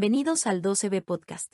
Bienvenidos 0.00 0.46
al 0.46 0.62
12B 0.62 1.02
Podcast. 1.02 1.52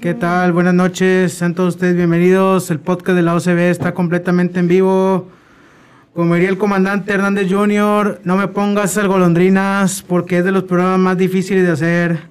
¿Qué 0.00 0.14
tal? 0.14 0.52
Buenas 0.52 0.74
noches, 0.74 1.32
sean 1.32 1.56
todos 1.56 1.74
ustedes 1.74 1.96
bienvenidos. 1.96 2.70
El 2.70 2.78
podcast 2.78 3.16
de 3.16 3.22
la 3.22 3.34
OCB 3.34 3.58
está 3.68 3.94
completamente 3.94 4.60
en 4.60 4.68
vivo. 4.68 5.28
Como 6.14 6.34
diría 6.34 6.50
el 6.50 6.56
comandante 6.56 7.14
Hernández 7.14 7.48
Jr., 7.50 8.20
no 8.22 8.36
me 8.36 8.46
pongas 8.46 8.96
al 8.96 9.08
golondrinas 9.08 10.04
porque 10.06 10.38
es 10.38 10.44
de 10.44 10.52
los 10.52 10.62
programas 10.62 11.00
más 11.00 11.18
difíciles 11.18 11.66
de 11.66 11.72
hacer. 11.72 12.28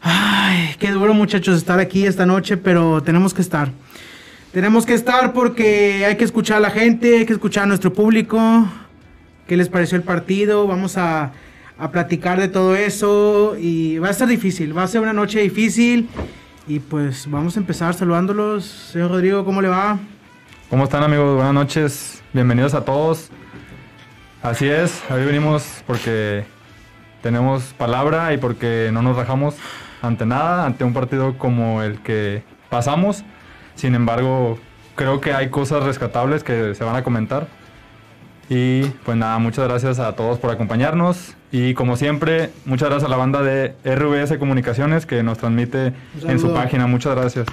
Ay, 0.00 0.76
qué 0.78 0.92
duro 0.92 1.12
muchachos 1.12 1.58
estar 1.58 1.78
aquí 1.78 2.06
esta 2.06 2.24
noche, 2.24 2.56
pero 2.56 3.02
tenemos 3.02 3.34
que 3.34 3.42
estar. 3.42 3.70
Tenemos 4.56 4.86
que 4.86 4.94
estar 4.94 5.34
porque 5.34 6.06
hay 6.06 6.16
que 6.16 6.24
escuchar 6.24 6.56
a 6.56 6.60
la 6.60 6.70
gente, 6.70 7.18
hay 7.18 7.26
que 7.26 7.34
escuchar 7.34 7.64
a 7.64 7.66
nuestro 7.66 7.92
público. 7.92 8.66
¿Qué 9.46 9.54
les 9.54 9.68
pareció 9.68 9.98
el 9.98 10.02
partido? 10.02 10.66
Vamos 10.66 10.96
a, 10.96 11.32
a 11.78 11.90
platicar 11.90 12.40
de 12.40 12.48
todo 12.48 12.74
eso 12.74 13.54
y 13.60 13.98
va 13.98 14.08
a 14.08 14.12
ser 14.14 14.28
difícil, 14.28 14.74
va 14.74 14.84
a 14.84 14.86
ser 14.86 15.02
una 15.02 15.12
noche 15.12 15.40
difícil. 15.40 16.08
Y 16.66 16.78
pues 16.78 17.30
vamos 17.30 17.58
a 17.58 17.60
empezar 17.60 17.92
saludándolos. 17.92 18.64
Señor 18.64 19.10
Rodrigo, 19.10 19.44
¿cómo 19.44 19.60
le 19.60 19.68
va? 19.68 19.98
¿Cómo 20.70 20.84
están 20.84 21.02
amigos? 21.02 21.34
Buenas 21.34 21.52
noches, 21.52 22.22
bienvenidos 22.32 22.72
a 22.72 22.82
todos. 22.82 23.28
Así 24.42 24.66
es, 24.66 25.02
hoy 25.10 25.22
venimos 25.26 25.84
porque 25.86 26.46
tenemos 27.22 27.74
palabra 27.74 28.32
y 28.32 28.38
porque 28.38 28.88
no 28.90 29.02
nos 29.02 29.18
rajamos 29.18 29.54
ante 30.00 30.24
nada, 30.24 30.64
ante 30.64 30.82
un 30.82 30.94
partido 30.94 31.36
como 31.36 31.82
el 31.82 32.00
que 32.00 32.42
pasamos. 32.70 33.22
Sin 33.76 33.94
embargo, 33.94 34.58
creo 34.96 35.20
que 35.20 35.32
hay 35.32 35.50
cosas 35.50 35.84
rescatables 35.84 36.42
que 36.42 36.74
se 36.74 36.82
van 36.82 36.96
a 36.96 37.04
comentar. 37.04 37.46
Y 38.48 38.84
pues 39.04 39.16
nada, 39.16 39.38
muchas 39.38 39.68
gracias 39.68 39.98
a 39.98 40.14
todos 40.14 40.38
por 40.38 40.50
acompañarnos. 40.50 41.34
Y 41.50 41.74
como 41.74 41.96
siempre, 41.96 42.50
muchas 42.64 42.88
gracias 42.88 43.08
a 43.08 43.10
la 43.10 43.16
banda 43.16 43.42
de 43.42 43.74
RVS 43.84 44.38
Comunicaciones 44.38 45.06
que 45.06 45.22
nos 45.22 45.38
transmite 45.38 45.92
en 46.26 46.38
su 46.38 46.52
página. 46.52 46.86
Muchas 46.86 47.16
gracias. 47.16 47.46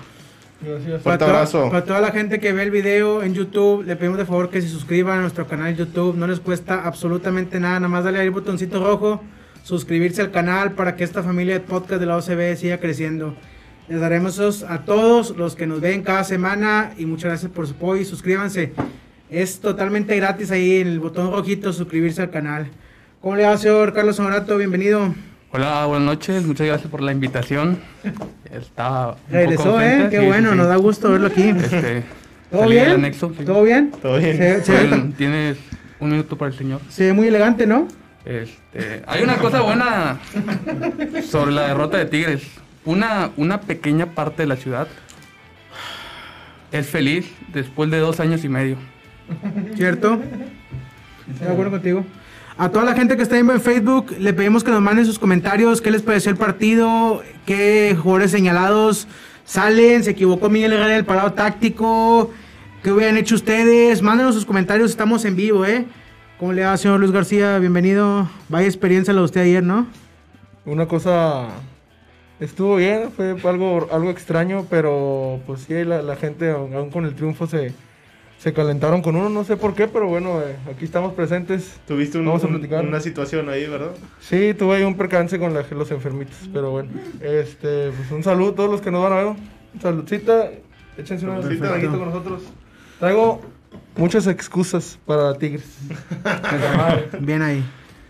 Para, 0.64 1.00
Fuerte 1.00 1.26
abrazo. 1.26 1.70
para 1.70 1.84
toda 1.84 2.00
la 2.00 2.12
gente 2.12 2.40
que 2.40 2.54
ve 2.54 2.64
el 2.64 2.72
video 2.72 3.22
en 3.22 3.34
YouTube, 3.34 3.84
le 3.86 3.98
pedimos 3.98 4.18
de 4.18 4.26
favor 4.26 4.50
que 4.50 4.62
se 4.62 4.70
suscriban 4.70 5.18
a 5.18 5.22
nuestro 5.22 5.46
canal 5.46 5.76
de 5.76 5.84
YouTube. 5.84 6.16
No 6.16 6.26
les 6.26 6.40
cuesta 6.40 6.86
absolutamente 6.86 7.60
nada, 7.60 7.76
nada 7.82 7.90
más 7.90 8.06
darle 8.06 8.20
ahí 8.20 8.28
el 8.28 8.32
botoncito 8.32 8.82
rojo, 8.82 9.22
suscribirse 9.64 10.22
al 10.22 10.32
canal 10.32 10.72
para 10.72 10.96
que 10.96 11.04
esta 11.04 11.22
familia 11.22 11.56
de 11.56 11.60
podcast 11.60 12.00
de 12.00 12.06
la 12.06 12.16
OCB 12.16 12.56
siga 12.56 12.78
creciendo. 12.78 13.36
Les 13.90 14.00
daremos 14.00 14.34
esos 14.36 14.64
a 14.64 14.80
todos 14.86 15.36
los 15.38 15.56
que 15.56 15.68
nos 15.68 15.82
ven 15.82 16.04
cada 16.04 16.24
semana 16.24 16.92
y 16.98 17.06
muchas 17.06 17.26
gracias 17.32 17.52
por 17.52 17.68
su 17.68 17.74
apoyo 17.74 18.02
y 18.02 18.06
suscríbanse. 18.06 18.74
Es 19.30 19.60
totalmente 19.60 20.16
gratis 20.16 20.52
ahí 20.52 20.78
en 20.78 20.88
el 20.88 21.00
botón 21.00 21.32
rojito 21.32 21.74
suscribirse 21.74 22.22
al 22.22 22.30
canal. 22.30 22.68
¿Cómo 23.22 23.36
le 23.36 23.44
va, 23.44 23.58
señor 23.58 23.94
Carlos 23.94 24.20
Honorato? 24.20 24.58
Bienvenido. 24.58 25.14
Hola, 25.52 25.86
buenas 25.86 26.06
noches, 26.06 26.46
muchas 26.46 26.66
gracias 26.68 26.90
por 26.90 27.02
la 27.02 27.12
invitación. 27.12 27.78
Estaba 28.52 29.10
un 29.10 29.14
poco 29.16 29.32
Regresó, 29.32 29.82
¿eh? 29.82 30.08
Qué 30.10 30.20
sí, 30.20 30.26
bueno, 30.28 30.52
sí, 30.52 30.58
nos 30.58 30.68
da 30.68 30.76
gusto 30.78 31.12
verlo 31.12 31.28
aquí. 31.28 31.50
Este, 31.50 32.04
¿Todo 32.52 32.68
bien? 32.70 32.90
anexo, 32.92 33.34
sí. 33.38 33.44
¿Todo 33.46 33.64
bien? 33.64 33.92
Todo 34.02 34.18
bien. 34.18 34.38
Se, 34.38 34.64
se 34.64 34.72
ve- 34.72 34.88
Bueno, 34.88 35.14
Tienes 35.18 35.58
un 36.00 36.10
minuto 36.12 36.38
para 36.38 36.52
el 36.52 36.58
señor. 36.58 36.80
se 36.90 37.06
ve 37.08 37.14
muy 37.14 37.28
elegante, 37.28 37.68
¿no? 37.68 37.88
Este, 38.26 39.04
hay 39.06 39.24
una 39.24 39.36
cosa 39.38 39.62
buena 39.62 40.20
sobre 41.30 41.52
la 41.52 41.68
derrota 41.68 41.98
de 41.98 42.06
Tigres. 42.06 42.44
Una, 42.86 43.32
una 43.38 43.62
pequeña 43.62 44.08
parte 44.08 44.44
de 44.44 44.48
la 44.48 44.56
ciudad 44.56 44.88
es 46.72 46.88
feliz 46.88 47.32
después 47.54 47.90
de 47.90 48.00
dos 48.00 48.20
años 48.20 48.44
y 48.44 48.50
medio. 48.50 48.78
¿Cierto? 49.76 50.20
Estoy 51.30 51.48
de 51.48 51.54
acuerdo 51.54 51.72
contigo. 51.72 52.06
A 52.58 52.70
toda 52.70 52.86
la 52.86 52.94
gente 52.94 53.16
que 53.16 53.24
está 53.24 53.36
viendo 53.36 53.54
en 53.54 53.62
Facebook, 53.62 54.16
le 54.20 54.34
pedimos 54.34 54.64
que 54.64 54.72
nos 54.72 54.82
manden 54.82 55.06
sus 55.06 55.18
comentarios, 55.18 55.82
qué 55.82 55.92
les 55.92 56.02
pareció 56.02 56.32
el 56.32 56.38
partido, 56.38 57.24
qué 57.46 57.98
jugadores 58.00 58.32
señalados 58.32 59.08
salen, 59.46 60.04
se 60.04 60.12
equivocó 60.12 60.50
Miguel 60.50 60.74
Herrera 60.74 60.92
en 60.94 61.00
el 61.00 61.06
parado 61.06 61.34
táctico, 61.34 62.32
qué 62.84 62.92
hubieran 62.92 63.18
hecho 63.18 63.36
ustedes, 63.36 64.02
mándenos 64.02 64.36
sus 64.36 64.46
comentarios, 64.46 64.92
estamos 64.92 65.26
en 65.26 65.36
vivo, 65.36 65.66
¿eh? 65.66 65.86
¿Cómo 66.40 66.54
le 66.54 66.64
va, 66.64 66.78
señor 66.78 67.00
Luis 67.00 67.12
García? 67.12 67.58
Bienvenido. 67.58 68.30
Vaya 68.50 68.68
experiencia 68.68 69.14
la 69.14 69.22
de 69.22 69.26
usted 69.26 69.42
ayer, 69.42 69.64
¿no? 69.64 69.88
Una 70.66 70.88
cosa 70.88 71.48
estuvo 72.44 72.76
bien, 72.78 73.12
fue 73.12 73.36
algo, 73.50 73.88
algo 73.92 74.10
extraño, 74.10 74.66
pero 74.70 75.40
pues 75.46 75.62
sí, 75.62 75.84
la, 75.84 76.02
la 76.02 76.16
gente 76.16 76.50
aún 76.52 76.90
con 76.90 77.06
el 77.06 77.16
triunfo 77.16 77.48
se, 77.48 77.74
se 78.38 78.54
calentaron 78.54 79.02
con 79.02 79.16
uno, 79.16 79.30
no 79.30 79.44
sé 79.44 79.56
por 79.58 79.74
qué, 79.76 79.88
pero 79.88 80.08
bueno, 80.08 80.42
eh, 80.42 80.56
aquí 80.74 80.86
estamos 80.86 81.14
presentes. 81.14 81.80
Tuviste 81.88 82.18
un- 82.18 82.26
Vamos 82.26 82.44
a 82.44 82.48
un- 82.48 82.54
platicar. 82.54 82.86
una 82.86 83.00
situación 83.00 83.50
ahí, 83.50 83.68
¿verdad? 83.68 83.92
Sí, 84.20 84.54
tuve 84.54 84.78
ahí 84.78 84.84
un 84.84 84.96
percance 84.98 85.40
con 85.40 85.54
la- 85.54 85.66
los 85.72 85.92
enfermitos, 85.92 86.36
pero 86.54 86.72
bueno, 86.72 86.90
este, 87.22 87.92
pues 87.92 88.12
un 88.12 88.24
saludo 88.24 88.52
a 88.52 88.56
todos 88.56 88.70
los 88.72 88.82
que 88.82 88.92
nos 88.92 89.04
van 89.04 89.14
a 89.14 89.16
ver, 89.18 89.26
un 89.28 89.82
saludcita, 89.82 90.50
échense 90.98 91.26
una 91.26 91.42
Saludcita. 91.42 91.80
con 91.90 92.06
nosotros. 92.06 92.42
Traigo 93.00 93.42
muchas 93.96 94.28
excusas 94.28 95.00
para 95.06 95.34
Tigres. 95.38 95.78
Bien 97.20 97.42
ahí. 97.42 97.64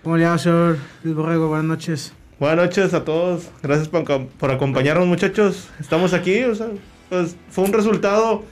¿Cómo 0.03 0.17
le 0.17 0.25
va, 0.25 0.38
señor 0.38 0.77
Luis 1.03 1.15
Borrego? 1.15 1.47
Buenas 1.47 1.65
noches. 1.65 2.13
Buenas 2.44 2.66
noches 2.66 2.94
a 2.94 3.06
todos. 3.06 3.50
Gracias 3.62 3.88
por, 3.88 4.04
por 4.28 4.52
acompañarnos, 4.52 5.08
muchachos. 5.08 5.70
Estamos 5.80 6.12
aquí, 6.12 6.44
o 6.44 6.54
sea, 6.54 6.68
pues 7.08 7.38
fue 7.50 7.64
un 7.64 7.72
resultado, 7.72 8.44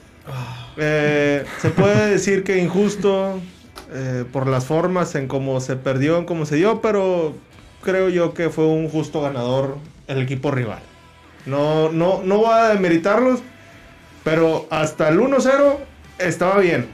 eh, 0.77 1.43
se 1.59 1.71
puede 1.71 2.11
decir 2.11 2.45
que 2.45 2.59
injusto 2.59 3.41
eh, 3.91 4.23
por 4.31 4.47
las 4.47 4.63
formas 4.63 5.13
en 5.15 5.27
cómo 5.27 5.59
se 5.59 5.75
perdió, 5.75 6.17
en 6.19 6.23
cómo 6.23 6.45
se 6.45 6.55
dio, 6.55 6.79
pero 6.79 7.35
creo 7.83 8.07
yo 8.07 8.33
que 8.33 8.49
fue 8.49 8.65
un 8.65 8.87
justo 8.87 9.19
ganador 9.19 9.77
el 10.07 10.21
equipo 10.21 10.51
rival. 10.51 10.79
No, 11.45 11.91
no, 11.91 12.21
no 12.23 12.37
voy 12.37 12.53
a 12.53 12.69
demeritarlos, 12.69 13.41
pero 14.23 14.67
hasta 14.69 15.09
el 15.09 15.19
1-0 15.19 15.75
estaba 16.17 16.59
bien. 16.59 16.87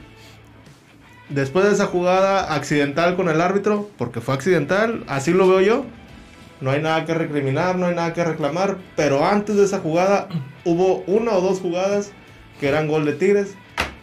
Después 1.28 1.64
de 1.64 1.74
esa 1.74 1.86
jugada 1.86 2.52
accidental 2.56 3.14
con 3.14 3.28
el 3.28 3.40
árbitro, 3.40 3.88
porque 3.96 4.20
fue 4.20 4.34
accidental, 4.34 5.04
así 5.06 5.32
lo 5.32 5.46
veo 5.46 5.60
yo. 5.60 5.97
No 6.60 6.70
hay 6.70 6.82
nada 6.82 7.04
que 7.04 7.14
recriminar, 7.14 7.76
no 7.76 7.86
hay 7.86 7.94
nada 7.94 8.12
que 8.12 8.24
reclamar. 8.24 8.76
Pero 8.96 9.24
antes 9.26 9.56
de 9.56 9.64
esa 9.64 9.78
jugada 9.78 10.28
hubo 10.64 11.04
una 11.06 11.32
o 11.32 11.40
dos 11.40 11.60
jugadas 11.60 12.12
que 12.60 12.68
eran 12.68 12.88
gol 12.88 13.04
de 13.04 13.12
Tigres 13.12 13.54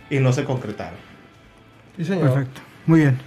y 0.09 0.19
no 0.19 0.31
se 0.33 0.43
concretaron. 0.45 0.97
Sí, 1.97 2.05
señor. 2.05 2.31
Perfecto, 2.33 2.61
muy 2.85 3.01
bien. 3.01 3.17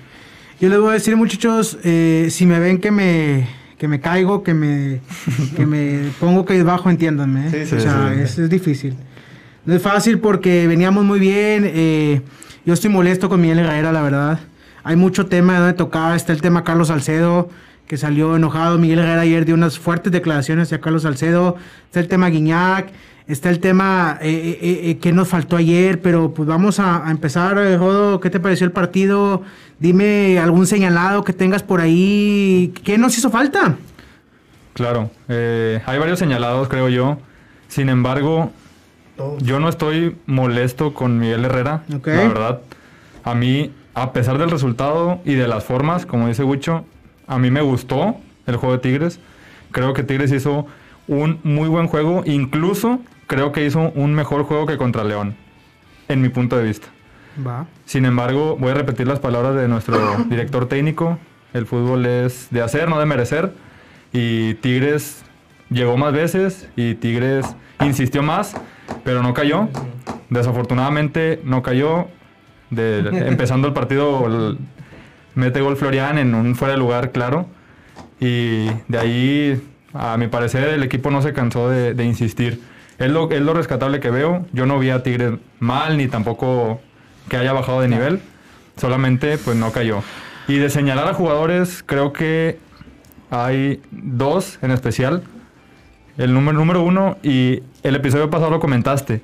Yo 0.60 0.68
les 0.68 0.78
voy 0.78 0.90
a 0.90 0.92
decir, 0.94 1.16
muchachos, 1.16 1.78
eh, 1.84 2.28
si 2.30 2.46
me 2.46 2.58
ven 2.58 2.78
que 2.78 2.90
me, 2.90 3.46
que 3.78 3.86
me 3.86 4.00
caigo, 4.00 4.42
que 4.42 4.54
me, 4.54 5.00
que 5.56 5.66
me 5.66 6.10
pongo 6.18 6.44
que 6.44 6.62
bajo, 6.62 6.90
entiéndanme. 6.90 7.48
¿eh? 7.48 7.50
Sí, 7.50 7.66
sí, 7.66 7.76
o 7.76 7.80
sea, 7.80 8.12
sí. 8.14 8.20
Es, 8.22 8.38
es 8.38 8.50
difícil. 8.50 8.96
No 9.64 9.74
es 9.74 9.82
fácil 9.82 10.18
porque 10.18 10.66
veníamos 10.66 11.04
muy 11.04 11.18
bien. 11.20 11.70
eh, 11.72 12.22
yo 12.64 12.74
estoy 12.74 12.90
molesto 12.90 13.28
con 13.28 13.40
Miguel 13.40 13.60
Herrera, 13.60 13.92
la 13.92 14.02
verdad. 14.02 14.40
Hay 14.84 14.96
mucho 14.96 15.26
tema 15.26 15.54
de 15.54 15.58
donde 15.60 15.74
tocar. 15.74 16.16
Está 16.16 16.32
el 16.32 16.40
tema 16.42 16.64
Carlos 16.64 16.88
Salcedo, 16.88 17.50
que 17.88 17.96
salió 17.96 18.36
enojado. 18.36 18.78
Miguel 18.78 19.00
Herrera 19.00 19.22
ayer 19.22 19.44
dio 19.44 19.54
unas 19.54 19.78
fuertes 19.78 20.12
declaraciones 20.12 20.68
hacia 20.68 20.80
Carlos 20.80 21.02
Salcedo. 21.02 21.56
Está 21.86 22.00
el 22.00 22.08
tema 22.08 22.28
Guiñac. 22.28 22.90
Está 23.26 23.50
el 23.50 23.60
tema 23.60 24.18
eh, 24.22 24.58
eh, 24.62 24.80
eh, 24.84 24.98
que 24.98 25.12
nos 25.12 25.28
faltó 25.28 25.56
ayer, 25.56 26.00
pero 26.00 26.32
pues 26.32 26.48
vamos 26.48 26.80
a, 26.80 27.06
a 27.06 27.10
empezar, 27.10 27.56
Jodo. 27.78 28.20
¿Qué 28.20 28.30
te 28.30 28.40
pareció 28.40 28.64
el 28.64 28.72
partido? 28.72 29.42
Dime 29.78 30.38
algún 30.38 30.66
señalado 30.66 31.24
que 31.24 31.32
tengas 31.32 31.62
por 31.62 31.80
ahí. 31.80 32.72
¿Qué 32.84 32.96
nos 32.96 33.18
hizo 33.18 33.28
falta? 33.28 33.76
Claro, 34.78 35.10
eh, 35.28 35.82
hay 35.86 35.98
varios 35.98 36.20
señalados, 36.20 36.68
creo 36.68 36.88
yo. 36.88 37.18
Sin 37.66 37.88
embargo, 37.88 38.52
yo 39.40 39.58
no 39.58 39.68
estoy 39.68 40.16
molesto 40.26 40.94
con 40.94 41.18
Miguel 41.18 41.44
Herrera. 41.44 41.82
La 41.88 41.98
verdad, 41.98 42.60
a 43.24 43.34
mí, 43.34 43.72
a 43.94 44.12
pesar 44.12 44.38
del 44.38 44.50
resultado 44.50 45.20
y 45.24 45.34
de 45.34 45.48
las 45.48 45.64
formas, 45.64 46.06
como 46.06 46.28
dice 46.28 46.44
Wicho, 46.44 46.84
a 47.28 47.38
mí 47.38 47.50
me 47.50 47.60
gustó 47.60 48.16
el 48.46 48.56
juego 48.56 48.74
de 48.76 48.80
Tigres. 48.80 49.20
Creo 49.70 49.92
que 49.94 50.02
Tigres 50.02 50.32
hizo 50.32 50.66
un 51.06 51.38
muy 51.44 51.68
buen 51.68 51.86
juego. 51.86 52.22
Incluso 52.26 53.00
creo 53.26 53.52
que 53.52 53.64
hizo 53.64 53.92
un 53.94 54.14
mejor 54.14 54.44
juego 54.44 54.66
que 54.66 54.76
contra 54.78 55.04
León, 55.04 55.36
en 56.08 56.20
mi 56.22 56.28
punto 56.30 56.56
de 56.56 56.64
vista. 56.64 56.88
Va. 57.46 57.66
Sin 57.84 58.04
embargo, 58.04 58.56
voy 58.58 58.70
a 58.70 58.74
repetir 58.74 59.06
las 59.06 59.20
palabras 59.20 59.54
de 59.54 59.68
nuestro 59.68 59.98
director 60.28 60.66
técnico. 60.66 61.18
El 61.54 61.66
fútbol 61.66 62.04
es 62.06 62.48
de 62.50 62.62
hacer, 62.62 62.88
no 62.88 62.98
de 62.98 63.06
merecer. 63.06 63.52
Y 64.12 64.54
Tigres 64.54 65.22
llegó 65.70 65.96
más 65.96 66.12
veces 66.12 66.68
y 66.76 66.94
Tigres 66.94 67.46
insistió 67.84 68.22
más, 68.22 68.54
pero 69.04 69.22
no 69.22 69.34
cayó. 69.34 69.68
Desafortunadamente 70.30 71.40
no 71.44 71.62
cayó. 71.62 72.08
De- 72.70 73.00
empezando 73.28 73.66
el 73.68 73.74
partido, 73.74 74.26
el- 74.26 74.58
mete 75.38 75.60
gol 75.60 75.76
Florian 75.76 76.18
en 76.18 76.34
un 76.34 76.54
fuera 76.56 76.74
de 76.74 76.78
lugar, 76.78 77.12
claro. 77.12 77.46
Y 78.20 78.66
de 78.88 78.98
ahí, 78.98 79.62
a 79.94 80.16
mi 80.16 80.26
parecer, 80.26 80.68
el 80.68 80.82
equipo 80.82 81.10
no 81.10 81.22
se 81.22 81.32
cansó 81.32 81.70
de, 81.70 81.94
de 81.94 82.04
insistir. 82.04 82.60
Es 82.98 83.10
lo, 83.10 83.30
es 83.30 83.40
lo 83.40 83.54
rescatable 83.54 84.00
que 84.00 84.10
veo. 84.10 84.46
Yo 84.52 84.66
no 84.66 84.78
vi 84.78 84.90
a 84.90 85.02
Tigres 85.02 85.34
mal, 85.60 85.96
ni 85.96 86.08
tampoco 86.08 86.80
que 87.28 87.36
haya 87.36 87.52
bajado 87.52 87.80
de 87.80 87.88
nivel. 87.88 88.20
Solamente 88.76 89.38
pues 89.38 89.56
no 89.56 89.70
cayó. 89.70 90.02
Y 90.48 90.56
de 90.58 90.70
señalar 90.70 91.06
a 91.06 91.14
jugadores, 91.14 91.84
creo 91.86 92.12
que 92.12 92.58
hay 93.30 93.80
dos 93.90 94.58
en 94.62 94.72
especial. 94.72 95.22
El 96.16 96.34
número, 96.34 96.58
número 96.58 96.82
uno, 96.82 97.16
y 97.22 97.62
el 97.84 97.94
episodio 97.94 98.30
pasado 98.30 98.50
lo 98.50 98.58
comentaste. 98.58 99.22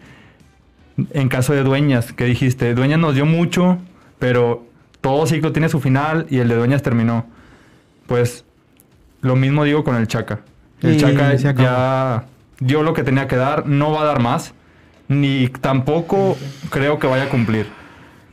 En 1.10 1.28
caso 1.28 1.52
de 1.52 1.64
Dueñas, 1.64 2.12
que 2.12 2.24
dijiste, 2.24 2.74
Dueñas 2.74 3.00
nos 3.00 3.16
dio 3.16 3.26
mucho, 3.26 3.78
pero 4.20 4.64
todo 5.04 5.26
ciclo 5.26 5.52
tiene 5.52 5.68
su 5.68 5.80
final 5.80 6.26
y 6.30 6.38
el 6.38 6.48
de 6.48 6.56
Dueñas 6.56 6.80
terminó. 6.80 7.26
Pues 8.06 8.46
lo 9.20 9.36
mismo 9.36 9.62
digo 9.62 9.84
con 9.84 9.96
el 9.96 10.08
Chaca. 10.08 10.40
El 10.80 10.94
Y 10.94 10.96
Chaca 10.96 11.34
ya 11.34 12.24
dio 12.58 12.82
lo 12.82 12.94
que 12.94 13.02
tenía 13.02 13.28
que 13.28 13.36
dar, 13.36 13.66
no 13.66 13.92
va 13.92 14.00
a 14.00 14.04
dar 14.06 14.22
más, 14.22 14.54
ni 15.08 15.48
tampoco 15.48 16.38
creo 16.70 16.98
que 16.98 17.06
vaya 17.06 17.24
a 17.24 17.28
cumplir. 17.28 17.66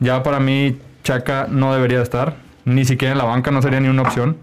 Ya 0.00 0.22
para 0.22 0.40
mí 0.40 0.78
Chaca 1.04 1.46
no 1.46 1.74
debería 1.74 2.00
estar, 2.00 2.36
ni 2.64 2.86
siquiera 2.86 3.12
en 3.12 3.18
la 3.18 3.24
banca 3.24 3.50
no 3.50 3.60
sería 3.60 3.78
ni 3.78 3.88
una 3.88 4.00
opción. 4.00 4.38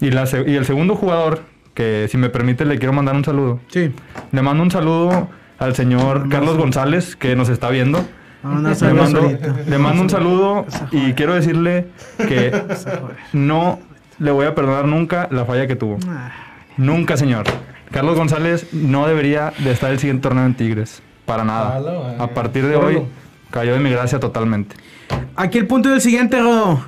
Y, 0.00 0.10
la, 0.10 0.26
y 0.46 0.54
el 0.54 0.64
segundo 0.64 0.96
jugador, 0.96 1.42
que 1.74 2.08
si 2.10 2.16
me 2.16 2.30
permite 2.30 2.64
le 2.64 2.78
quiero 2.78 2.94
mandar 2.94 3.14
un 3.14 3.26
saludo. 3.26 3.60
Sí. 3.68 3.92
Le 4.32 4.40
mando 4.40 4.62
un 4.62 4.70
saludo 4.70 5.28
al 5.58 5.74
señor 5.74 6.30
Carlos 6.30 6.56
González, 6.56 7.14
que 7.14 7.36
nos 7.36 7.50
está 7.50 7.68
viendo. 7.68 8.02
Vamos 8.42 8.82
a 8.82 8.86
Le 8.86 8.94
mando, 8.94 9.20
solito. 9.20 9.54
le 9.66 9.78
mando 9.78 10.02
un 10.02 10.10
saludo 10.10 10.66
y 10.90 11.12
quiero 11.12 11.34
decirle 11.34 11.88
que 12.18 12.52
no 13.32 13.78
le 14.18 14.30
voy 14.30 14.46
a 14.46 14.54
perdonar 14.54 14.86
nunca 14.86 15.28
la 15.30 15.44
falla 15.44 15.66
que 15.66 15.76
tuvo. 15.76 15.98
Ah, 16.08 16.30
Nunca, 16.76 17.16
señor. 17.16 17.44
Carlos 17.90 18.16
González 18.16 18.72
no 18.72 19.06
debería 19.06 19.52
de 19.58 19.70
estar 19.72 19.90
el 19.92 19.98
siguiente 19.98 20.22
torneo 20.22 20.46
en 20.46 20.54
Tigres. 20.54 21.02
Para 21.26 21.44
nada. 21.44 21.78
Madre. 21.80 22.16
A 22.18 22.28
partir 22.28 22.66
de 22.66 22.76
hoy 22.76 23.02
cayó 23.50 23.74
de 23.74 23.78
mi 23.80 23.90
gracia 23.90 24.18
totalmente. 24.18 24.74
Aquí 25.36 25.58
el 25.58 25.66
punto 25.66 25.90
del 25.90 26.00
siguiente, 26.00 26.40
Rodo. 26.40 26.80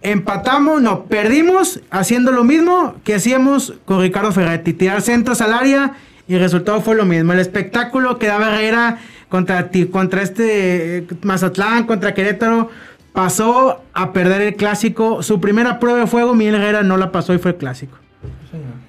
Empatamos, 0.00 0.80
no, 0.80 1.04
perdimos 1.04 1.80
haciendo 1.90 2.30
lo 2.30 2.44
mismo 2.44 2.94
que 3.04 3.16
hacíamos 3.16 3.74
con 3.84 4.00
Ricardo 4.00 4.30
Ferretti. 4.32 4.72
Tirar 4.72 5.02
centros 5.02 5.40
al 5.40 5.52
área 5.52 5.92
y 6.28 6.34
el 6.34 6.40
resultado 6.40 6.80
fue 6.80 6.94
lo 6.94 7.04
mismo. 7.04 7.32
El 7.32 7.40
espectáculo 7.40 8.18
que 8.18 8.28
daba 8.28 8.48
Herrera 8.48 8.98
contra, 9.28 9.70
contra 9.90 10.22
este 10.22 10.98
eh, 10.98 11.06
Mazatlán, 11.22 11.84
contra 11.84 12.14
Querétaro, 12.14 12.70
pasó 13.12 13.82
a 13.92 14.12
perder 14.12 14.42
el 14.42 14.54
clásico. 14.54 15.22
Su 15.22 15.40
primera 15.40 15.78
prueba 15.78 15.98
de 16.00 16.06
fuego, 16.06 16.34
Miguel 16.34 16.56
Herrera 16.56 16.82
no 16.82 16.96
la 16.96 17.12
pasó 17.12 17.34
y 17.34 17.38
fue 17.38 17.52
el 17.52 17.56
clásico. 17.56 17.98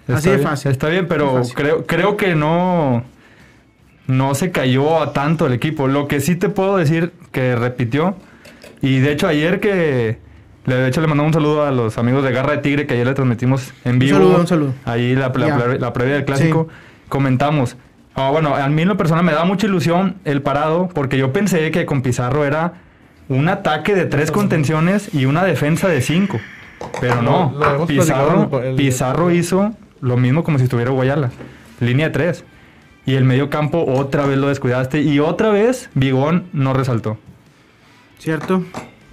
Así 0.07 0.29
de 0.29 0.37
bien, 0.37 0.47
fácil. 0.47 0.71
Está 0.71 0.89
bien, 0.89 1.07
pero 1.07 1.41
creo, 1.53 1.85
creo 1.85 2.17
que 2.17 2.35
no, 2.35 3.03
no 4.07 4.35
se 4.35 4.51
cayó 4.51 5.01
a 5.01 5.13
tanto 5.13 5.45
el 5.45 5.53
equipo. 5.53 5.87
Lo 5.87 6.07
que 6.07 6.19
sí 6.19 6.35
te 6.35 6.49
puedo 6.49 6.77
decir 6.77 7.13
que 7.31 7.55
repitió, 7.55 8.15
y 8.81 8.99
de 8.99 9.11
hecho 9.11 9.27
ayer 9.27 9.59
que, 9.59 10.19
de 10.65 10.87
hecho 10.87 11.01
le 11.01 11.07
mandamos 11.07 11.29
un 11.29 11.33
saludo 11.33 11.65
a 11.65 11.71
los 11.71 11.97
amigos 11.97 12.23
de 12.23 12.31
Garra 12.31 12.53
de 12.53 12.57
Tigre 12.59 12.87
que 12.87 12.95
ayer 12.95 13.05
le 13.05 13.13
transmitimos 13.13 13.73
en 13.85 13.99
vivo. 13.99 14.17
saludo, 14.17 14.39
un 14.39 14.47
saludo. 14.47 14.73
Ahí 14.85 15.15
la, 15.15 15.29
la, 15.29 15.77
la 15.77 15.93
previa 15.93 16.15
del 16.15 16.25
clásico. 16.25 16.67
Comentamos. 17.07 17.75
Ah, 18.19 18.31
bueno, 18.31 18.55
a 18.55 18.67
mí 18.69 18.81
en 18.81 18.87
lo 18.87 18.97
personal 18.97 19.23
me 19.23 19.31
da 19.31 19.45
mucha 19.45 19.65
ilusión 19.67 20.15
el 20.25 20.41
parado 20.41 20.89
porque 20.93 21.17
yo 21.17 21.31
pensé 21.31 21.71
que 21.71 21.85
con 21.85 22.01
Pizarro 22.01 22.43
era 22.45 22.73
un 23.29 23.47
ataque 23.47 23.95
de 23.95 24.05
tres 24.05 24.31
contenciones 24.31 25.13
y 25.13 25.25
una 25.25 25.43
defensa 25.43 25.87
de 25.87 26.01
cinco. 26.01 26.39
Pero 27.01 27.21
no, 27.21 27.53
Pizarro, 27.87 28.61
el- 28.63 28.75
Pizarro 28.75 29.31
hizo 29.31 29.73
lo 30.01 30.17
mismo 30.17 30.43
como 30.43 30.57
si 30.57 30.63
estuviera 30.65 30.91
Guayala. 30.91 31.31
Línea 31.79 32.07
de 32.07 32.13
tres. 32.13 32.43
Y 33.05 33.15
el 33.15 33.23
medio 33.23 33.49
campo 33.49 33.85
otra 33.87 34.25
vez 34.25 34.37
lo 34.37 34.47
descuidaste 34.49 35.01
y 35.01 35.19
otra 35.19 35.49
vez 35.49 35.89
Vigón 35.93 36.45
no 36.53 36.73
resaltó. 36.73 37.17
¿Cierto? 38.17 38.63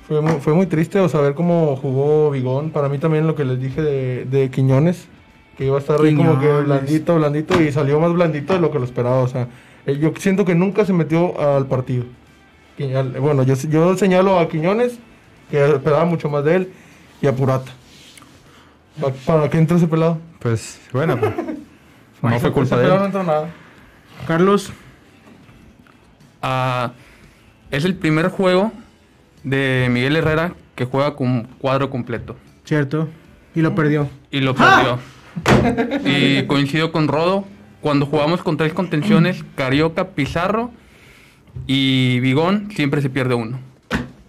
Fue 0.06 0.20
muy, 0.20 0.32
fue 0.40 0.54
muy 0.54 0.66
triste 0.66 0.98
o 1.00 1.08
saber 1.08 1.34
cómo 1.34 1.76
jugó 1.76 2.30
Vigón. 2.30 2.70
Para 2.70 2.88
mí 2.88 2.98
también 2.98 3.26
lo 3.26 3.34
que 3.34 3.44
les 3.44 3.60
dije 3.60 3.80
de, 3.82 4.24
de 4.24 4.50
Quiñones, 4.50 5.08
que 5.56 5.64
iba 5.66 5.76
a 5.76 5.80
estar 5.80 6.00
ahí 6.00 6.14
como 6.14 6.38
que 6.40 6.52
blandito, 6.52 7.16
blandito 7.16 7.60
y 7.62 7.72
salió 7.72 7.98
más 8.00 8.12
blandito 8.12 8.52
de 8.54 8.60
lo 8.60 8.70
que 8.70 8.78
lo 8.78 8.84
esperaba. 8.84 9.18
O 9.20 9.28
sea, 9.28 9.48
eh, 9.86 9.98
yo 9.98 10.12
siento 10.18 10.44
que 10.44 10.54
nunca 10.54 10.84
se 10.84 10.92
metió 10.92 11.38
al 11.40 11.66
partido. 11.66 12.04
Bueno, 13.20 13.42
yo, 13.42 13.54
yo 13.54 13.96
señalo 13.96 14.38
a 14.38 14.48
Quiñones, 14.48 14.98
que 15.50 15.64
esperaba 15.64 16.04
mucho 16.04 16.28
más 16.28 16.44
de 16.44 16.56
él, 16.56 16.72
y 17.22 17.26
a 17.26 17.32
Purata. 17.34 17.72
¿Pa- 19.00 19.12
¿Para 19.26 19.48
qué 19.48 19.58
entró 19.58 19.76
ese 19.78 19.86
pelado? 19.88 20.18
Pues 20.40 20.78
bueno, 20.92 21.16
pues, 21.18 21.32
no 22.22 22.38
fue 22.40 22.52
culpa 22.52 22.74
Ese 22.74 22.76
de 22.76 22.82
pelado 22.82 22.98
no 22.98 23.04
él. 23.04 23.06
entró 23.06 23.22
nada. 23.24 23.48
Carlos. 24.26 24.72
Ah, 26.42 26.92
es 27.70 27.84
el 27.84 27.94
primer 27.96 28.28
juego 28.28 28.72
de 29.42 29.88
Miguel 29.90 30.16
Herrera 30.16 30.52
que 30.74 30.84
juega 30.84 31.14
con 31.16 31.44
cuadro 31.58 31.90
completo. 31.90 32.36
Cierto. 32.64 33.08
Y 33.54 33.62
lo 33.62 33.74
perdió. 33.74 34.08
Y 34.30 34.40
lo 34.40 34.54
perdió. 34.54 34.98
y 36.04 36.46
coincido 36.46 36.92
con 36.92 37.08
Rodo. 37.08 37.44
Cuando 37.80 38.06
jugamos 38.06 38.42
con 38.42 38.56
tres 38.56 38.72
contenciones, 38.72 39.44
Carioca, 39.54 40.08
Pizarro 40.08 40.70
y 41.66 42.18
Vigón, 42.20 42.68
siempre 42.74 43.00
se 43.00 43.10
pierde 43.10 43.34
uno. 43.34 43.60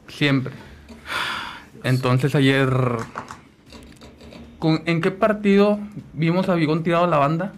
Siempre. 0.08 0.54
Entonces 1.84 2.36
ayer... 2.36 2.70
¿con- 4.60 4.82
¿En 4.86 5.02
qué 5.02 5.12
partido 5.12 5.80
vimos 6.14 6.50
a 6.50 6.56
Vigón 6.56 6.84
tirado 6.84 7.06
a 7.06 7.08
la 7.08 7.18
banda? 7.18 7.54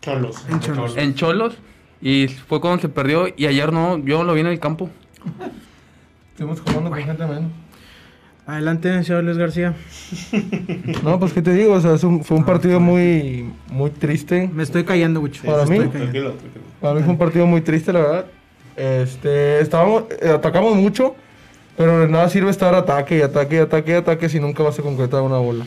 Cholos. 0.00 0.44
En 0.48 0.60
Cholos. 0.60 0.96
En 0.96 1.14
Cholos. 1.14 1.58
Y 2.00 2.28
fue 2.28 2.60
cuando 2.60 2.80
se 2.80 2.88
perdió. 2.88 3.26
Y 3.36 3.46
ayer 3.46 3.72
no, 3.72 3.98
yo 3.98 4.18
no 4.18 4.24
lo 4.24 4.34
vi 4.34 4.40
en 4.40 4.46
el 4.46 4.60
campo. 4.60 4.88
Estuvimos 6.30 6.60
jugando 6.60 6.90
con 6.90 6.98
gente 7.00 7.26
menos. 7.26 7.50
Adelante, 8.48 9.04
señor 9.04 9.24
Luis 9.24 9.36
García. 9.36 9.74
No, 11.04 11.18
pues 11.18 11.34
qué 11.34 11.42
te 11.42 11.52
digo, 11.52 11.74
o 11.74 11.80
sea, 11.80 11.92
es 11.94 12.02
un- 12.02 12.24
fue 12.24 12.38
un 12.38 12.44
partido 12.44 12.80
muy, 12.80 13.52
muy 13.70 13.90
triste. 13.90 14.48
Me 14.52 14.62
estoy 14.62 14.84
cayendo 14.84 15.20
mucho. 15.20 15.42
Para 15.44 15.66
mí. 15.66 15.76
Tranquilo, 15.80 16.32
tranquilo. 16.32 16.64
Para 16.80 16.94
mí 16.94 17.02
fue 17.02 17.10
un 17.12 17.18
partido 17.18 17.46
muy 17.46 17.60
triste, 17.60 17.92
la 17.92 18.00
verdad. 18.00 18.26
Este, 18.74 19.60
estábamos, 19.60 20.04
eh, 20.22 20.30
atacamos 20.30 20.74
mucho, 20.76 21.14
pero 21.76 22.00
de 22.00 22.08
nada 22.08 22.30
sirve 22.30 22.48
estar 22.50 22.74
ataque 22.74 23.18
y 23.18 23.20
ataque 23.20 23.56
y 23.56 23.58
ataque 23.58 23.90
y 23.90 23.94
ataque 23.94 24.28
si 24.30 24.40
nunca 24.40 24.62
vas 24.62 24.78
a 24.78 24.82
concretar 24.82 25.20
una 25.20 25.36
bola. 25.36 25.66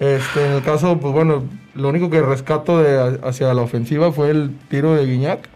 Este, 0.00 0.44
en 0.46 0.52
el 0.54 0.62
caso, 0.64 0.98
pues 0.98 1.14
bueno, 1.14 1.44
lo 1.76 1.88
único 1.90 2.10
que 2.10 2.20
rescato 2.22 2.82
de, 2.82 3.20
hacia 3.22 3.54
la 3.54 3.62
ofensiva 3.62 4.10
fue 4.10 4.30
el 4.30 4.50
tiro 4.68 4.94
de 4.96 5.06
Guiñac, 5.06 5.48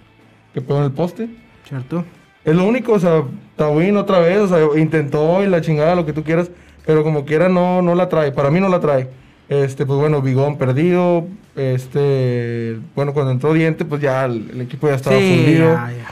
que 0.53 0.61
pegó 0.61 0.79
en 0.79 0.85
el 0.85 0.93
poste. 0.93 1.29
¿Cierto? 1.69 2.05
Es 2.45 2.55
lo 2.55 2.65
único, 2.67 2.93
o 2.93 2.99
sea, 2.99 3.23
Tawin 3.57 3.97
otra 3.97 4.19
vez, 4.21 4.39
o 4.39 4.49
sea, 4.49 4.59
intentó 4.81 5.43
y 5.43 5.47
la 5.47 5.61
chingada, 5.61 5.95
lo 5.95 6.05
que 6.05 6.13
tú 6.13 6.23
quieras, 6.25 6.51
pero 6.85 7.03
como 7.03 7.25
quiera 7.25 7.49
no, 7.49 7.81
no 7.83 7.95
la 7.95 8.09
trae, 8.09 8.33
para 8.33 8.51
mí 8.51 8.61
no 8.61 8.69
la 8.69 8.81
trae. 8.81 9.09
Este, 9.49 9.85
pues 9.87 9.99
bueno, 9.99 10.21
Bigón 10.23 10.57
perdido, 10.59 11.27
este, 11.57 12.79
bueno, 12.95 13.13
cuando 13.13 13.33
entró 13.33 13.53
Diente, 13.53 13.85
pues 13.85 14.01
ya 14.01 14.25
el, 14.25 14.51
el 14.53 14.61
equipo 14.63 14.89
ya 14.89 14.95
estaba 14.95 15.17
Sí, 15.19 15.35
fundido. 15.37 15.73
ya, 15.75 15.93
ya. 15.93 16.09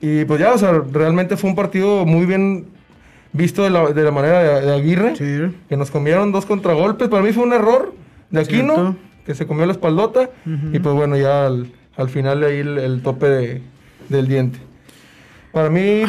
Y 0.00 0.24
pues 0.26 0.40
ya, 0.40 0.52
o 0.52 0.58
sea, 0.58 0.82
realmente 0.92 1.36
fue 1.36 1.50
un 1.50 1.56
partido 1.56 2.04
muy 2.04 2.26
bien 2.26 2.66
visto 3.32 3.62
de 3.62 3.70
la, 3.70 3.90
de 3.92 4.02
la 4.02 4.10
manera 4.10 4.40
de, 4.60 4.66
de 4.66 4.72
Aguirre, 4.74 5.16
Sí. 5.16 5.56
que 5.68 5.76
nos 5.76 5.90
comieron 5.90 6.30
dos 6.32 6.44
contragolpes, 6.46 7.08
para 7.08 7.22
mí 7.22 7.32
fue 7.32 7.44
un 7.44 7.52
error 7.52 7.94
de 8.30 8.40
Aquino, 8.40 8.74
Cierto. 8.74 8.96
que 9.26 9.34
se 9.34 9.46
comió 9.46 9.64
la 9.66 9.72
espaldota, 9.72 10.30
y 10.72 10.78
pues 10.78 10.94
bueno, 10.94 11.16
ya 11.16 11.46
al, 11.46 11.72
al 11.96 12.08
final 12.08 12.40
de 12.40 12.46
ahí 12.46 12.58
el, 12.58 12.78
el 12.78 13.02
tope 13.02 13.26
de- 13.28 13.62
del 14.08 14.28
diente. 14.28 14.58
Para 15.54 15.70
mí, 15.70 16.02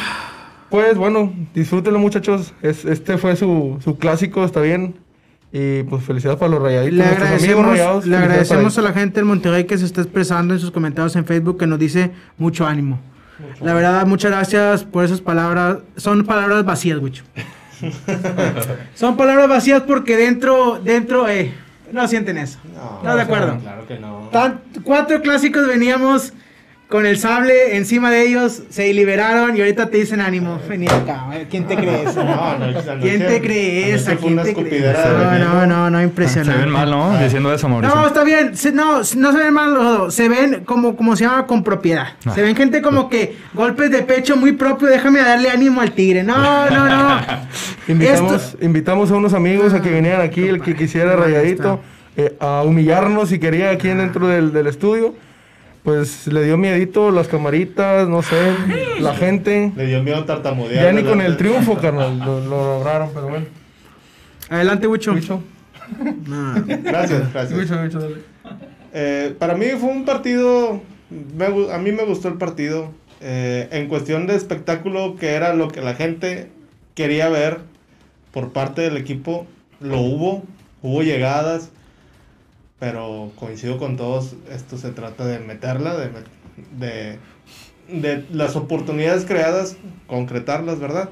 pues 0.70 0.98
bueno, 0.98 1.32
disfrútenlo 1.54 2.00
muchachos. 2.00 2.54
Es, 2.62 2.84
este 2.84 3.18
fue 3.18 3.36
su, 3.36 3.78
su 3.84 3.98
clásico, 3.98 4.44
está 4.44 4.60
bien. 4.60 4.96
Y 5.54 5.84
pues 5.84 6.04
felicidades 6.04 6.38
para 6.38 6.52
los 6.52 6.62
rayaditos. 6.62 6.98
Le 6.98 7.06
nuestros 7.06 7.30
amigos 7.30 7.44
agradecemos, 7.46 7.66
rayados, 7.68 8.06
le 8.08 8.18
agradecemos 8.18 8.78
a 8.78 8.82
la 8.82 8.92
gente 8.92 9.16
del 9.16 9.26
Monterrey 9.26 9.64
que 9.66 9.78
se 9.78 9.86
está 9.86 10.02
expresando 10.02 10.54
en 10.54 10.60
sus 10.60 10.72
comentarios 10.72 11.16
en 11.16 11.26
Facebook 11.26 11.58
que 11.58 11.68
nos 11.68 11.80
dice 11.80 12.12
mucho 12.38 12.66
ánimo. 12.66 13.00
La 13.62 13.74
verdad, 13.74 14.06
muchas 14.06 14.32
gracias 14.32 14.84
por 14.84 15.06
esas 15.06 15.22
palabras. 15.22 15.78
Son 15.96 16.26
palabras 16.26 16.66
vacías, 16.66 17.00
Wicho. 17.00 17.24
Son 18.96 19.16
palabras 19.16 19.48
vacías 19.48 19.84
porque 19.84 20.18
dentro, 20.18 20.80
dentro, 20.84 21.30
eh, 21.30 21.54
no 21.92 22.08
sienten 22.08 22.38
eso. 22.38 22.60
No, 23.04 23.16
de 23.16 23.22
acuerdo. 23.22 23.58
Claro 23.60 23.88
que 23.88 24.00
no. 24.00 24.30
Tan- 24.32 24.62
cuatro 24.84 25.22
clásicos 25.22 25.68
veníamos 25.68 26.34
con 26.88 27.06
el 27.08 27.18
sable 27.18 27.76
encima 27.78 28.12
de 28.12 28.22
ellos, 28.28 28.62
se 28.70 28.94
liberaron 28.94 29.58
y 29.58 29.60
ahorita 29.62 29.90
te 29.90 29.98
dicen 29.98 30.22
ánimo. 30.22 30.60
Vení 30.70 30.88
acá, 30.88 31.26
eh, 31.34 31.48
¿quién 31.50 31.66
te 31.66 31.76
cree 31.76 32.04
eso? 32.04 32.24
No, 32.24 32.60
no, 32.60 32.66
esa 32.80 32.96
¿Quién 33.00 33.20
te 33.26 33.42
cree 33.42 33.92
de 33.98 34.14
No, 34.14 35.32
veneno. 35.32 35.54
no, 35.54 35.66
no, 35.66 35.90
no, 35.90 35.98
Se 35.98 36.04
impresionante. 36.04 36.60
ven 36.62 36.70
mal, 36.70 36.90
¿no? 36.92 37.18
Diciendo 37.18 37.52
eso, 37.52 37.68
Mauricio. 37.68 37.96
No, 37.96 38.06
está 38.08 38.24
bien. 38.24 38.56
Se- 38.56 38.72
no, 38.72 38.98
no 39.00 39.32
se 39.32 39.38
ven 39.38 39.54
mal, 39.54 39.76
Rodo. 39.76 40.12
se 40.12 40.30
ven 40.30 40.64
como, 40.64 40.96
como 40.96 41.16
se 41.16 41.24
llama 41.26 41.48
con 41.48 41.64
propiedad. 41.64 42.10
Ah. 42.26 42.32
Se 42.36 42.42
ven 42.44 42.56
gente 42.56 42.82
como 42.84 43.10
que 43.10 43.36
golpes 43.56 43.90
de 43.90 44.04
pecho 44.04 44.38
muy 44.38 44.52
propio. 44.52 44.88
Déjame 44.88 45.20
darle 45.22 45.50
ánimo 45.50 45.82
al 45.82 45.92
tigre. 45.92 46.24
No, 46.24 46.38
no, 46.70 46.88
no. 46.88 47.20
Invitamos, 47.88 48.34
Esto- 48.54 48.58
invitamos 48.64 49.12
a 49.12 49.16
unos 49.16 49.34
amigos 49.34 49.74
a 49.74 49.82
que 49.82 49.90
vinieran 49.90 50.22
aquí, 50.22 50.48
el 50.48 50.62
que 50.62 50.76
quisiera 50.76 51.16
rayadito, 51.16 51.82
eh, 52.16 52.36
a 52.40 52.62
humillarnos 52.64 53.30
si 53.30 53.40
quería 53.40 53.72
aquí 53.72 53.88
dentro 53.88 54.28
del, 54.28 54.54
del 54.54 54.68
estudio. 54.68 55.16
Pues 55.86 56.28
le 56.28 56.44
dio 56.44 56.58
miedito 56.58 57.12
las 57.12 57.28
camaritas, 57.30 58.10
no 58.10 58.22
sé, 58.22 58.36
la 59.00 59.14
gente. 59.14 59.72
Le 59.78 59.86
dio 59.86 60.04
miedo 60.04 60.26
tartamudear. 60.26 60.84
Ya 60.84 60.92
ni 60.92 61.04
con 61.08 61.22
el 61.22 61.38
triunfo, 61.38 61.78
carnal, 61.82 62.20
lo, 62.20 62.42
lo 62.42 62.78
lograron, 62.80 63.12
pero 63.14 63.28
bueno. 63.30 63.46
Adelante, 64.50 64.88
Wicho. 64.88 65.14
Wicho, 65.14 65.42
No. 66.26 66.56
Gracias, 66.66 67.32
gracias. 67.32 67.58
Wicho, 67.58 67.82
Wicho, 67.82 68.00
dale. 68.00 68.16
Eh, 68.94 69.36
para 69.38 69.56
mí 69.56 69.68
fue 69.80 69.90
un 69.90 70.06
partido, 70.06 70.82
me 71.38 71.46
a 71.72 71.78
mí 71.78 71.92
me 71.92 72.04
gustó 72.04 72.28
el 72.28 72.36
partido. 72.36 72.92
eh, 73.22 73.68
en 73.72 73.88
cuestión 73.88 74.28
de 74.28 74.36
espectáculo, 74.36 75.16
que 75.18 75.30
era 75.34 75.54
lo 75.54 75.68
que 75.70 75.82
la 75.82 75.94
gente 75.96 76.50
quería 76.96 77.30
ver 77.30 77.60
por 78.32 78.52
parte 78.52 78.82
del 78.82 78.98
equipo, 78.98 79.48
lo 79.80 80.00
hubo, 80.00 80.44
hubo 80.82 81.02
llegadas, 81.04 81.70
pero 82.80 83.32
coincido 83.36 83.78
con 83.78 83.98
todos, 83.98 84.36
esto 84.50 84.78
se 84.78 84.92
trata 84.92 85.26
de 85.26 85.40
meterla, 85.40 85.96
de, 85.96 86.10
de, 86.78 87.20
de 87.88 88.26
las 88.32 88.56
oportunidades 88.56 89.26
creadas, 89.26 89.78
concretarlas, 90.08 90.80
¿verdad? 90.80 91.10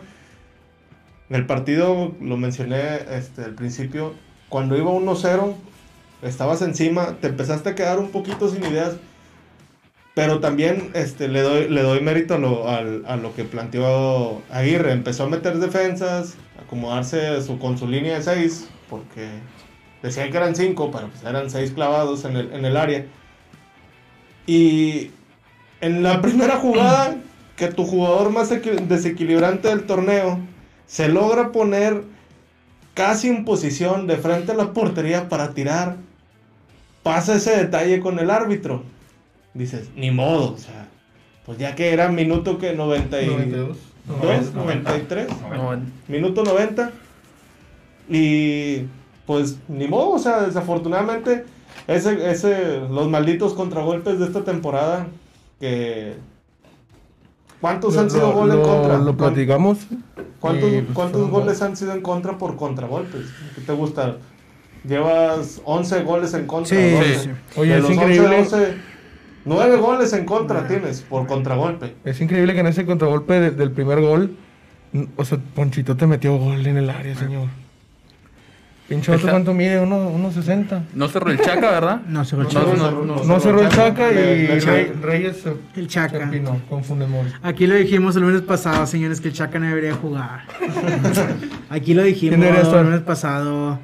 El 1.29 1.46
partido, 1.46 2.13
lo 2.22 2.38
mencioné 2.38 2.98
este, 3.12 3.43
al 3.43 3.55
principio, 3.55 4.13
cuando 4.50 4.77
iba 4.77 4.91
1-0, 4.91 5.55
estabas 6.22 6.62
encima, 6.62 7.17
te 7.20 7.27
empezaste 7.27 7.70
a 7.70 7.75
quedar 7.75 8.00
un 8.00 8.12
poquito 8.12 8.50
sin 8.50 8.63
ideas, 8.63 8.98
pero 10.13 10.39
también 10.39 10.91
este, 10.93 11.27
le, 11.27 11.41
doy, 11.41 11.70
le 11.70 11.82
doy 11.82 12.01
mérito 12.01 12.36
a 12.36 12.38
lo, 12.38 12.70
a 12.70 13.15
lo 13.15 13.34
que 13.34 13.46
planteó 13.46 14.43
Aguirre. 14.51 14.91
Empezó 14.91 15.24
a 15.24 15.29
meter 15.29 15.58
defensas, 15.58 16.36
acomodarse 16.63 17.41
su, 17.41 17.58
con 17.58 17.79
su 17.79 17.88
línea 17.88 18.17
de 18.17 18.24
6, 18.24 18.70
porque 18.89 19.27
decían 20.04 20.30
que 20.30 20.38
eran 20.38 20.56
5, 20.56 20.92
pero 20.92 21.08
pues 21.08 21.24
eran 21.24 21.50
6 21.50 21.72
clavados 21.72 22.24
en 22.26 22.36
el, 22.38 22.54
en 22.54 22.66
el 22.66 22.78
área. 22.78 23.06
Y 24.46 25.10
en 25.82 26.04
la 26.04 26.22
primera 26.22 26.58
jugada, 26.58 27.16
que 27.56 27.68
tu 27.70 27.86
jugador 27.86 28.32
más 28.32 28.52
equi- 28.52 28.88
desequilibrante 28.88 29.70
del 29.70 29.84
torneo 29.86 30.40
se 30.86 31.08
logra 31.08 31.52
poner 31.52 32.04
casi 32.94 33.30
en 33.30 33.46
posición 33.46 34.06
de 34.08 34.18
frente 34.18 34.52
a 34.52 34.56
la 34.56 34.74
portería 34.74 35.30
para 35.30 35.54
tirar, 35.54 35.96
pasa 37.02 37.36
ese 37.36 37.56
detalle 37.58 38.00
con 38.00 38.20
el 38.20 38.30
árbitro. 38.30 38.84
Dices, 39.54 39.90
ni 39.96 40.12
modo, 40.12 40.54
o 40.54 40.58
sea, 40.58 40.88
pues 41.46 41.58
ya 41.58 41.76
que 41.76 41.92
era 41.94 42.10
minuto 42.10 42.58
que 42.58 42.74
92, 42.74 43.78
92. 44.08 44.54
93, 44.54 45.28
No, 45.56 45.82
minuto 46.08 46.44
90. 46.44 46.92
Y 48.10 48.86
pues 49.25 49.58
ni 49.68 49.88
modo, 49.88 50.10
o 50.12 50.20
sea, 50.20 50.42
desafortunadamente 50.44 51.46
ese, 51.88 52.30
ese, 52.32 52.80
los 52.89 53.10
malditos 53.10 53.53
contragolpes 53.53 54.20
de 54.20 54.25
esta 54.25 54.44
temporada 54.44 55.08
que... 55.60 56.15
¿Cuántos 57.62 57.96
han 57.98 58.10
sido 58.12 58.34
goles 58.34 58.56
en 58.58 58.62
contra? 58.62 58.98
Lo 58.98 59.03
¿Cuán- 59.06 59.15
platicamos. 59.34 59.77
¿Cuántos, 60.42 60.70
pues, 60.70 60.84
cuántos 60.94 61.30
goles 61.30 61.62
han 61.62 61.77
sido 61.77 61.94
en 61.94 62.01
contra 62.01 62.38
por 62.38 62.58
contragolpes? 62.58 63.27
¿Qué 63.56 63.62
te 63.62 63.72
gusta? 63.72 64.18
Llevas 64.86 65.62
11 65.63 66.03
goles 66.03 66.34
en 66.34 66.46
contra. 66.46 66.75
Sí, 66.77 66.92
12. 66.92 67.20
sí. 67.20 67.30
Oye, 67.56 67.72
De 67.72 67.77
es 67.77 67.82
los 67.84 67.92
11, 67.92 68.01
increíble. 68.03 68.38
12, 68.44 68.74
9 69.46 69.77
goles 69.77 70.12
en 70.12 70.25
contra 70.25 70.68
tienes 70.68 71.01
por 71.03 71.25
contragolpe. 71.25 71.96
Es 72.03 72.20
increíble 72.20 72.53
que 72.53 72.60
en 72.60 72.68
ese 72.68 72.86
contragolpe 72.86 73.39
de- 73.39 73.51
del 73.51 73.72
primer 73.72 74.01
gol, 74.01 74.36
o 75.15 75.24
sea, 75.24 75.38
Ponchito 75.56 75.96
te 75.96 76.06
metió 76.06 76.36
gol 76.38 76.65
en 76.68 76.75
el 76.75 76.89
área, 76.89 77.15
señor. 77.15 77.48
Pinche 78.88 79.12
otro, 79.13 79.30
¿cuánto 79.30 79.54
mide? 79.54 79.80
Uno- 79.80 80.10
1.60. 80.12 80.82
no 80.94 81.08
cerró 81.08 81.32
el 81.32 81.40
Chaca, 81.40 81.72
¿verdad? 81.72 82.02
No 82.08 82.25
se 82.25 82.36
No, 82.36 82.42
escuchó. 82.44 82.74
no, 82.75 82.92
no. 83.06 83.24
No 83.24 83.40
cerró 83.40 83.62
el 83.62 83.70
Chaca 83.70 84.12
y 84.12 84.16
Rey- 84.60 84.92
Reyes 85.02 85.38
se, 85.38 85.54
El 85.80 85.88
Chaca. 85.88 86.18
se 86.18 86.24
empinó 86.24 86.60
con 86.70 86.84
Funes 86.84 87.08
Mori. 87.08 87.30
Aquí 87.42 87.66
lo 87.66 87.75
dijimos 87.75 88.16
el 88.18 88.24
lunes 88.24 88.42
pasado, 88.42 88.86
señores, 88.86 89.22
que 89.22 89.30
el 89.30 89.34
Chaca 89.34 89.58
no 89.58 89.68
debería 89.68 89.94
jugar. 89.94 90.42
Aquí 91.70 91.94
lo 91.94 92.04
dijimos 92.04 92.40
el 92.46 92.84
lunes 92.84 93.02
pasado. 93.02 93.80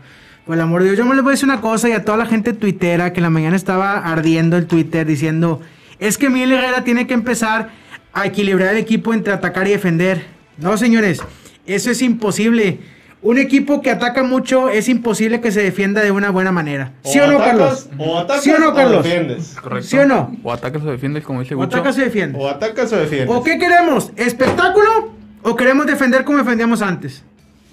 Por 0.45 0.55
el 0.55 0.61
amor 0.61 0.81
de 0.81 0.87
Dios, 0.87 0.97
yo 0.97 1.05
me 1.05 1.13
les 1.15 1.23
voy 1.23 1.31
a 1.31 1.33
decir 1.33 1.47
una 1.47 1.61
cosa 1.61 1.87
y 1.89 1.91
a 1.91 2.03
toda 2.03 2.17
la 2.17 2.25
gente 2.25 2.53
tuitera 2.53 3.13
que 3.13 3.19
en 3.19 3.23
la 3.23 3.29
mañana 3.29 3.55
estaba 3.55 3.99
ardiendo 3.99 4.57
el 4.57 4.65
Twitter 4.65 5.05
diciendo, 5.05 5.61
es 5.99 6.17
que 6.17 6.29
Miguel 6.29 6.53
Herrera 6.53 6.83
tiene 6.83 7.05
que 7.07 7.13
empezar 7.13 7.69
a 8.13 8.25
equilibrar 8.25 8.71
el 8.73 8.77
equipo 8.81 9.13
entre 9.13 9.31
atacar 9.31 9.67
y 9.67 9.71
defender. 9.71 10.25
No, 10.57 10.75
señores, 10.77 11.21
eso 11.67 11.91
es 11.91 12.01
imposible. 12.01 12.79
Un 13.21 13.37
equipo 13.37 13.81
que 13.81 13.89
ataca 13.91 14.23
mucho 14.23 14.69
es 14.69 14.87
imposible 14.87 15.41
que 15.41 15.51
se 15.51 15.61
defienda 15.61 16.01
de 16.01 16.11
una 16.11 16.29
buena 16.29 16.53
manera. 16.53 16.93
¿Sí 17.03 17.19
o, 17.19 17.27
no, 17.27 17.37
atacas- 17.37 17.45
Carlos? 17.47 17.89
O 17.97 18.17
atacas 18.17 18.43
¿Sí 18.43 18.51
o 18.51 18.59
no, 18.59 18.73
Carlos? 18.73 19.03
defiendes. 19.03 19.55
Correcto. 19.61 19.87
¿Sí 19.89 19.97
o 19.97 20.05
no? 20.05 20.35
O 20.41 20.53
atacas 20.53 20.81
o 20.83 20.85
defiendes, 20.91 21.25
como 21.25 21.41
dice 21.41 21.53
O 21.53 21.59
Wicho. 21.59 21.75
atacas 21.77 21.97
o 21.97 22.01
defiendes. 22.01 22.41
O 22.41 22.47
atacas 22.47 22.93
o 22.93 22.95
defiendes. 22.95 23.29
¿O 23.29 23.43
qué 23.43 23.57
queremos? 23.59 24.11
¿Espectáculo? 24.15 25.13
¿O 25.43 25.55
queremos 25.55 25.85
defender 25.85 26.23
como 26.23 26.37
defendíamos 26.37 26.81
antes? 26.81 27.23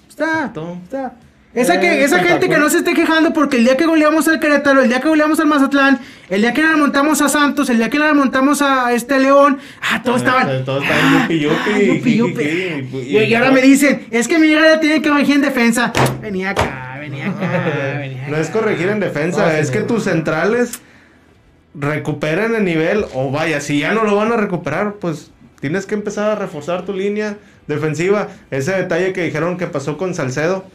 Está, 0.09 0.51
está. 0.83 1.13
Esa, 1.57 1.75
Eh, 1.75 1.79
que, 1.79 2.03
esa 2.03 2.19
gente 2.19 2.49
que 2.49 2.57
no 2.59 2.69
se 2.69 2.77
esté 2.77 2.93
quejando 2.93 3.33
porque 3.33 3.57
el 3.57 3.63
día 3.63 3.75
que 3.75 3.87
goleamos 3.87 4.27
al 4.27 4.39
Querétaro, 4.39 4.83
el 4.83 4.89
día 4.89 5.01
que 5.01 5.09
goleamos 5.09 5.39
al 5.39 5.47
Mazatlán, 5.47 5.99
el 6.29 6.41
día 6.41 6.53
que 6.53 6.61
le 6.61 6.69
remontamos 6.69 7.19
a 7.23 7.29
Santos, 7.29 7.67
el 7.71 7.77
día 7.77 7.89
que 7.89 7.97
le 7.97 8.07
remontamos 8.07 8.61
a 8.61 8.93
este 8.93 9.19
León, 9.19 9.57
ah, 9.81 10.03
todos 10.03 10.17
estaban. 10.17 10.49
Eh, 10.49 10.61
Todos 10.63 10.83
estaban 10.83 11.21
yupi, 11.23 11.39
yupi, 11.39 11.71
ah, 11.73 11.79
yupi, 11.79 12.15
yupi. 12.17 12.97
Y, 12.99 13.33
ahora 13.33 13.49
me 13.51 13.61
dicen, 13.61 14.05
es 14.11 14.27
que 14.27 14.37
mi 14.37 14.49
hija 14.49 14.79
tiene 14.79 15.01
que 15.01 15.09
corregir 15.09 15.37
en 15.37 15.41
defensa. 15.41 15.91
Venía 16.21 16.51
acá, 16.51 16.97
venía 16.99 17.31
acá, 17.31 17.97
venía 17.99 18.21
acá. 18.21 18.31
No 18.31 18.37
es 18.37 18.49
corregir 18.49 18.89
en 18.89 18.99
defensa, 18.99 19.57
es 19.57 19.71
que 19.71 19.79
tus 19.79 20.03
centrales 20.03 20.81
recuperen 21.73 22.53
el 22.53 22.65
nivel. 22.65 23.05
O 23.15 23.31
vaya, 23.31 23.61
si 23.61 23.79
ya 23.79 23.93
no 23.93 24.03
lo 24.03 24.15
van 24.15 24.31
a 24.31 24.37
recuperar, 24.37 24.93
pues 25.01 25.31
tienes 25.59 25.87
que 25.87 25.95
empezar 25.95 26.29
a 26.29 26.35
reforzar 26.35 26.85
tu 26.85 26.93
línea 26.93 27.37
defensiva. 27.65 28.27
Ese 28.51 28.73
detalle 28.73 29.11
que 29.11 29.23
dijeron 29.23 29.57
que 29.57 29.65
pasó 29.65 29.97
con 29.97 30.13
Salcedo, 30.13 30.65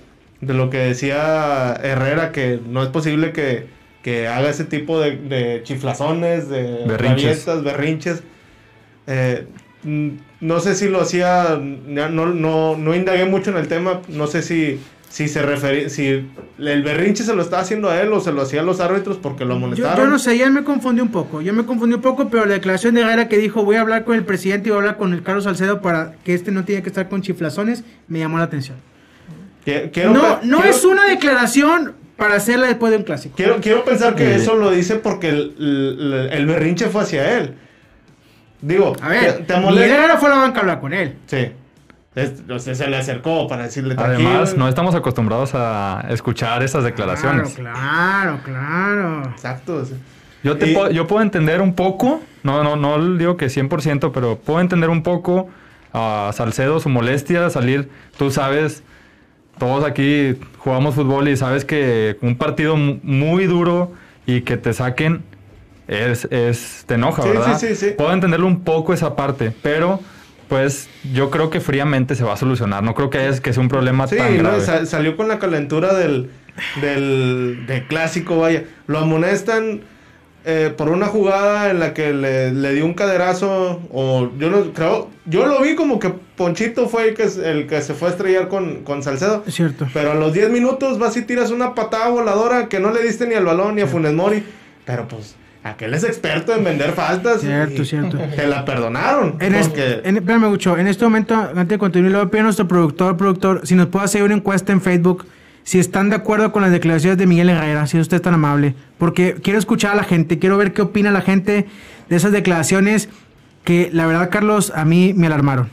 de 0.42 0.52
lo 0.54 0.68
que 0.68 0.76
decía 0.78 1.72
Herrera, 1.82 2.30
que 2.32 2.60
no 2.68 2.82
es 2.82 2.88
posible 2.90 3.32
que, 3.32 3.66
que 4.02 4.28
haga 4.28 4.50
ese 4.50 4.64
tipo 4.64 5.00
de, 5.00 5.16
de 5.16 5.62
chiflazones, 5.62 6.48
de 6.50 6.84
Berrinches. 6.86 7.46
rabietas, 7.46 7.64
berrinches. 7.64 8.22
Eh, 9.06 9.46
no 9.84 10.60
sé 10.60 10.74
si 10.74 10.88
lo 10.88 11.00
hacía, 11.00 11.58
no, 11.60 12.08
no, 12.26 12.76
no 12.76 12.94
indagué 12.94 13.24
mucho 13.24 13.50
en 13.50 13.56
el 13.56 13.66
tema, 13.68 14.00
no 14.08 14.26
sé 14.28 14.42
si, 14.42 14.80
si 15.08 15.26
se 15.28 15.42
refería, 15.42 15.88
si 15.88 16.28
el 16.58 16.82
berrinche 16.84 17.24
se 17.24 17.34
lo 17.34 17.42
estaba 17.42 17.62
haciendo 17.62 17.90
a 17.90 18.00
él 18.00 18.12
o 18.12 18.20
se 18.20 18.30
lo 18.32 18.42
hacían 18.42 18.64
los 18.66 18.78
árbitros 18.80 19.16
porque 19.18 19.44
lo 19.44 19.50
Yo, 19.50 19.56
amonestaron. 19.56 19.96
yo 20.04 20.06
no 20.10 20.18
sé, 20.20 20.38
ya 20.38 20.50
me 20.50 20.62
confundí 20.64 21.00
un 21.00 21.10
poco. 21.10 21.40
Yo 21.42 21.52
me 21.52 21.64
confundí 21.64 21.94
un 21.96 22.00
poco, 22.02 22.28
pero 22.28 22.46
la 22.46 22.54
declaración 22.54 22.94
de 22.94 23.00
Herrera 23.02 23.28
que 23.28 23.38
dijo 23.38 23.64
voy 23.64 23.76
a 23.76 23.80
hablar 23.80 24.04
con 24.04 24.14
el 24.16 24.24
presidente 24.24 24.68
y 24.68 24.70
voy 24.70 24.76
a 24.78 24.80
hablar 24.82 24.96
con 24.98 25.12
el 25.12 25.22
Carlos 25.24 25.44
Salcedo 25.44 25.80
para 25.82 26.14
que 26.24 26.34
este 26.34 26.50
no 26.52 26.64
tiene 26.64 26.82
que 26.82 26.88
estar 26.88 27.08
con 27.08 27.22
chiflazones, 27.22 27.82
me 28.08 28.20
llamó 28.20 28.38
la 28.38 28.44
atención. 28.44 28.76
Quiero 29.64 30.10
no, 30.12 30.40
no 30.42 30.58
quiero- 30.60 30.64
es 30.76 30.84
una 30.84 31.06
declaración 31.08 31.94
para 32.16 32.34
hacerla 32.36 32.66
después 32.66 32.90
de 32.92 32.98
un 32.98 33.04
clásico. 33.04 33.36
Quiero, 33.36 33.60
quiero 33.60 33.84
pensar 33.84 34.14
que 34.14 34.32
Eh. 34.32 34.34
eso 34.36 34.56
lo 34.56 34.70
dice 34.70 34.96
porque 34.96 35.28
el, 35.28 35.54
el- 35.58 36.28
el 36.32 36.46
berrinche 36.46 36.86
fue 36.88 37.02
hacia 37.02 37.38
él. 37.38 37.54
Digo, 38.60 38.94
A 39.00 39.08
ver, 39.08 39.38
te, 39.38 39.42
te 39.54 39.60
molesta. 39.60 39.94
Herrera 39.96 40.16
fue 40.18 40.28
a 40.28 40.32
la 40.34 40.38
banca 40.40 40.58
a 40.58 40.60
hablar 40.60 40.80
con 40.80 40.92
él. 40.92 41.16
Sí. 41.26 41.50
Se 42.58 42.88
le 42.88 42.96
acercó 42.96 43.48
para 43.48 43.64
decirle 43.64 43.94
tranquilo. 43.94 44.28
Además, 44.28 44.56
no 44.56 44.68
estamos 44.68 44.94
acostumbrados 44.94 45.52
a 45.54 46.04
escuchar 46.10 46.62
esas 46.62 46.84
declaraciones. 46.84 47.54
Claro, 47.54 47.72
claro, 47.74 48.40
claro. 48.44 49.22
Exacto. 49.30 49.82
Yo, 50.44 50.58
te 50.58 50.70
Y- 50.70 50.74
puedo, 50.74 50.90
yo 50.90 51.06
puedo 51.06 51.22
entender 51.22 51.60
un 51.62 51.74
poco, 51.74 52.20
no, 52.42 52.62
no, 52.62 52.76
no 52.76 53.16
digo 53.16 53.36
que 53.36 53.48
100%, 53.48 54.12
pero 54.12 54.36
puedo 54.36 54.60
entender 54.60 54.90
un 54.90 55.02
poco 55.02 55.48
a 55.94 56.30
Salcedo, 56.34 56.80
su 56.80 56.88
molestia, 56.90 57.48
salir, 57.48 57.88
tú 58.18 58.30
sabes, 58.30 58.82
todos 59.62 59.84
aquí 59.84 60.34
jugamos 60.58 60.96
fútbol 60.96 61.28
y 61.28 61.36
sabes 61.36 61.64
que 61.64 62.16
un 62.20 62.34
partido 62.36 62.76
mu- 62.76 62.98
muy 63.04 63.46
duro 63.46 63.92
y 64.26 64.40
que 64.40 64.56
te 64.56 64.72
saquen 64.72 65.22
es, 65.86 66.26
es 66.32 66.82
te 66.88 66.94
enoja, 66.94 67.22
Sí, 67.22 67.28
¿verdad? 67.28 67.58
sí, 67.60 67.68
sí, 67.68 67.76
sí. 67.76 67.94
Puedo 67.96 68.12
entenderlo 68.12 68.48
un 68.48 68.64
poco 68.64 68.92
esa 68.92 69.14
parte, 69.14 69.52
pero 69.62 70.00
pues 70.48 70.88
yo 71.12 71.30
creo 71.30 71.48
que 71.48 71.60
fríamente 71.60 72.16
se 72.16 72.24
va 72.24 72.32
a 72.32 72.36
solucionar, 72.36 72.82
no 72.82 72.94
creo 72.96 73.08
que 73.08 73.28
es 73.28 73.40
que 73.40 73.52
sea 73.52 73.62
un 73.62 73.68
problema 73.68 74.08
Sí, 74.08 74.16
tan 74.16 74.36
no, 74.36 74.42
grave. 74.42 74.60
sa- 74.62 74.84
salió 74.84 75.16
con 75.16 75.28
la 75.28 75.38
calentura 75.38 75.94
del, 75.94 76.30
del, 76.80 77.64
del 77.68 77.86
clásico, 77.86 78.38
vaya. 78.40 78.64
Lo 78.88 78.98
amonestan 78.98 79.82
eh, 80.44 80.72
por 80.76 80.88
una 80.88 81.06
jugada 81.06 81.70
en 81.70 81.78
la 81.78 81.94
que 81.94 82.12
le, 82.12 82.52
le 82.52 82.72
dio 82.74 82.84
un 82.84 82.94
caderazo. 82.94 83.80
O 83.92 84.30
yo 84.38 84.50
no 84.50 84.72
creo. 84.72 85.08
Yo 85.26 85.46
lo 85.46 85.60
vi 85.62 85.74
como 85.76 85.98
que 85.98 86.12
Ponchito 86.36 86.88
fue 86.88 87.08
el 87.10 87.14
que, 87.14 87.24
el 87.44 87.66
que 87.66 87.80
se 87.82 87.94
fue 87.94 88.08
a 88.08 88.10
estrellar 88.12 88.48
con, 88.48 88.82
con 88.82 89.02
Salcedo. 89.02 89.44
Es 89.46 89.54
cierto. 89.54 89.86
Pero 89.94 90.12
a 90.12 90.14
los 90.14 90.32
10 90.32 90.50
minutos 90.50 90.98
vas 90.98 91.16
y 91.16 91.22
tiras 91.22 91.50
una 91.50 91.74
patada 91.74 92.08
voladora 92.08 92.68
que 92.68 92.80
no 92.80 92.90
le 92.92 93.02
diste 93.02 93.26
ni 93.26 93.34
al 93.34 93.44
balón 93.44 93.76
ni 93.76 93.82
a 93.82 93.86
Funes 93.86 94.12
Mori. 94.12 94.42
Pero 94.84 95.06
pues, 95.06 95.36
aquel 95.62 95.94
es 95.94 96.02
experto 96.02 96.52
en 96.56 96.64
vender 96.64 96.90
faltas. 96.92 97.40
Cierto, 97.42 97.84
cierto. 97.84 98.18
Te 98.34 98.46
la 98.48 98.64
perdonaron. 98.64 99.36
En 99.38 99.52
porque- 99.52 99.60
este, 99.60 100.08
en, 100.08 100.16
espérame, 100.16 100.48
Gucho, 100.48 100.76
en 100.76 100.88
este 100.88 101.04
momento, 101.04 101.34
antes 101.36 101.68
de 101.68 101.78
continuar, 101.78 102.10
le 102.10 102.18
voy 102.18 102.26
a 102.26 102.30
pedir 102.30 102.40
a 102.40 102.44
nuestro 102.44 102.66
productor, 102.66 103.16
productor, 103.16 103.60
si 103.64 103.76
nos 103.76 103.86
puede 103.86 104.06
hacer 104.06 104.24
una 104.24 104.34
encuesta 104.34 104.72
en 104.72 104.80
Facebook 104.80 105.24
si 105.64 105.78
están 105.78 106.10
de 106.10 106.16
acuerdo 106.16 106.52
con 106.52 106.62
las 106.62 106.70
declaraciones 106.72 107.18
de 107.18 107.26
Miguel 107.26 107.50
Herrera, 107.50 107.86
si 107.86 107.98
usted 107.98 108.16
es 108.16 108.22
tan 108.22 108.34
amable, 108.34 108.74
porque 108.98 109.34
quiero 109.42 109.58
escuchar 109.58 109.92
a 109.92 109.96
la 109.96 110.04
gente, 110.04 110.38
quiero 110.38 110.56
ver 110.56 110.72
qué 110.72 110.82
opina 110.82 111.10
la 111.10 111.20
gente 111.20 111.66
de 112.08 112.16
esas 112.16 112.32
declaraciones 112.32 113.08
que 113.64 113.90
la 113.92 114.06
verdad, 114.06 114.28
Carlos, 114.30 114.72
a 114.74 114.84
mí 114.84 115.12
me 115.16 115.26
alarmaron. 115.28 115.68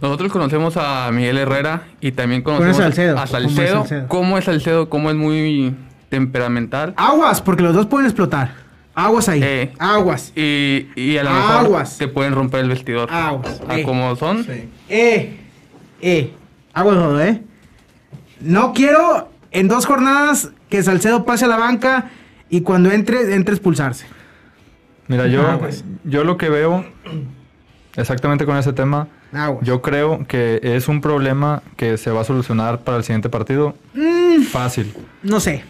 Nosotros 0.00 0.32
conocemos 0.32 0.76
a 0.76 1.10
Miguel 1.12 1.38
Herrera 1.38 1.82
y 2.00 2.12
también 2.12 2.42
conocemos 2.42 2.76
Salcedo. 2.78 3.18
a 3.18 3.26
¿Cómo 3.26 3.36
es 3.48 3.54
Salcedo. 3.70 4.08
¿Cómo 4.08 4.38
es 4.38 4.44
Salcedo? 4.44 4.88
¿Cómo 4.88 5.10
es 5.10 5.16
muy 5.16 5.74
temperamental? 6.08 6.94
Aguas, 6.96 7.40
porque 7.40 7.62
los 7.62 7.74
dos 7.74 7.86
pueden 7.86 8.06
explotar. 8.06 8.52
Aguas 8.94 9.28
ahí. 9.28 9.40
Eh. 9.42 9.72
Aguas. 9.78 10.32
Y, 10.34 10.88
y 10.96 11.16
a 11.18 11.22
lo 11.24 11.30
mejor 11.32 11.66
Aguas. 11.66 11.98
te 11.98 12.08
pueden 12.08 12.34
romper 12.34 12.60
el 12.60 12.68
vestidor. 12.68 13.08
Aguas. 13.12 13.60
A 13.68 13.78
Eh. 13.78 13.82
como 13.84 14.16
son. 14.16 14.44
Eh, 14.88 15.38
eh, 16.00 16.32
aguas, 16.74 16.96
Rodo, 16.96 17.20
eh. 17.22 17.42
No 18.40 18.72
quiero 18.72 19.28
en 19.50 19.68
dos 19.68 19.86
jornadas 19.86 20.50
que 20.68 20.82
Salcedo 20.82 21.24
pase 21.24 21.44
a 21.44 21.48
la 21.48 21.56
banca 21.56 22.10
y 22.48 22.62
cuando 22.62 22.90
entre, 22.90 23.34
entre 23.34 23.54
expulsarse. 23.54 24.06
Mira, 25.08 25.26
yo, 25.26 25.42
Ah, 25.46 25.58
pues. 25.58 25.84
yo 26.04 26.24
lo 26.24 26.36
que 26.36 26.48
veo 26.48 26.84
exactamente 27.96 28.46
con 28.46 28.56
ese 28.56 28.72
tema, 28.72 29.08
Aguas. 29.32 29.64
yo 29.66 29.82
creo 29.82 30.24
que 30.26 30.60
es 30.62 30.88
un 30.88 31.00
problema 31.00 31.62
que 31.76 31.96
se 31.98 32.10
va 32.10 32.20
a 32.20 32.24
solucionar 32.24 32.80
para 32.80 32.96
el 32.98 33.04
siguiente 33.04 33.28
partido. 33.28 33.74
Mm. 33.94 34.42
Fácil. 34.42 34.92
No 35.22 35.40
sé. 35.40 35.64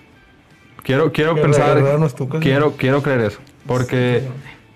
Quiero, 0.82 1.12
quiero 1.12 1.34
pensar, 1.34 1.82
quiero, 2.40 2.72
quiero 2.76 3.02
creer 3.02 3.20
eso. 3.20 3.38
Porque, 3.66 4.22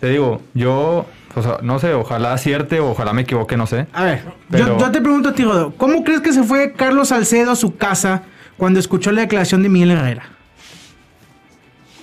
te 0.00 0.10
digo, 0.10 0.42
yo, 0.52 1.06
o 1.36 1.42
sea, 1.42 1.58
no 1.62 1.78
sé, 1.78 1.94
ojalá 1.94 2.32
acierte, 2.32 2.80
ojalá 2.80 3.12
me 3.12 3.22
equivoque, 3.22 3.56
no 3.56 3.66
sé. 3.66 3.86
A 3.92 4.04
ver, 4.04 4.24
Pero- 4.50 4.66
yo, 4.66 4.78
yo 4.78 4.90
te 4.90 5.00
pregunto 5.00 5.30
a 5.30 5.32
ti, 5.34 5.44
Rodo, 5.44 5.72
¿cómo 5.76 6.04
crees 6.04 6.20
que 6.20 6.32
se 6.32 6.42
fue 6.44 6.72
Carlos 6.72 7.08
Salcedo 7.08 7.50
a 7.52 7.56
su 7.56 7.76
casa 7.76 8.22
cuando 8.56 8.78
escuchó 8.80 9.10
la 9.12 9.22
declaración 9.22 9.62
de 9.62 9.68
Miguel 9.68 9.90
Herrera? 9.92 10.24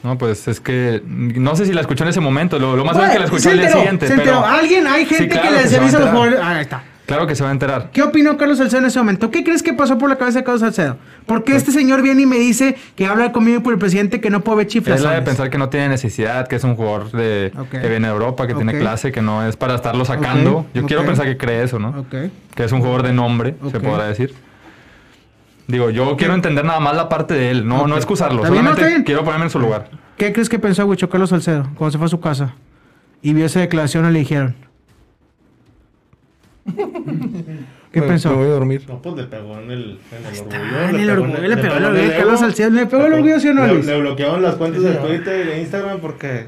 No, 0.03 0.17
pues 0.17 0.47
es 0.47 0.59
que 0.59 1.01
no 1.05 1.55
sé 1.55 1.65
si 1.67 1.73
la 1.73 1.81
escuchó 1.81 2.03
en 2.03 2.09
ese 2.09 2.19
momento. 2.19 2.57
Lo, 2.57 2.75
lo 2.75 2.83
más 2.83 2.95
Bueno, 2.95 3.07
es 3.09 3.13
que 3.13 3.19
la 3.19 3.25
escuchó 3.25 3.50
día 3.51 3.61
enteró, 3.61 3.77
siguiente. 3.77 4.07
se 4.07 4.13
enteró. 4.13 4.41
pero- 4.41 4.45
Alguien, 4.47 4.88
hay 4.88 5.05
Sí, 5.05 5.13
gente 5.15 5.29
claro 5.29 5.50
que 5.50 5.55
les 5.61 5.73
va 5.73 5.77
a 5.77 5.81
avisa 5.81 5.97
a 5.97 6.00
los 6.00 6.09
jugadores. 6.09 6.39
Ah, 6.41 6.50
ahí 6.55 6.61
está. 6.61 6.83
Claro 7.12 7.27
que 7.27 7.36
se 7.36 7.44
va 7.44 7.50
a 7.50 7.51
enterar. 7.51 7.89
¿Qué 7.91 8.01
opinó 8.03 8.38
Carlos 8.38 8.58
Salcedo 8.58 8.80
en 8.80 8.86
ese 8.86 8.98
momento? 8.98 9.32
¿Qué 9.32 9.44
crees 9.44 9.62
que 9.62 9.74
pasó 9.74 9.98
por 9.98 10.10
la 10.10 10.15
cabeza 10.15 10.39
de 10.39 10.46
Carlos 10.46 10.62
Salcedo? 10.62 10.96
¿Por 11.25 11.44
qué 11.44 11.58
este 11.58 11.74
señor 11.74 12.01
viene 12.01 12.22
y 12.22 12.25
me 12.25 12.38
dice 12.38 12.77
que 12.96 13.06
habla 13.06 13.34
conmigo 13.34 13.58
y 13.58 13.60
por 13.60 13.74
el 13.74 13.80
presidente 13.80 14.22
que 14.22 14.30
no 14.30 14.39
puedo 14.39 14.60
ver 14.60 14.68
chiflas? 14.68 15.00
Es 15.00 15.06
la 15.06 15.12
de 15.12 15.22
pensar 15.22 15.50
que 15.50 15.58
no 15.58 15.68
tiene 15.68 15.89
necesidad, 15.89 16.48
que 16.48 16.56
es 16.56 16.63
un 16.63 16.77
jugador 16.77 17.12
de, 17.12 17.51
Ok. 17.60 17.68
que 17.68 17.89
viene 17.89 18.08
de 18.08 18.13
Europa, 18.13 18.48
que 18.48 18.53
tiene 18.53 18.80
clase, 18.80 19.12
que 19.12 19.22
no 19.22 19.46
es 19.46 19.58
para 19.58 19.75
estarlo 19.75 20.06
sacando. 20.06 20.65
Yo 20.74 20.86
quiero 20.86 21.06
pensar 21.06 21.25
que 21.25 21.36
cree 21.36 21.63
eso, 21.63 21.80
¿no? 21.80 22.06
Que 22.10 22.63
es 22.63 22.72
un 22.72 22.80
jugador 22.80 23.03
de 23.03 23.12
nombre, 23.12 23.56
se 23.70 23.82
podrá 23.82 24.06
decir. 24.06 24.34
Digo, 25.68 25.89
yo 25.89 26.15
quiero 26.15 26.34
entender 26.34 26.63
nada 26.63 26.80
más 26.80 26.96
la 26.96 27.10
parte 27.10 27.34
de 27.34 27.51
él, 27.51 27.68
no, 27.68 27.88
no 27.88 27.98
excusarlo. 27.98 28.46
Solamente 28.46 28.86
bien. 28.86 29.03
quiero 29.03 29.25
ponerme 29.25 29.48
en 29.48 29.51
su 29.51 29.60
lugar. 29.60 29.89
¿Qué 30.15 30.32
crees 30.32 30.48
que 30.48 30.60
pensó 30.60 30.86
Huicho 30.86 31.10
Carlos 31.10 31.30
Salcedo 31.32 31.63
cuando 31.75 31.91
se 31.91 31.98
fue 31.98 32.06
a 32.06 32.10
su 32.10 32.22
casa? 32.22 32.53
Y 33.22 33.34
vio 33.34 33.46
esa 33.46 33.60
declaración 33.60 34.08
y 34.10 34.13
le 34.13 34.20
dijeron. 34.20 34.56
¿Qué 37.91 37.99
Me- 38.01 38.07
pensó? 38.07 38.29
Me 38.31 38.35
voy 38.37 38.45
a 38.47 38.49
dormir. 38.51 38.83
No, 38.87 39.01
pues 39.01 39.15
le 39.15 39.23
pegó 39.25 39.57
en 39.59 39.71
el, 39.71 39.99
en 40.11 40.25
el 40.33 40.39
orgullo. 40.39 40.57
Ah, 40.73 40.89
en 40.89 40.95
el 40.99 41.09
orgullo, 41.09 41.37
le 41.41 41.57
pegó 41.57 41.75
el 41.75 41.85
orgullo. 41.85 42.11
Carlos 42.17 42.39
Salcedo, 42.39 42.69
le 42.69 42.85
pegó 42.85 43.05
el 43.05 43.13
orgullo, 43.13 43.39
¿sí 43.39 43.47
o 43.49 43.53
no, 43.53 43.67
Le- 43.67 43.73
Luis? 43.73 43.85
Le 43.85 43.99
bloquearon 43.99 44.41
las 44.41 44.55
cuentas 44.55 44.81
Sí, 44.81 44.87
de. 44.87 44.95
Twitter 44.95 45.45
y 45.45 45.49
de 45.49 45.61
Instagram 45.61 45.99
porque... 45.99 46.45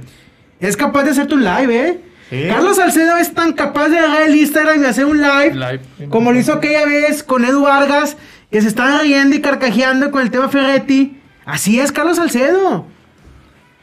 Es 0.59 0.77
capaz 0.77 1.03
de 1.03 1.11
hacerte 1.11 1.33
un 1.35 1.43
live, 1.43 1.87
¿eh? 1.89 1.99
Sí. 2.29 2.45
Carlos 2.47 2.77
Salcedo 2.77 3.17
es 3.17 3.33
tan 3.33 3.51
capaz 3.53 3.89
de 3.89 3.99
agarrar 3.99 4.23
el 4.23 4.35
Instagram 4.35 4.81
y 4.81 4.85
hacer 4.85 5.05
un 5.05 5.21
live, 5.21 5.53
Live. 5.53 5.81
como 6.09 6.31
lo 6.31 6.39
hizo 6.39 6.53
aquella 6.53 6.85
vez 6.85 7.21
con 7.23 7.43
Edu 7.43 7.63
Vargas, 7.63 8.17
que 8.49 8.61
se 8.61 8.67
estaba 8.69 8.99
riendo 9.01 9.35
y 9.35 9.41
carcajeando 9.41 10.09
con 10.09 10.21
el 10.21 10.31
tema 10.31 10.47
Ferretti. 10.47 11.19
Así 11.45 11.79
es 11.79 11.91
Carlos 11.91 12.15
Salcedo. 12.15 12.85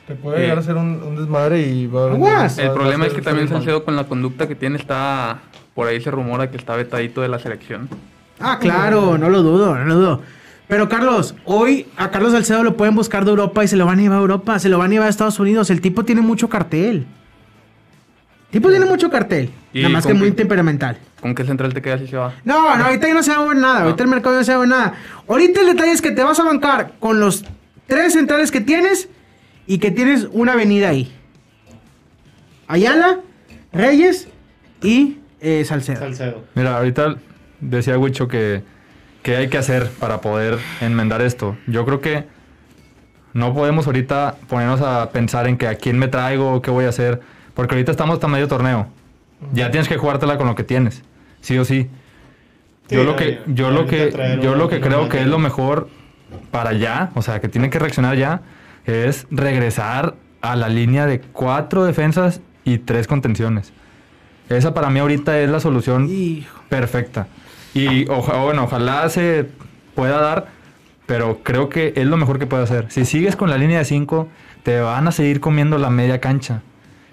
Te 0.08 0.14
puede 0.16 0.40
llegar 0.40 0.58
a 0.58 0.62
ser 0.62 0.76
un, 0.76 1.00
un 1.02 1.16
desmadre 1.16 1.60
y 1.60 1.86
va 1.86 2.04
a... 2.04 2.06
Va- 2.08 2.46
El 2.46 2.68
va 2.68 2.72
a 2.72 2.74
problema 2.74 3.06
es 3.06 3.12
que 3.12 3.20
también. 3.22 3.46
Salcedo 3.48 3.84
con 3.84 3.94
la 3.94 4.04
conducta 4.04 4.48
que 4.48 4.54
tiene 4.56 4.76
está... 4.78 5.42
Por 5.80 5.88
ahí 5.88 5.98
se 5.98 6.10
rumora 6.10 6.50
que 6.50 6.58
está 6.58 6.76
vetadito 6.76 7.22
de 7.22 7.28
la 7.28 7.38
selección. 7.38 7.88
Ah, 8.38 8.58
claro, 8.60 9.16
no 9.16 9.30
lo 9.30 9.42
dudo, 9.42 9.74
no 9.74 9.84
lo 9.86 9.94
dudo. 9.94 10.22
Pero 10.68 10.90
Carlos, 10.90 11.34
hoy 11.46 11.86
a 11.96 12.10
Carlos 12.10 12.32
Salcedo 12.32 12.62
lo 12.62 12.76
pueden 12.76 12.94
buscar 12.94 13.24
de 13.24 13.30
Europa 13.30 13.64
y 13.64 13.68
se 13.68 13.78
lo 13.78 13.86
van 13.86 13.98
a 13.98 14.02
llevar 14.02 14.18
a 14.18 14.20
Europa, 14.20 14.58
se 14.58 14.68
lo 14.68 14.76
van 14.76 14.88
a 14.88 14.90
llevar 14.90 15.06
a 15.06 15.08
Estados 15.08 15.40
Unidos. 15.40 15.70
El 15.70 15.80
tipo 15.80 16.04
tiene 16.04 16.20
mucho 16.20 16.50
cartel. 16.50 16.96
El 16.96 18.50
tipo 18.50 18.68
tiene 18.68 18.84
mucho 18.84 19.08
cartel. 19.08 19.48
¿Y 19.72 19.80
Nada 19.80 19.94
más 19.94 20.06
que 20.06 20.12
muy 20.12 20.32
temperamental. 20.32 20.98
¿Con 21.18 21.34
qué 21.34 21.46
central 21.46 21.72
te 21.72 21.80
quedas 21.80 22.02
y 22.02 22.08
se 22.08 22.18
va? 22.18 22.34
No, 22.44 22.76
no, 22.76 22.84
ahorita 22.84 23.08
ya 23.08 23.14
no 23.14 23.22
se 23.22 23.34
va 23.34 23.50
a 23.50 23.54
nada. 23.54 23.84
Ahorita 23.84 24.02
el 24.02 24.10
mercado 24.10 24.36
no 24.36 24.44
se 24.44 24.54
va 24.54 24.64
a 24.64 24.66
nada. 24.66 24.94
Ahorita 25.26 25.62
el 25.62 25.66
detalle 25.68 25.92
es 25.92 26.02
que 26.02 26.10
te 26.10 26.22
vas 26.22 26.38
a 26.38 26.44
bancar 26.44 26.92
con 27.00 27.20
los 27.20 27.42
tres 27.86 28.12
centrales 28.12 28.50
que 28.50 28.60
tienes 28.60 29.08
y 29.66 29.78
que 29.78 29.90
tienes 29.90 30.28
una 30.30 30.52
avenida 30.52 30.90
ahí. 30.90 31.10
Ayala, 32.68 33.20
Reyes 33.72 34.28
y 34.82 35.19
eh, 35.40 35.64
Salcedo. 35.64 35.98
Salcedo. 35.98 36.44
Mira, 36.54 36.76
ahorita 36.76 37.16
decía 37.60 37.98
Wicho 37.98 38.28
que, 38.28 38.62
que 39.22 39.36
hay 39.36 39.48
que 39.48 39.58
hacer 39.58 39.88
para 39.98 40.20
poder 40.20 40.58
enmendar 40.80 41.22
esto. 41.22 41.56
Yo 41.66 41.84
creo 41.84 42.00
que 42.00 42.24
no 43.32 43.54
podemos 43.54 43.86
ahorita 43.86 44.36
ponernos 44.48 44.80
a 44.80 45.10
pensar 45.10 45.46
en 45.46 45.56
que 45.56 45.68
a 45.68 45.76
quién 45.76 45.98
me 45.98 46.08
traigo, 46.08 46.60
qué 46.62 46.70
voy 46.70 46.84
a 46.84 46.88
hacer, 46.88 47.20
porque 47.54 47.74
ahorita 47.74 47.92
estamos 47.92 48.14
hasta 48.14 48.28
medio 48.28 48.48
torneo. 48.48 48.88
Ya 49.52 49.70
tienes 49.70 49.88
que 49.88 49.96
jugártela 49.96 50.36
con 50.36 50.46
lo 50.46 50.54
que 50.54 50.64
tienes, 50.64 51.02
sí 51.40 51.58
o 51.58 51.64
sí. 51.64 51.88
Sí, 52.88 52.96
yo 52.96 53.04
lo 53.04 53.16
que, 53.16 53.40
yo 53.46 53.70
lo 53.70 53.86
que, 53.86 54.38
yo 54.42 54.56
lo 54.56 54.68
que 54.68 54.80
creo 54.80 55.08
que 55.08 55.20
es 55.20 55.26
lo 55.26 55.38
mejor 55.38 55.88
para 56.50 56.72
ya, 56.72 57.10
o 57.14 57.22
sea, 57.22 57.40
que 57.40 57.48
tiene 57.48 57.70
que 57.70 57.78
reaccionar 57.78 58.16
ya, 58.16 58.42
es 58.84 59.26
regresar 59.30 60.16
a 60.40 60.56
la 60.56 60.68
línea 60.68 61.06
de 61.06 61.20
cuatro 61.20 61.84
defensas 61.84 62.40
y 62.64 62.78
tres 62.78 63.06
contenciones. 63.06 63.72
Esa 64.50 64.74
para 64.74 64.90
mí 64.90 64.98
ahorita 65.00 65.38
es 65.40 65.48
la 65.48 65.60
solución 65.60 66.08
Hijo. 66.10 66.60
perfecta. 66.68 67.28
Y 67.72 68.08
oja- 68.10 68.42
bueno, 68.42 68.64
ojalá 68.64 69.08
se 69.08 69.46
pueda 69.94 70.20
dar, 70.20 70.48
pero 71.06 71.38
creo 71.42 71.68
que 71.68 71.92
es 71.96 72.06
lo 72.06 72.16
mejor 72.16 72.38
que 72.38 72.46
puede 72.46 72.64
hacer. 72.64 72.86
Si 72.90 73.04
sigues 73.04 73.36
con 73.36 73.48
la 73.48 73.56
línea 73.58 73.78
de 73.78 73.84
5, 73.84 74.28
te 74.62 74.80
van 74.80 75.06
a 75.08 75.12
seguir 75.12 75.40
comiendo 75.40 75.78
la 75.78 75.88
media 75.90 76.20
cancha. 76.20 76.62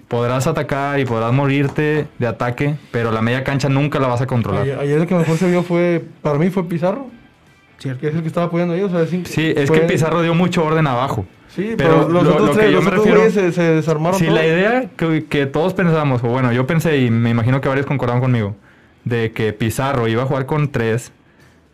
Podrás 0.08 0.46
atacar 0.46 0.98
y 0.98 1.04
podrás 1.04 1.32
morirte 1.32 2.06
de 2.18 2.26
ataque, 2.26 2.76
pero 2.90 3.12
la 3.12 3.20
media 3.22 3.44
cancha 3.44 3.68
nunca 3.68 3.98
la 4.00 4.08
vas 4.08 4.20
a 4.20 4.26
controlar. 4.26 4.62
Ayer, 4.62 4.78
ayer 4.78 4.98
el 5.00 5.06
que 5.06 5.14
mejor 5.14 5.36
se 5.36 5.48
vio 5.48 5.62
fue, 5.62 6.04
para 6.22 6.38
mí 6.38 6.48
fue 6.50 6.64
Pizarro, 6.66 7.08
Cierto. 7.78 8.00
que 8.00 8.08
es 8.08 8.14
el 8.14 8.22
que 8.22 8.28
estaba 8.28 8.46
apoyando 8.46 8.74
ahí. 8.74 8.80
O 8.82 8.88
sea, 8.88 9.06
sí, 9.06 9.22
Sí, 9.26 9.52
es 9.54 9.68
fue- 9.68 9.80
que 9.82 9.86
Pizarro 9.86 10.22
dio 10.22 10.34
mucho 10.34 10.64
orden 10.64 10.86
abajo. 10.86 11.26
Sí, 11.54 11.74
pero 11.76 12.06
pero, 12.06 12.08
los 12.08 12.24
lo- 12.24 12.32
otros 12.34 12.48
lo 12.56 12.62
que 12.62 12.70
yo 12.70 12.76
los 12.76 12.84
me 12.84 12.90
refiero- 12.90 13.30
se, 13.30 13.52
se 13.52 13.62
desarmaron 13.62 14.18
Si 14.18 14.26
todos. 14.26 14.38
la 14.38 14.46
idea 14.46 14.84
que, 14.96 15.24
que 15.26 15.46
todos 15.46 15.74
pensábamos, 15.74 16.22
o 16.22 16.28
bueno, 16.28 16.52
yo 16.52 16.66
pensé 16.66 16.98
y 16.98 17.10
me 17.10 17.30
imagino 17.30 17.60
que 17.60 17.68
varios 17.68 17.86
concordaron 17.86 18.20
conmigo, 18.20 18.54
de 19.04 19.32
que 19.32 19.52
Pizarro 19.52 20.06
iba 20.08 20.22
a 20.22 20.26
jugar 20.26 20.46
con 20.46 20.70
tres, 20.70 21.12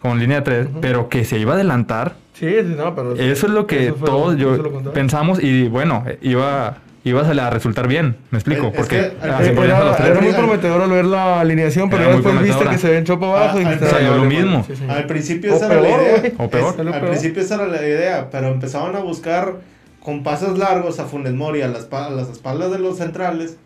con 0.00 0.18
línea 0.20 0.38
de 0.38 0.42
tres, 0.42 0.68
pero 0.80 1.08
que 1.08 1.24
se 1.24 1.38
iba 1.38 1.52
a 1.52 1.54
adelantar, 1.56 2.14
Sí, 2.34 2.48
sí, 2.48 2.74
no, 2.76 2.94
pero... 2.94 3.14
eso 3.14 3.46
es 3.46 3.52
lo 3.52 3.66
que 3.66 3.92
todos 3.92 4.34
lo- 4.38 4.56
yo 4.56 4.92
pensamos 4.92 5.42
y 5.42 5.68
bueno, 5.68 6.04
iba, 6.22 6.78
iba 7.04 7.20
a 7.20 7.50
resultar 7.50 7.86
bien, 7.86 8.16
me 8.30 8.38
explico, 8.38 8.68
Es- 8.68 8.72
porque 8.76 8.96
que- 8.96 9.26
los 9.28 9.62
Era, 9.64 9.96
tres. 9.96 10.08
era 10.10 10.20
muy 10.20 10.32
prometedor 10.32 10.82
al 10.82 10.90
ver 10.90 11.04
la 11.04 11.40
alineación, 11.40 11.90
pero 11.90 12.10
después 12.10 12.42
viste 12.42 12.64
que 12.66 12.78
se 12.78 12.88
ven 12.90 13.04
chopo 13.04 13.26
abajo 13.26 13.58
Ah, 13.58 13.60
y 13.60 13.78
salió 13.78 14.12
"Ah, 14.14 14.16
lo 14.16 14.24
mismo". 14.24 14.64
sí, 14.66 14.74
señor". 14.74 14.96
Al 14.96 15.06
principio 15.06 15.52
O 15.52 15.56
esa 15.56 15.66
era 15.66 15.80
la 15.82 15.88
idea. 15.90 16.18
güey. 16.20 16.32
O 16.38 16.50
peor. 16.50 16.70
Es- 16.70 16.76
Salió 16.76 16.92
al 16.94 17.00
peor. 17.00 17.10
principio 17.12 17.42
esa 17.42 17.54
era 17.56 17.66
la 17.66 17.82
idea, 17.86 18.28
pero 18.30 18.48
empezaban 18.48 18.96
a 18.96 19.00
buscar 19.00 19.56
con 20.00 20.22
pases 20.22 20.56
largos 20.58 20.98
a 20.98 21.04
Funes 21.04 21.32
Mori 21.34 21.62
a 21.62 21.68
las, 21.68 21.88
a 21.92 22.10
las 22.10 22.28
espaldas 22.30 22.70
de 22.72 22.78
los 22.78 22.96
centrales. 22.98 23.56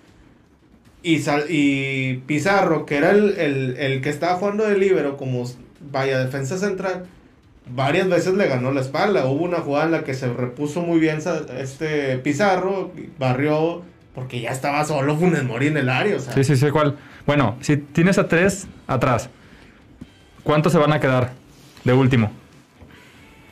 Y, 1.03 1.20
sal- 1.20 1.44
y 1.48 2.14
Pizarro, 2.27 2.85
que 2.87 2.96
era 2.96 3.11
el, 3.12 3.37
el- 3.38 3.77
el 3.79 4.01
que 4.01 4.09
estaba 4.11 4.35
jugando 4.35 4.64
de 4.66 4.77
libero 4.77 5.16
como 5.16 5.44
vaya 5.92 6.18
defensa 6.18 6.59
central, 6.59 7.05
varias 7.74 8.09
veces 8.09 8.35
le 8.35 8.46
ganó 8.48 8.72
la 8.72 8.81
espalda. 8.81 9.26
Hubo 9.26 9.44
una 9.44 9.59
jugada 9.59 9.87
en 9.87 9.92
la 9.92 10.04
que 10.04 10.14
se 10.14 10.28
repuso 10.33 10.81
muy 10.83 10.98
bien 11.00 11.18
este 11.59 12.18
Pizarro, 12.18 12.92
barrió, 13.18 13.83
porque 14.14 14.40
ya 14.40 14.50
estaba 14.50 14.85
solo 14.85 15.16
Funes 15.16 15.44
Mori 15.44 15.68
en 15.68 15.76
el 15.76 15.88
área. 15.88 16.16
O 16.16 16.20
sea, 16.20 16.33
Sí, 16.35 16.44
sí, 16.44 16.57
sé 16.57 16.70
cuál. 16.72 16.96
Bueno, 17.26 17.57
si 17.61 17.76
tienes 17.76 18.18
a 18.18 18.26
tres 18.28 18.66
atrás, 18.87 19.28
¿cuántos 20.42 20.72
se 20.72 20.78
van 20.78 20.92
a 20.92 21.00
quedar 21.00 21.33
de 21.85 21.92
último? 21.92 22.31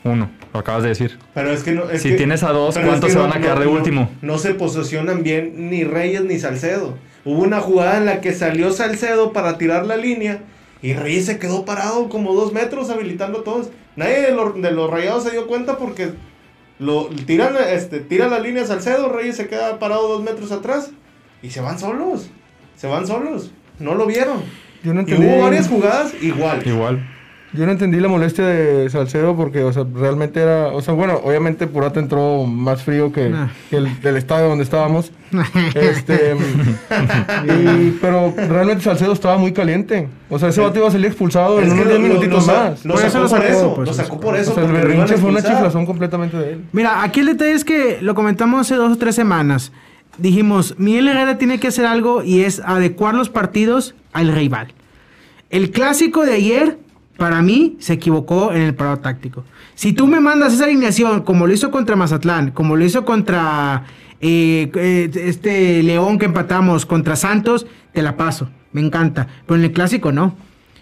Uno, 0.05 0.31
lo 0.55 0.61
acabas 0.61 0.83
de 0.85 0.91
decir. 0.91 1.19
Pero 1.35 1.51
es 1.51 1.63
que 1.63 1.73
no. 1.73 1.91
es 1.91 2.03
Si 2.03 2.11
que- 2.11 2.15
tienes 2.17 2.43
a 2.43 2.51
dos, 2.53 2.77
es 2.77 2.85
¿cuántos 2.85 3.07
que 3.07 3.13
se 3.13 3.19
no- 3.19 3.25
van 3.29 3.37
a 3.37 3.41
quedar 3.41 3.57
no- 3.57 3.63
de 3.63 3.67
último? 3.67 4.11
No 4.23 4.39
se 4.39 4.55
posicionan 4.55 5.23
bien 5.23 5.69
ni 5.71 5.85
Reyes 5.85 6.23
ni 6.23 6.39
Salcedo. 6.39 6.97
Hubo 7.25 7.43
una 7.43 7.61
jugada 7.61 7.99
en 7.99 8.07
la 8.07 8.21
que 8.21 8.33
salió 8.33 8.73
Salcedo 8.73 9.33
para 9.33 9.59
tirar 9.59 9.85
la 9.85 9.97
línea 9.97 10.41
y 10.81 10.93
Reyes 10.95 11.27
se 11.27 11.39
quedó 11.41 11.65
parado 11.65 12.09
como 12.09 12.35
dos 12.35 12.53
metros 12.53 12.89
habilitando 12.91 13.41
a 13.41 13.45
todos. 13.45 13.71
Nadie 13.97 14.21
de, 14.23 14.33
los- 14.33 14.61
de 14.61 14.71
los 14.71 14.91
rayados 14.91 15.25
se 15.25 15.31
dio 15.31 15.47
cuenta 15.47 15.79
porque 15.79 16.11
lo 16.79 17.07
tiran, 17.27 17.55
este, 17.71 18.01
tira 18.01 18.29
la 18.29 18.39
línea 18.39 18.65
Salcedo, 18.67 19.09
Reyes 19.11 19.37
se 19.37 19.49
queda 19.49 19.79
parado 19.79 20.09
dos 20.09 20.23
metros 20.23 20.53
atrás 20.53 20.91
y 21.43 21.51
se 21.51 21.61
van 21.61 21.79
solos. 21.79 22.29
Se 22.77 22.87
van 22.87 23.07
solos. 23.07 23.51
No 23.79 23.95
lo 23.95 24.07
vieron. 24.07 24.43
Yo 24.83 24.93
no 24.95 25.01
Y 25.07 25.15
hubo 25.15 25.43
varias 25.43 25.69
jugadas 25.69 26.13
igual. 26.21 26.63
Igual. 26.67 27.09
Yo 27.53 27.65
no 27.65 27.73
entendí 27.73 27.99
la 28.01 28.09
molestia 28.09 28.45
de 28.45 28.91
Salcedo 28.91 29.35
porque, 29.37 29.63
o 29.63 29.73
sea, 29.73 29.85
realmente 29.95 30.41
era, 30.41 30.67
o 30.69 30.83
sea, 30.83 30.93
bueno, 30.95 31.21
obviamente 31.25 31.67
Purata 31.67 32.01
entró 32.01 32.45
más 32.45 32.83
frío 32.83 33.13
que, 33.13 33.31
Ah. 33.35 33.51
que 33.71 33.77
el 33.77 34.01
del 34.03 34.17
estadio 34.17 34.49
donde 34.49 34.65
estábamos. 34.65 35.13
Este, 35.75 36.35
y- 37.47 37.99
pero 38.01 38.35
realmente 38.37 38.83
Salcedo 38.85 39.13
estaba 39.13 39.39
muy 39.39 39.53
caliente. 39.53 40.09
O 40.29 40.39
sea, 40.39 40.49
ese 40.49 40.61
vato 40.61 40.79
iba 40.79 40.89
a 40.89 40.91
salir 40.91 41.07
expulsado 41.07 41.59
en 41.61 41.67
Es 41.69 41.73
unos 41.73 41.85
lo- 41.87 41.91
10 41.91 42.01
lo- 42.03 42.09
minutitos 42.09 42.47
lo 42.47 42.53
más. 42.53 42.85
Lo 42.85 42.95
Por 42.95 43.05
eso 43.05 43.29
sacó 43.29 43.37
por 43.37 43.45
eso. 43.47 43.75
pues, 43.75 43.89
Lo 43.89 43.95
sacó 43.95 44.21
por 44.21 44.37
eso. 44.37 44.51
o 44.51 44.55
sea, 44.55 44.65
el 44.65 44.73
berrinche 44.73 45.17
fue 45.17 45.31
una 45.31 45.43
chiflazón 45.43 45.87
completamente 45.87 46.37
de 46.37 46.53
él. 46.55 46.65
Mira, 46.73 47.03
aquí 47.03 47.21
el 47.21 47.27
detalle 47.27 47.53
es 47.53 47.65
que 47.65 47.99
lo 48.01 48.15
comentamos 48.15 48.61
hace 48.61 48.75
dos 48.75 48.93
o 48.93 48.97
tres 48.99 49.15
semanas. 49.15 49.73
Dijimos, 50.19 50.75
Miguel 50.79 51.09
Herrera 51.09 51.39
tiene 51.39 51.61
que 51.61 51.69
hacer 51.69 51.87
algo 51.87 52.23
y 52.23 52.41
es 52.43 52.61
adecuar 52.65 53.15
los 53.15 53.29
partidos 53.29 53.95
al 54.13 54.33
rival. 54.33 54.69
El 55.51 55.71
clásico 55.71 56.25
de 56.25 56.33
ayer, 56.35 56.79
para 57.17 57.41
mí, 57.43 57.77
se 57.79 57.95
equivocó 57.95 58.53
en 58.53 58.63
el 58.63 58.75
parado 58.75 58.99
táctico. 58.99 59.45
Si 59.75 59.93
tú 59.93 60.07
me 60.07 60.21
mandas 60.21 60.53
esa 60.53 60.65
alineación, 60.65 61.23
como 61.23 61.47
lo 61.47 61.53
hizo 61.53 61.71
contra 61.71 61.97
Mazatlán, 61.97 62.51
como 62.51 62.77
lo 62.77 62.85
hizo 62.85 63.05
contra 63.05 63.85
eh, 64.21 64.71
eh, 64.75 65.11
este 65.15 65.83
León 65.83 66.19
que 66.19 66.27
empatamos, 66.27 66.87
contra 66.87 67.17
Santos, 67.17 67.67
te 67.93 68.03
la 68.03 68.17
paso. 68.17 68.51
Me 68.73 68.81
encanta. 68.81 69.27
Pero 69.47 69.59
en 69.59 69.65
el 69.65 69.73
clásico 69.73 70.13
no. 70.13 70.35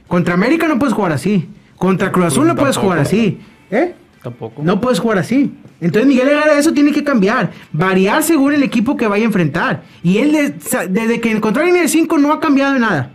Contra 0.08 0.34
América 0.34 0.66
no 0.68 0.78
puedes 0.78 0.94
jugar 0.94 1.12
así. 1.12 1.48
Contra 1.76 2.10
Cruz 2.10 2.26
Azul 2.26 2.46
no 2.46 2.56
puedes 2.56 2.76
jugar 2.76 2.98
así. 2.98 3.40
¿Eh? 3.70 3.94
Tampoco. 4.22 4.62
No 4.62 4.80
puedes 4.80 4.98
jugar 4.98 5.18
así. 5.18 5.52
Entonces 5.80 6.08
Miguel 6.08 6.28
Herrera 6.28 6.58
eso 6.58 6.72
tiene 6.72 6.92
que 6.92 7.04
cambiar. 7.04 7.52
Variar 7.72 8.22
según 8.22 8.54
el 8.54 8.62
equipo 8.62 8.96
que 8.96 9.06
vaya 9.06 9.24
a 9.24 9.26
enfrentar. 9.26 9.82
Y 10.02 10.18
él 10.18 10.54
desde 10.88 11.20
que 11.20 11.30
encontró 11.30 11.62
la 11.62 11.66
línea 11.66 11.82
de 11.82 11.88
5 11.88 12.18
no 12.18 12.32
ha 12.32 12.40
cambiado 12.40 12.78
nada. 12.78 13.13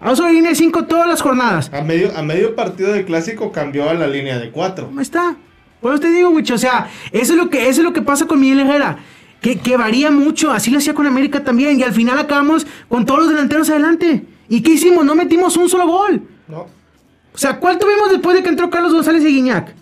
Usado 0.00 0.28
la 0.28 0.32
línea 0.32 0.50
de 0.50 0.56
5 0.56 0.84
todas 0.84 1.08
las 1.08 1.22
jornadas. 1.22 1.70
A 1.72 1.82
medio, 1.82 2.16
a 2.16 2.22
medio 2.22 2.54
partido 2.54 2.92
del 2.92 3.04
clásico 3.04 3.50
cambió 3.52 3.88
a 3.88 3.94
la 3.94 4.06
línea 4.06 4.38
de 4.38 4.50
4. 4.50 4.86
¿Cómo 4.86 5.00
está? 5.00 5.36
Por 5.80 5.92
eso 5.92 6.02
te 6.02 6.10
digo, 6.10 6.30
Wicho, 6.30 6.54
o 6.54 6.58
sea, 6.58 6.88
eso 7.12 7.32
es 7.32 7.38
lo 7.38 7.48
que, 7.50 7.68
eso 7.68 7.80
es 7.80 7.84
lo 7.84 7.92
que 7.92 8.02
pasa 8.02 8.26
con 8.26 8.40
Miguel 8.40 8.60
Herrera. 8.60 8.98
Que, 9.40 9.58
que 9.58 9.76
varía 9.76 10.10
mucho, 10.10 10.50
así 10.50 10.70
lo 10.70 10.78
hacía 10.78 10.94
con 10.94 11.06
América 11.06 11.44
también. 11.44 11.78
Y 11.78 11.82
al 11.82 11.92
final 11.92 12.18
acabamos 12.18 12.66
con 12.88 13.04
todos 13.06 13.20
los 13.20 13.28
delanteros 13.30 13.70
adelante. 13.70 14.24
¿Y 14.48 14.62
qué 14.62 14.72
hicimos? 14.72 15.04
No 15.04 15.14
metimos 15.14 15.56
un 15.56 15.68
solo 15.68 15.86
gol. 15.86 16.22
¿no? 16.48 16.60
O 16.60 17.38
sea, 17.38 17.58
¿cuál 17.58 17.78
tuvimos 17.78 18.10
después 18.10 18.36
de 18.36 18.42
que 18.42 18.48
entró 18.48 18.70
Carlos 18.70 18.92
González 18.92 19.22
y 19.22 19.26
Guiñac? 19.26 19.74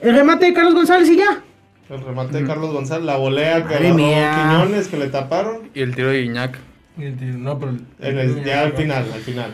El 0.00 0.14
remate 0.14 0.46
de 0.46 0.54
Carlos 0.54 0.74
González 0.74 1.08
y 1.10 1.16
ya. 1.16 1.42
El 1.88 2.04
remate 2.04 2.40
de 2.40 2.46
Carlos 2.46 2.72
González, 2.72 3.04
la 3.04 3.16
volea 3.16 3.66
que. 3.66 3.76
Quiñones, 3.78 4.88
que 4.88 4.96
le 4.96 5.08
taparon. 5.08 5.70
Y 5.74 5.80
el 5.80 5.94
tiro 5.94 6.08
de 6.08 6.22
Guiñac. 6.22 6.58
Y 7.00 7.04
el 7.04 7.16
tiro- 7.16 7.38
No, 7.38 7.58
pero 7.58 7.72
el- 8.00 8.44
ya 8.44 8.62
al 8.62 8.72
final, 8.74 9.04
al 9.12 9.20
final. 9.20 9.50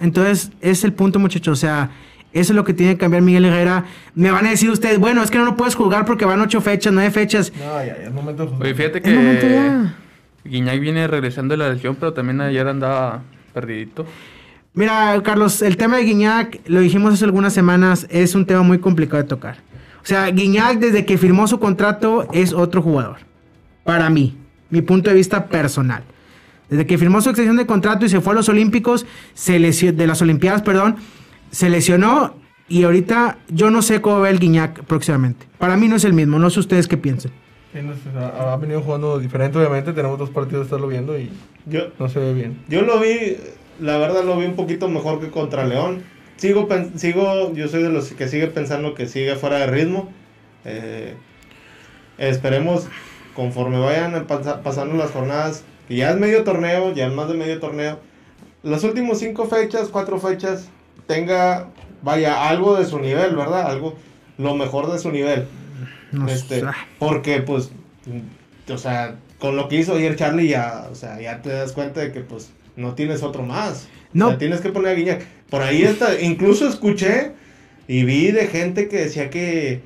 Entonces, 0.00 0.50
es 0.60 0.84
el 0.84 0.92
punto, 0.92 1.18
muchachos. 1.18 1.58
O 1.58 1.60
sea, 1.60 1.90
eso 2.32 2.52
es 2.52 2.56
lo 2.56 2.64
que 2.64 2.74
tiene 2.74 2.92
que 2.94 2.98
cambiar 2.98 3.22
Miguel 3.22 3.44
Herrera. 3.44 3.84
Me 4.14 4.30
van 4.30 4.46
a 4.46 4.50
decir 4.50 4.70
ustedes, 4.70 4.98
bueno, 4.98 5.22
es 5.22 5.30
que 5.30 5.38
no 5.38 5.44
lo 5.44 5.56
puedes 5.56 5.74
jugar 5.74 6.04
porque 6.04 6.24
van 6.24 6.40
ocho 6.40 6.60
fechas, 6.60 6.92
nueve 6.92 7.10
fechas. 7.10 7.52
No, 7.58 7.64
ya, 7.84 7.86
ya, 7.86 7.92
es 8.04 8.12
momento 8.12 8.46
de 8.46 8.56
Oye, 8.64 8.74
fíjate 8.74 9.00
que 9.02 9.10
ya. 9.50 9.94
Guiñac 10.44 10.80
viene 10.80 11.06
regresando 11.06 11.52
de 11.52 11.58
la 11.58 11.68
lesión, 11.72 11.94
pero 11.94 12.12
también 12.12 12.40
ayer 12.40 12.66
andaba 12.66 13.22
perdidito. 13.54 14.06
Mira, 14.74 15.20
Carlos, 15.22 15.60
el 15.62 15.76
tema 15.76 15.98
de 15.98 16.04
Guiñac, 16.04 16.60
lo 16.66 16.80
dijimos 16.80 17.12
hace 17.14 17.24
algunas 17.26 17.52
semanas, 17.52 18.06
es 18.10 18.34
un 18.34 18.46
tema 18.46 18.62
muy 18.62 18.78
complicado 18.78 19.22
de 19.22 19.28
tocar. 19.28 19.58
O 20.02 20.06
sea, 20.06 20.26
Guiñac, 20.30 20.78
desde 20.78 21.04
que 21.04 21.16
firmó 21.18 21.46
su 21.46 21.60
contrato, 21.60 22.26
es 22.32 22.52
otro 22.54 22.82
jugador. 22.82 23.18
Para 23.84 24.08
mí, 24.10 24.36
mi 24.72 24.82
punto 24.82 25.10
de 25.10 25.16
vista 25.16 25.46
personal. 25.46 26.02
Desde 26.68 26.86
que 26.86 26.98
firmó 26.98 27.20
su 27.20 27.28
extensión 27.28 27.56
de 27.56 27.66
contrato 27.66 28.04
y 28.04 28.08
se 28.08 28.20
fue 28.20 28.32
a 28.32 28.36
los 28.36 28.48
Olímpicos, 28.48 29.06
se 29.34 29.58
lesionó, 29.60 29.96
de 29.98 30.06
las 30.06 30.20
Olimpiadas, 30.22 30.62
perdón, 30.62 30.96
se 31.50 31.68
lesionó 31.70 32.34
y 32.68 32.84
ahorita 32.84 33.38
yo 33.48 33.70
no 33.70 33.82
sé 33.82 34.00
cómo 34.00 34.22
ve 34.22 34.30
el 34.30 34.38
Guiñac 34.40 34.82
próximamente. 34.84 35.46
Para 35.58 35.76
mí 35.76 35.86
no 35.86 35.96
es 35.96 36.04
el 36.04 36.14
mismo, 36.14 36.38
no 36.38 36.48
sé 36.50 36.60
ustedes 36.60 36.88
qué 36.88 36.96
piensen. 36.96 37.30
Sí, 37.72 37.80
no 37.82 37.92
sé, 37.94 38.18
ha, 38.18 38.52
ha 38.52 38.56
venido 38.56 38.80
jugando 38.80 39.18
diferente, 39.18 39.58
obviamente. 39.58 39.92
Tenemos 39.92 40.18
dos 40.18 40.30
partidos 40.30 40.60
de 40.60 40.64
estarlo 40.64 40.88
viendo 40.88 41.18
y 41.18 41.30
Yo, 41.66 41.88
no 41.98 42.08
se 42.08 42.18
ve 42.18 42.34
bien. 42.34 42.58
yo 42.68 42.82
lo 42.82 42.98
vi, 43.00 43.36
la 43.80 43.98
verdad 43.98 44.24
lo 44.24 44.38
vi 44.38 44.46
un 44.46 44.56
poquito 44.56 44.88
mejor 44.88 45.20
que 45.20 45.28
contra 45.30 45.64
León. 45.66 46.02
Sigo, 46.36 46.66
sigo, 46.96 47.52
yo 47.54 47.68
soy 47.68 47.82
de 47.82 47.90
los 47.90 48.12
que 48.12 48.28
sigue 48.28 48.46
pensando 48.48 48.94
que 48.94 49.06
sigue 49.06 49.36
fuera 49.36 49.58
de 49.58 49.66
ritmo. 49.68 50.10
Eh, 50.64 51.14
esperemos, 52.18 52.88
conforme 53.34 53.78
vayan 53.78 54.26
pasa- 54.26 54.62
pasando 54.62 54.96
las 54.96 55.10
jornadas, 55.10 55.64
que 55.88 55.96
ya 55.96 56.10
es 56.10 56.16
medio 56.18 56.44
torneo, 56.44 56.92
ya 56.94 57.06
es 57.06 57.12
más 57.12 57.28
de 57.28 57.34
medio 57.34 57.58
torneo, 57.60 57.98
las 58.62 58.84
últimas 58.84 59.18
cinco 59.18 59.46
fechas, 59.46 59.88
cuatro 59.88 60.18
fechas, 60.18 60.68
tenga, 61.06 61.68
vaya, 62.02 62.48
algo 62.48 62.76
de 62.76 62.84
su 62.84 62.98
nivel, 62.98 63.34
¿verdad? 63.34 63.66
Algo, 63.66 63.96
lo 64.38 64.54
mejor 64.54 64.92
de 64.92 64.98
su 64.98 65.10
nivel. 65.10 65.46
No 66.12 66.28
sé. 66.28 66.34
Este, 66.34 66.62
porque 66.98 67.40
pues, 67.40 67.70
o 68.68 68.78
sea, 68.78 69.16
con 69.38 69.56
lo 69.56 69.68
que 69.68 69.76
hizo 69.76 69.94
ayer 69.94 70.14
Charlie 70.16 70.48
ya, 70.48 70.86
o 70.90 70.94
sea, 70.94 71.20
ya 71.20 71.42
te 71.42 71.48
das 71.50 71.72
cuenta 71.72 72.00
de 72.00 72.12
que 72.12 72.20
pues 72.20 72.52
no 72.76 72.94
tienes 72.94 73.22
otro 73.22 73.42
más. 73.42 73.88
No. 74.12 74.26
O 74.26 74.28
sea, 74.30 74.38
tienes 74.38 74.60
que 74.60 74.68
poner 74.70 74.92
a 74.92 74.94
Guiñac. 74.94 75.24
Por 75.50 75.62
ahí 75.62 75.82
está, 75.82 76.20
incluso 76.20 76.68
escuché 76.68 77.32
y 77.88 78.04
vi 78.04 78.30
de 78.30 78.46
gente 78.46 78.88
que 78.88 78.98
decía 78.98 79.28
que, 79.30 79.80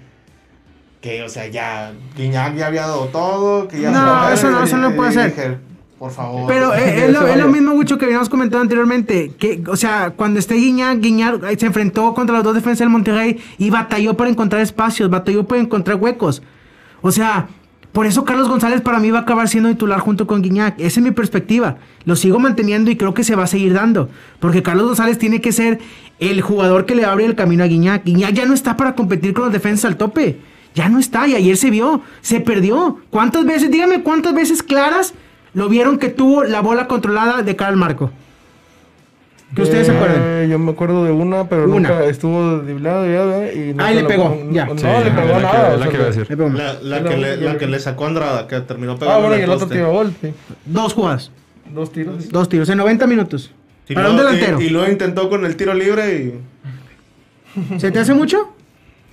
que, 1.06 1.22
o 1.22 1.28
sea, 1.28 1.46
ya 1.46 1.92
Guiñac 2.16 2.56
ya 2.56 2.66
había 2.66 2.82
dado 2.82 3.04
todo, 3.06 3.68
que 3.68 3.80
ya 3.80 3.92
No, 3.92 4.28
eso 4.28 4.50
no- 4.50 4.64
eso 4.64 4.76
puede 4.96 5.12
ser. 5.12 5.58
por 6.00 6.10
favor. 6.10 6.46
Pero 6.48 6.74
eh, 6.74 7.04
es, 7.06 7.12
lo, 7.12 7.24
es 7.28 7.36
lo 7.36 7.46
mismo, 7.46 7.74
mucho 7.76 7.96
que 7.96 8.06
habíamos 8.06 8.28
comentado 8.28 8.60
anteriormente. 8.60 9.30
Que, 9.38 9.62
o 9.68 9.76
sea, 9.76 10.10
cuando 10.16 10.40
esté 10.40 10.54
Guiñac, 10.54 10.98
Guiñac 10.98 11.58
se 11.58 11.66
enfrentó 11.66 12.12
contra 12.12 12.34
los 12.34 12.42
dos 12.44 12.56
defensas 12.56 12.80
del 12.80 12.88
Monterrey 12.88 13.38
y 13.56 13.70
batalló 13.70 14.16
para 14.16 14.30
encontrar 14.30 14.62
espacios, 14.62 15.08
batalló 15.08 15.46
para 15.46 15.60
encontrar 15.60 15.96
huecos. 15.96 16.42
O 17.02 17.12
sea, 17.12 17.46
por 17.92 18.04
eso 18.06 18.24
Carlos 18.24 18.48
González 18.48 18.80
para 18.80 18.98
mí 18.98 19.12
va 19.12 19.20
a 19.20 19.22
acabar 19.22 19.48
siendo 19.48 19.68
titular 19.70 20.00
junto 20.00 20.26
con 20.26 20.42
Guiñac. 20.42 20.74
Esa 20.80 20.98
es 20.98 21.04
mi 21.04 21.12
perspectiva. 21.12 21.76
Lo 22.04 22.16
sigo 22.16 22.40
manteniendo 22.40 22.90
y 22.90 22.96
creo 22.96 23.14
que 23.14 23.22
se 23.22 23.36
va 23.36 23.44
a 23.44 23.46
seguir 23.46 23.72
dando. 23.74 24.08
Porque 24.40 24.64
Carlos 24.64 24.86
González 24.86 25.18
tiene 25.18 25.40
que 25.40 25.52
ser 25.52 25.78
el 26.18 26.40
jugador 26.42 26.84
que 26.84 26.96
le 26.96 27.04
abre 27.04 27.26
el 27.26 27.36
camino 27.36 27.62
a 27.62 27.68
Guiñac. 27.68 28.04
Guiñac 28.04 28.32
ya 28.32 28.44
no 28.44 28.54
está 28.54 28.76
para 28.76 28.96
competir 28.96 29.32
con 29.34 29.44
los 29.44 29.52
defensas 29.52 29.84
al 29.84 29.96
tope. 29.96 30.40
Ya 30.76 30.88
no 30.88 30.98
está 31.00 31.26
y 31.26 31.34
ayer 31.34 31.56
se 31.56 31.70
vio, 31.70 32.02
se 32.20 32.38
perdió. 32.40 32.98
¿Cuántas 33.10 33.44
veces, 33.44 33.70
dígame 33.70 34.02
cuántas 34.02 34.34
veces 34.34 34.62
claras 34.62 35.14
lo 35.54 35.68
vieron 35.68 35.98
que 35.98 36.10
tuvo 36.10 36.44
la 36.44 36.60
bola 36.60 36.86
controlada 36.86 37.42
de 37.42 37.56
cara 37.56 37.70
al 37.70 37.76
marco? 37.76 38.12
Que 39.54 39.62
ustedes 39.62 39.86
se 39.86 39.92
Eh, 39.92 39.96
acuerdan. 39.96 40.50
Yo 40.50 40.58
me 40.58 40.72
acuerdo 40.72 41.04
de 41.04 41.12
una, 41.12 41.48
pero 41.48 41.64
Una. 41.64 41.88
nunca 41.88 42.04
estuvo 42.04 42.58
driblado 42.58 43.06
ya, 43.06 43.52
y 43.52 43.74
Ahí 43.78 43.94
le 43.94 44.04
pegó, 44.04 44.36
no, 44.44 44.52
ya. 44.52 44.66
No, 44.66 44.76
Sí, 44.76 44.84
le 44.84 45.10
pegó 45.12 45.28
la 45.28 45.36
que- 45.36 45.42
nada. 45.42 45.76
la 45.78 45.88
que 45.88 45.98
decir. 45.98 46.38
La, 46.82 47.02
que 47.04 47.16
le, 47.16 47.36
la 47.38 47.56
que 47.58 47.66
le 47.66 47.80
sacó 47.80 48.06
Andrada, 48.06 48.46
que 48.46 48.60
terminó 48.60 48.92
Ah, 48.92 48.98
pegando 48.98 49.20
bueno, 49.20 49.34
en 49.36 49.40
y 49.40 49.44
el 49.44 49.50
otro 49.50 49.68
tiro 49.68 49.92
gol, 49.92 50.12
sí. 50.20 50.34
Dos 50.66 50.92
jugadas, 50.92 51.30
Dos 51.72 51.90
tiros. 51.90 52.28
dos 52.30 52.48
tiros 52.50 52.68
en 52.68 52.76
90 52.78 53.06
minutos. 53.06 53.50
Y 53.88 53.94
Para 53.94 54.10
un 54.10 54.16
delantero. 54.18 54.60
Y, 54.60 54.64
y 54.64 54.68
luego 54.68 54.90
intentó 54.90 55.30
con 55.30 55.46
el 55.46 55.56
tiro 55.56 55.72
libre 55.72 56.14
y... 57.64 57.78
¿Se 57.80 57.90
te 57.90 58.00
hace 58.00 58.12
mucho? 58.12 58.52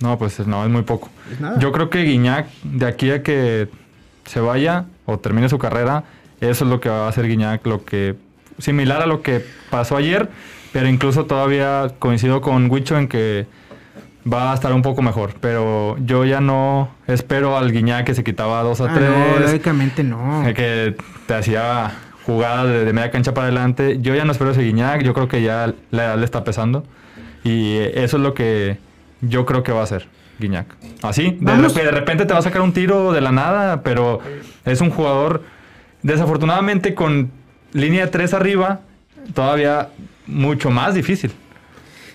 No, 0.03 0.17
pues 0.17 0.37
no, 0.45 0.63
es 0.65 0.69
muy 0.69 0.81
poco. 0.81 1.09
Nada. 1.39 1.57
Yo 1.59 1.71
creo 1.71 1.89
que 1.89 2.03
Guiñac, 2.03 2.47
de 2.63 2.85
aquí 2.85 3.09
a 3.09 3.23
que 3.23 3.69
se 4.25 4.41
vaya 4.41 4.85
o 5.05 5.17
termine 5.17 5.47
su 5.47 5.57
carrera, 5.57 6.03
eso 6.41 6.65
es 6.65 6.69
lo 6.69 6.81
que 6.81 6.89
va 6.89 7.05
a 7.05 7.09
hacer 7.09 7.25
Guiñac, 7.27 7.65
lo 7.65 7.85
que 7.85 8.15
similar 8.57 9.01
a 9.01 9.05
lo 9.05 9.21
que 9.21 9.43
pasó 9.69 9.95
ayer, 9.95 10.29
pero 10.73 10.89
incluso 10.89 11.25
todavía 11.25 11.87
coincido 11.99 12.41
con 12.41 12.69
Huicho 12.69 12.97
en 12.97 13.07
que 13.07 13.47
va 14.31 14.51
a 14.51 14.55
estar 14.55 14.73
un 14.73 14.81
poco 14.81 15.01
mejor. 15.01 15.35
Pero 15.39 15.95
yo 15.99 16.25
ya 16.25 16.41
no 16.41 16.89
espero 17.07 17.57
al 17.57 17.71
Guiñac 17.71 18.05
que 18.05 18.13
se 18.13 18.23
quitaba 18.25 18.61
dos 18.61 18.81
a 18.81 18.85
Ah, 18.85 18.87
no, 18.99 19.35
tres, 19.37 19.51
lógicamente 19.51 20.03
no. 20.03 20.45
eh, 20.47 20.53
que 20.53 20.95
te 21.27 21.33
hacía 21.33 21.91
jugadas 22.25 22.67
de, 22.67 22.85
de 22.85 22.91
media 22.93 23.09
cancha 23.09 23.33
para 23.33 23.47
adelante. 23.47 23.99
Yo 24.01 24.13
ya 24.15 24.25
no 24.25 24.33
espero 24.33 24.51
ese 24.51 24.63
Guiñac, 24.63 25.01
yo 25.03 25.13
creo 25.13 25.29
que 25.29 25.41
ya 25.41 25.73
la 25.91 26.05
edad 26.05 26.17
le 26.17 26.25
está 26.25 26.43
pesando. 26.43 26.83
Y 27.45 27.77
eso 27.77 28.17
es 28.17 28.23
lo 28.23 28.33
que 28.33 28.77
yo 29.23 29.45
creo 29.45 29.63
que 29.63 29.71
va 29.71 29.81
a 29.81 29.83
hacer 29.83 30.07
Guiñac. 30.39 30.67
Así, 31.01 31.37
de, 31.39 31.53
de 31.53 31.91
repente 31.91 32.25
te 32.25 32.33
va 32.33 32.39
a 32.39 32.43
sacar 32.43 32.61
un 32.61 32.73
tiro 32.73 33.11
de 33.11 33.21
la 33.21 33.31
nada, 33.31 33.81
pero 33.81 34.19
es 34.65 34.81
un 34.81 34.89
jugador, 34.89 35.43
desafortunadamente, 36.01 36.93
con 36.93 37.31
línea 37.73 38.05
de 38.05 38.11
tres 38.11 38.33
arriba, 38.33 38.81
todavía 39.33 39.89
mucho 40.27 40.69
más 40.69 40.93
difícil. 40.93 41.31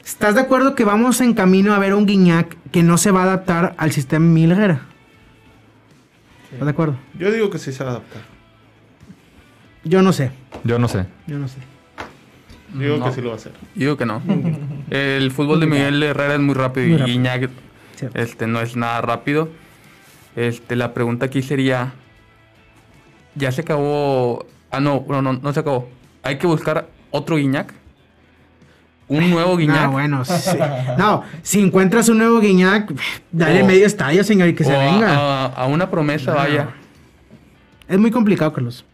¿Estás 0.05 0.35
de 0.35 0.41
acuerdo 0.41 0.75
que 0.75 0.85
vamos 0.85 1.21
en 1.21 1.35
camino 1.35 1.75
a 1.75 1.79
ver 1.79 1.95
un 1.95 2.07
Guiñac 2.07 2.57
que 2.73 2.83
no 2.83 2.97
se 2.97 3.11
va 3.11 3.21
a 3.21 3.25
adaptar 3.25 3.75
al 3.77 3.93
sistema 3.93 4.25
Milguera? 4.25 4.81
¿Estás 6.51 6.65
de 6.65 6.71
acuerdo? 6.71 6.97
Yo 7.19 7.31
digo 7.31 7.51
que 7.51 7.59
sí 7.59 7.73
se 7.73 7.85
va 7.85 7.91
a 7.91 7.93
adaptar. 7.95 8.23
Yo 9.85 10.03
no 10.03 10.13
sé. 10.13 10.31
Yo 10.65 10.79
no 10.79 10.89
sé. 10.89 11.07
Yo 11.27 11.39
no 11.39 11.47
sé. 11.47 11.59
Digo 12.75 12.97
No. 12.99 13.05
que 13.07 13.13
sí 13.13 13.21
lo 13.21 13.29
va 13.29 13.35
a 13.35 13.37
hacer. 13.37 13.53
Digo 13.75 13.97
que 13.97 14.05
no. 14.07 14.23
El 14.91 15.31
fútbol 15.31 15.61
de 15.61 15.67
Miguel 15.67 16.03
Herrera 16.03 16.35
es 16.35 16.41
muy 16.41 16.55
rápido 16.55 16.87
Muy 16.99 17.11
y 17.11 17.19
rápido. 17.25 17.51
Este, 18.15 18.47
no 18.47 18.61
es 18.61 18.77
nada 18.77 19.01
rápido. 19.01 19.49
Este, 20.37 20.77
la 20.77 20.93
pregunta 20.95 21.27
aquí 21.27 21.43
sería, 21.43 21.93
¿ya 23.35 23.51
se 23.53 23.63
acabó? 23.63 24.47
Ah, 24.71 24.81
no, 24.81 25.05
no, 25.09 25.23
no, 25.23 25.33
no 25.33 25.53
se 25.53 25.61
acabó. 25.61 25.89
¿Hay 26.23 26.39
que 26.39 26.47
buscar 26.47 26.89
otro 27.11 27.37
Guiñac? 27.37 27.73
un 29.09 29.31
nuevo 29.31 29.57
Guiñac. 29.57 29.85
No, 29.87 29.93
bueno, 29.93 30.25
sí. 30.27 30.51
no, 30.99 31.23
si 31.43 31.61
encuentras 31.63 32.11
un 32.11 32.19
nuevo 32.19 32.41
Guiñac, 32.41 32.93
dale 33.33 33.63
O- 33.63 33.67
medio 33.67 33.87
estadio, 33.87 34.23
señor, 34.23 34.49
y 34.49 34.55
que 34.55 34.65
se 34.65 34.73
o 34.75 34.79
a- 34.79 34.85
venga. 34.85 35.15
A, 35.17 35.47
a 35.47 35.67
una 35.67 35.91
promesa, 35.91 36.35
vaya. 36.35 36.69
Es 37.89 37.99
muy 37.99 38.11
complicado, 38.11 38.53
Carlos. 38.53 38.85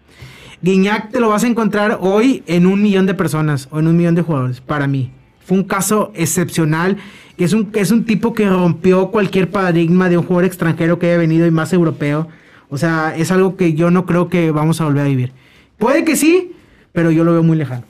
Guiñac 0.64 1.10
te 1.10 1.20
lo 1.20 1.28
vas 1.28 1.44
a 1.44 1.46
encontrar 1.46 1.98
hoy 2.00 2.42
en 2.46 2.64
un 2.64 2.80
millón 2.80 3.04
de 3.04 3.12
personas 3.12 3.68
o 3.70 3.80
en 3.80 3.86
un 3.86 3.98
millón 3.98 4.14
de 4.14 4.22
jugadores, 4.22 4.62
para 4.62 4.86
mí. 4.86 5.10
Fue 5.44 5.58
un 5.58 5.64
caso 5.64 6.10
excepcional. 6.14 6.96
que 7.36 7.44
Es 7.44 7.52
un, 7.52 7.68
es 7.74 7.90
un 7.90 8.06
tipo 8.06 8.32
que 8.32 8.48
rompió 8.48 9.10
cualquier 9.10 9.50
paradigma 9.50 10.08
de 10.08 10.16
un 10.16 10.24
jugador 10.24 10.46
extranjero 10.46 10.98
que 10.98 11.08
haya 11.08 11.18
venido 11.18 11.46
y 11.46 11.50
más 11.50 11.74
europeo. 11.74 12.28
O 12.70 12.78
sea, 12.78 13.14
es 13.14 13.30
algo 13.30 13.58
que 13.58 13.74
yo 13.74 13.90
no 13.90 14.06
creo 14.06 14.30
que 14.30 14.52
vamos 14.52 14.80
a 14.80 14.86
volver 14.86 15.04
a 15.04 15.08
vivir. 15.08 15.32
Puede 15.76 16.02
que 16.02 16.16
sí, 16.16 16.52
pero 16.92 17.10
yo 17.10 17.24
lo 17.24 17.32
veo 17.32 17.42
muy 17.42 17.58
lejano. 17.58 17.84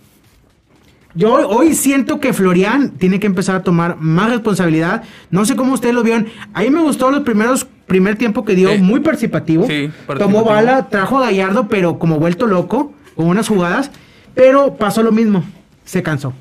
Yo 1.15 1.49
hoy 1.49 1.77
siento 1.77 2.19
que 2.19 2.33
Florian 2.33 2.91
tiene 2.91 3.21
que 3.21 3.29
empezar 3.29 3.55
a 3.55 3.63
tomar 3.63 3.99
más 4.01 4.31
responsabilidad. 4.31 5.05
No 5.31 5.45
sé 5.45 5.55
cómo 5.55 5.75
ustedes 5.75 5.95
lo 5.95 6.03
vieron. 6.03 6.27
A 6.53 6.63
mí 6.63 6.71
me 6.71 6.83
gustó 6.83 7.13
los 7.13 7.21
primeros 7.21 7.69
primer 7.87 8.17
tiempo 8.17 8.45
que 8.45 8.55
dio, 8.55 8.73
Sí. 8.73 8.79
muy 8.79 9.01
participativo. 9.01 9.67
Sí, 9.67 9.91
Tomó 10.07 10.07
participativo. 10.07 10.45
bala, 10.45 10.89
trajo 10.89 11.19
a 11.19 11.23
Gallardo, 11.27 11.69
pero 11.69 11.99
como 11.99 12.19
vuelto 12.19 12.47
loco, 12.47 12.93
con 13.15 13.27
unas 13.27 13.49
jugadas. 13.49 13.91
Pero 14.35 14.75
pasó 14.75 15.03
lo 15.03 15.13
mismo. 15.13 15.45
Se 15.85 16.03
cansó. 16.03 16.33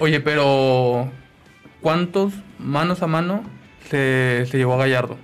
Oye, 0.00 0.20
pero 0.20 1.08
¿cuántos 1.80 2.32
manos 2.58 3.02
a 3.02 3.06
mano 3.06 3.42
se, 3.90 4.44
se 4.50 4.56
llevó 4.58 4.74
a 4.74 4.78
Gallardo? 4.78 5.16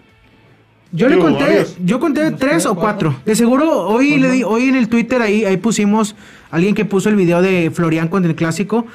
Yo 0.92 1.08
le 1.08 1.18
conté, 1.18 1.42
varios. 1.44 1.76
yo 1.84 1.98
conté 1.98 2.30
tres 2.30 2.66
o 2.66 2.76
cuatro. 2.76 3.16
De 3.24 3.34
seguro 3.34 3.80
hoy 3.88 4.16
le 4.18 4.30
di, 4.30 4.42
hoy 4.44 4.68
en 4.68 4.76
el 4.76 4.88
Twitter 4.88 5.20
ahí, 5.22 5.44
ahí 5.44 5.56
pusimos 5.56 6.14
alguien 6.52 6.76
que 6.76 6.84
puso 6.84 7.08
el 7.08 7.16
video 7.16 7.42
de 7.42 7.72
Florian 7.74 8.06
contra 8.06 8.30
el 8.30 8.36
clásico. 8.36 8.86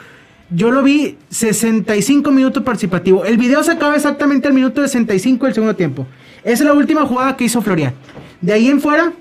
Yo 0.52 0.72
lo 0.72 0.82
vi 0.82 1.18
65 1.30 2.32
minutos 2.32 2.64
participativo. 2.64 3.24
El 3.24 3.38
video 3.38 3.64
se 3.64 3.72
acaba 3.74 3.96
exactamente 3.96 4.48
al 4.48 4.54
minuto 4.54 4.82
65 4.82 5.46
del 5.46 5.54
segundo 5.54 5.76
tiempo. 5.76 6.08
Esa 6.44 6.64
es 6.64 6.68
la 6.68 6.74
última 6.74 7.06
jugada 7.06 7.38
que 7.38 7.44
hizo 7.44 7.62
Florian. 7.62 7.94
De 8.42 8.54
ahí 8.54 8.68
en 8.68 8.82
fuera 8.82 9.12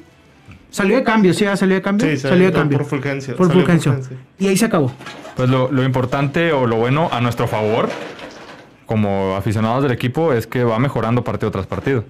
salió 0.71 0.97
de 0.97 1.03
cambio, 1.05 1.35
sí, 1.35 1.45
ah, 1.45 1.57
salió 1.57 1.75
de 1.75 1.83
cambio. 1.83 2.09
Sí, 2.09 2.17
salió 2.17 2.47
de 2.47 2.53
cambio. 2.53 2.79
por 2.79 2.87
Fulgencio, 2.87 3.37
Por 3.37 3.53
Fulgencio. 3.53 3.93
Fulgencio. 3.93 4.17
Y 4.39 4.49
ahí 4.49 4.57
se 4.57 4.65
acabó. 4.67 4.93
Pues 5.37 5.51
lo, 5.51 5.71
lo 5.71 5.85
importante 5.85 6.53
o 6.53 6.67
lo 6.67 6.77
bueno 6.77 7.09
a 7.13 7.21
nuestro 7.21 7.47
favor, 7.47 7.89
como 8.87 9.37
aficionados 9.37 9.83
del 9.83 9.93
equipo, 9.93 10.33
es 10.33 10.47
que 10.47 10.65
va 10.65 10.79
mejorando 10.79 11.25
partido 11.25 11.51
tras 11.51 11.67
partido. 11.67 12.05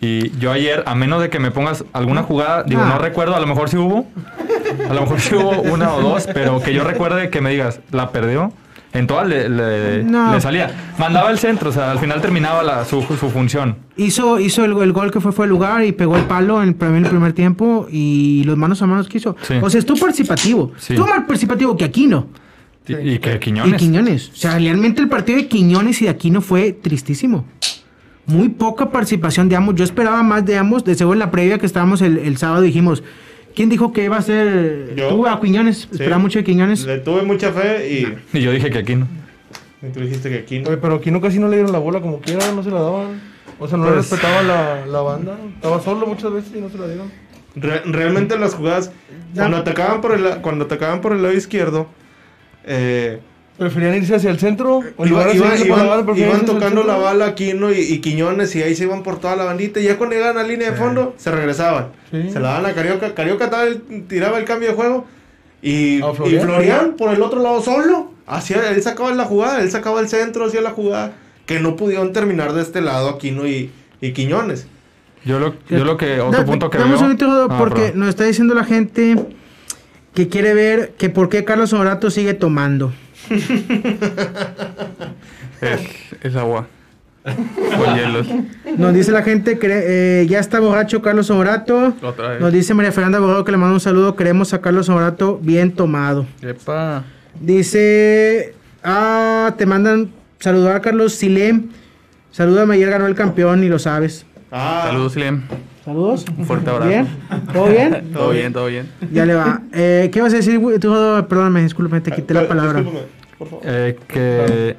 Y 0.00 0.36
yo 0.38 0.52
ayer, 0.52 0.82
a 0.86 0.94
menos 0.94 1.22
de 1.22 1.30
que 1.30 1.38
me 1.38 1.50
pongas 1.50 1.84
alguna 1.94 2.22
jugada, 2.24 2.62
digo, 2.64 2.82
Ah. 2.82 2.90
no 2.94 2.98
recuerdo, 2.98 3.34
a 3.36 3.40
lo 3.40 3.46
mejor 3.46 3.70
sí 3.70 3.76
hubo, 3.78 4.06
a 4.88 4.94
lo 4.94 5.00
mejor 5.02 5.20
sí 5.20 5.34
hubo 5.34 5.60
una 5.62 5.92
o 5.94 6.00
dos, 6.02 6.26
pero 6.32 6.60
que 6.62 6.72
yo 6.74 6.84
recuerde 6.84 7.30
que 7.30 7.40
me 7.40 7.50
digas, 7.50 7.80
la 7.92 8.10
perdió. 8.10 8.52
En 8.92 9.08
todas 9.08 9.26
le, 9.26 9.48
le- 9.48 10.04
No. 10.04 10.32
le 10.32 10.40
salía. 10.40 10.70
Mandaba 10.98 11.30
el 11.32 11.38
centro, 11.38 11.70
o 11.70 11.72
sea, 11.72 11.90
al 11.90 11.98
final 11.98 12.20
terminaba 12.20 12.62
la- 12.62 12.84
su, 12.84 13.02
su 13.02 13.16
función. 13.28 13.76
Hizo, 13.96 14.38
hizo 14.38 14.64
el, 14.64 14.70
el 14.80 14.92
gol 14.92 15.10
que 15.10 15.20
fue 15.20 15.32
fue 15.32 15.46
el 15.46 15.50
lugar 15.50 15.84
y 15.84 15.90
pegó 15.90 16.16
el 16.16 16.24
palo 16.26 16.62
en 16.62 16.68
el 16.68 16.74
primer, 16.76 17.02
el 17.02 17.08
primer 17.10 17.32
tiempo 17.32 17.88
y 17.90 18.44
los 18.44 18.56
manos 18.56 18.80
a 18.82 18.86
manos 18.86 19.08
que 19.08 19.18
hizo. 19.18 19.34
Sí. 19.42 19.54
O 19.60 19.68
sea, 19.68 19.80
estuvo 19.80 19.98
participativo. 19.98 20.70
Sí. 20.78 20.92
Estuvo 20.92 21.08
más 21.08 21.18
participativo 21.24 21.76
que 21.76 21.84
Aquino. 21.84 22.28
Y, 22.86 22.92
y 23.14 23.18
que 23.18 23.34
Y 23.34 23.38
Quiñones. 23.40 23.80
Quiñones. 23.80 24.28
O 24.28 24.36
sea, 24.36 24.58
realmente 24.58 25.02
el 25.02 25.08
partido 25.08 25.38
de 25.38 25.48
Quiñones 25.48 26.00
y 26.00 26.04
de 26.04 26.10
Aquino 26.12 26.40
fue 26.40 26.70
tristísimo. 26.70 27.44
Muy 28.26 28.48
poca 28.50 28.90
participación 28.90 29.48
de 29.48 29.56
ambos. 29.56 29.74
Yo 29.74 29.82
esperaba 29.84 30.22
más 30.22 30.44
de 30.46 30.56
ambos. 30.56 30.84
De 30.84 30.94
seguro 30.94 31.14
en 31.14 31.18
la 31.18 31.30
previa 31.32 31.58
que 31.58 31.66
estábamos 31.66 32.00
el, 32.00 32.18
el 32.18 32.36
sábado 32.36 32.62
dijimos, 32.62 33.02
¿quién 33.54 33.68
dijo 33.68 33.92
que 33.92 34.04
iba 34.04 34.16
a 34.16 34.22
ser? 34.22 34.94
Yo. 34.96 35.08
Tú 35.08 35.26
a 35.26 35.40
Quiñones. 35.40 35.88
Esperaba 35.90 36.18
mucho 36.18 36.38
de 36.38 36.44
Quiñones. 36.44 36.84
Le 36.84 36.98
tuve 36.98 37.22
mucha 37.22 37.52
fe 37.52 37.88
y, 37.90 38.14
Y 38.38 38.42
yo 38.42 38.50
dije 38.52 38.70
que 38.70 38.78
aquí 38.78 38.96
no. 38.96 39.06
y 39.82 39.90
tú 39.92 40.00
dijiste 40.00 40.28
que 40.30 40.38
aquí 40.38 40.58
no. 40.60 40.68
Oye, 40.68 40.78
pero 40.78 40.94
aquí 40.96 41.10
no 41.10 41.20
casi 41.20 41.38
no 41.38 41.48
le 41.48 41.56
dieron 41.56 41.72
la 41.72 41.78
bola 41.78 42.00
como 42.00 42.20
quiera, 42.20 42.50
no 42.52 42.62
se 42.62 42.70
la 42.70 42.80
daban. 42.80 43.20
O 43.58 43.68
sea, 43.68 43.78
no 43.78 43.84
le 43.84 43.92
Pues- 43.92 44.10
respetaba 44.10 44.42
la, 44.42 44.86
la 44.86 45.00
banda. 45.00 45.36
Estaba 45.56 45.80
solo 45.80 46.06
muchas 46.06 46.32
veces 46.32 46.52
y 46.56 46.60
no 46.60 46.68
se 46.68 46.78
la 46.78 46.86
dieron. 46.88 47.10
Re- 47.56 47.82
realmente 47.84 48.36
las 48.36 48.54
jugadas, 48.54 48.90
cuando 49.34 49.58
atacaban 49.58 50.00
por 50.00 50.12
el, 50.12 50.24
cuando 50.40 50.64
atacaban 50.64 51.00
por 51.00 51.12
el 51.12 51.22
lado 51.22 51.34
izquierdo, 51.34 51.86
eh, 52.64 53.20
Preferían 53.58 53.94
irse 53.94 54.14
hacia 54.16 54.30
el 54.30 54.38
centro. 54.38 54.80
O 54.96 55.04
la 55.04 55.10
iban, 55.10 55.28
hacia 55.52 56.44
tocando 56.44 56.82
la 56.82 56.96
bala 56.96 57.26
Aquino 57.26 57.70
y, 57.72 57.78
y 57.78 57.98
Quiñones 58.00 58.54
y 58.56 58.62
ahí 58.62 58.74
se 58.74 58.84
iban 58.84 59.02
por 59.04 59.20
toda 59.20 59.36
la 59.36 59.44
bandita. 59.44 59.78
Y 59.80 59.84
ya 59.84 59.96
cuando 59.96 60.16
llegaban 60.16 60.38
a 60.38 60.42
la 60.42 60.48
línea 60.48 60.72
de 60.72 60.76
fondo, 60.76 61.14
se 61.18 61.30
regresaban. 61.30 61.88
Sí. 62.10 62.30
Se 62.32 62.40
la 62.40 62.48
daban 62.48 62.66
a 62.66 62.72
Carioca. 62.74 63.14
Carioca 63.14 63.48
el- 63.64 64.06
tiraba 64.08 64.38
el 64.38 64.44
cambio 64.44 64.70
de 64.70 64.74
juego. 64.74 65.06
Y, 65.62 65.98
y 65.98 66.38
Florian. 66.40 66.94
Por 66.96 67.14
el 67.14 67.22
otro 67.22 67.40
lado 67.40 67.62
solo. 67.62 68.12
Hacía, 68.26 68.70
él 68.70 68.82
sacaba 68.82 69.12
la 69.14 69.24
jugada, 69.24 69.60
él 69.60 69.70
sacaba 69.70 70.00
el 70.00 70.08
centro, 70.08 70.46
hacía 70.46 70.60
la 70.60 70.70
jugada. 70.70 71.12
Que 71.46 71.60
no 71.60 71.76
pudieron 71.76 72.12
terminar 72.12 72.54
de 72.54 72.62
este 72.62 72.80
lado 72.80 73.08
Aquino 73.10 73.46
y, 73.46 73.70
y 74.00 74.12
Quiñones. 74.12 74.66
Yo 75.24 75.38
lo, 75.38 75.54
yo 75.70 75.84
lo 75.84 75.96
que, 75.96 76.20
otro 76.20 76.40
Da- 76.40 76.44
punto 76.44 76.68
que 76.70 76.78
dame 76.78 76.96
veo... 76.96 77.46
Ah, 77.50 77.56
porque 77.58 77.80
perdón. 77.82 78.00
nos 78.00 78.08
está 78.10 78.24
diciendo 78.24 78.54
la 78.54 78.64
gente 78.64 79.16
que 80.12 80.28
quiere 80.28 80.54
ver 80.54 80.94
que 80.98 81.08
por 81.08 81.28
qué 81.28 81.44
Carlos 81.44 81.72
Honorato 81.72 82.10
sigue 82.10 82.34
tomando. 82.34 82.92
Es, 85.60 85.80
es 86.20 86.36
agua. 86.36 86.66
Con 87.24 87.94
hielos. 87.96 88.26
Nos 88.76 88.92
dice 88.92 89.10
la 89.12 89.22
gente 89.22 89.58
que 89.58 89.68
eh, 89.70 90.26
ya 90.28 90.40
está 90.40 90.60
borracho 90.60 91.00
Carlos. 91.00 91.30
Otra 91.30 92.28
vez. 92.28 92.40
Nos 92.40 92.52
dice 92.52 92.74
María 92.74 92.92
Fernanda 92.92 93.18
Borrego 93.18 93.44
que 93.44 93.52
le 93.52 93.56
manda 93.56 93.72
un 93.72 93.80
saludo. 93.80 94.14
Queremos 94.14 94.52
a 94.52 94.60
Carlos 94.60 94.88
Honorato 94.90 95.38
bien 95.42 95.72
tomado. 95.72 96.26
Epa. 96.42 97.04
Dice, 97.40 98.54
ah, 98.82 99.54
te 99.56 99.64
mandan 99.64 100.10
saludar 100.38 100.76
a 100.76 100.80
Carlos 100.80 101.14
Silem. 101.14 101.68
Salúdame, 102.30 102.74
ayer 102.74 102.90
ganó 102.90 103.06
el 103.06 103.14
campeón 103.14 103.64
y 103.64 103.68
lo 103.68 103.78
sabes. 103.78 104.26
Ah, 104.52 104.84
Saludos, 104.88 105.16
Lem. 105.16 105.42
Saludos. 105.84 106.24
Un 106.36 106.46
fuerte 106.46 106.70
abrazo. 106.70 106.88
¿Bien? 106.88 107.06
¿Todo 107.52 107.66
bien? 107.68 108.10
Todo 108.12 108.30
bien, 108.30 108.52
todo 108.52 108.66
bien. 108.66 108.90
Ya 109.12 109.26
le 109.26 109.34
va. 109.34 109.60
Eh, 109.72 110.08
¿Qué 110.12 110.20
vas 110.22 110.32
a 110.32 110.36
decir? 110.36 110.58
Tú, 110.80 111.26
perdóname, 111.28 111.62
discúlpame, 111.62 112.00
te 112.00 112.10
quité 112.12 112.32
la 112.34 112.42
eh, 112.42 112.46
palabra. 112.46 112.80
discúlpame, 112.80 113.06
por 113.38 113.48
favor. 113.48 113.62
Eh, 113.66 113.98
que 114.08 114.76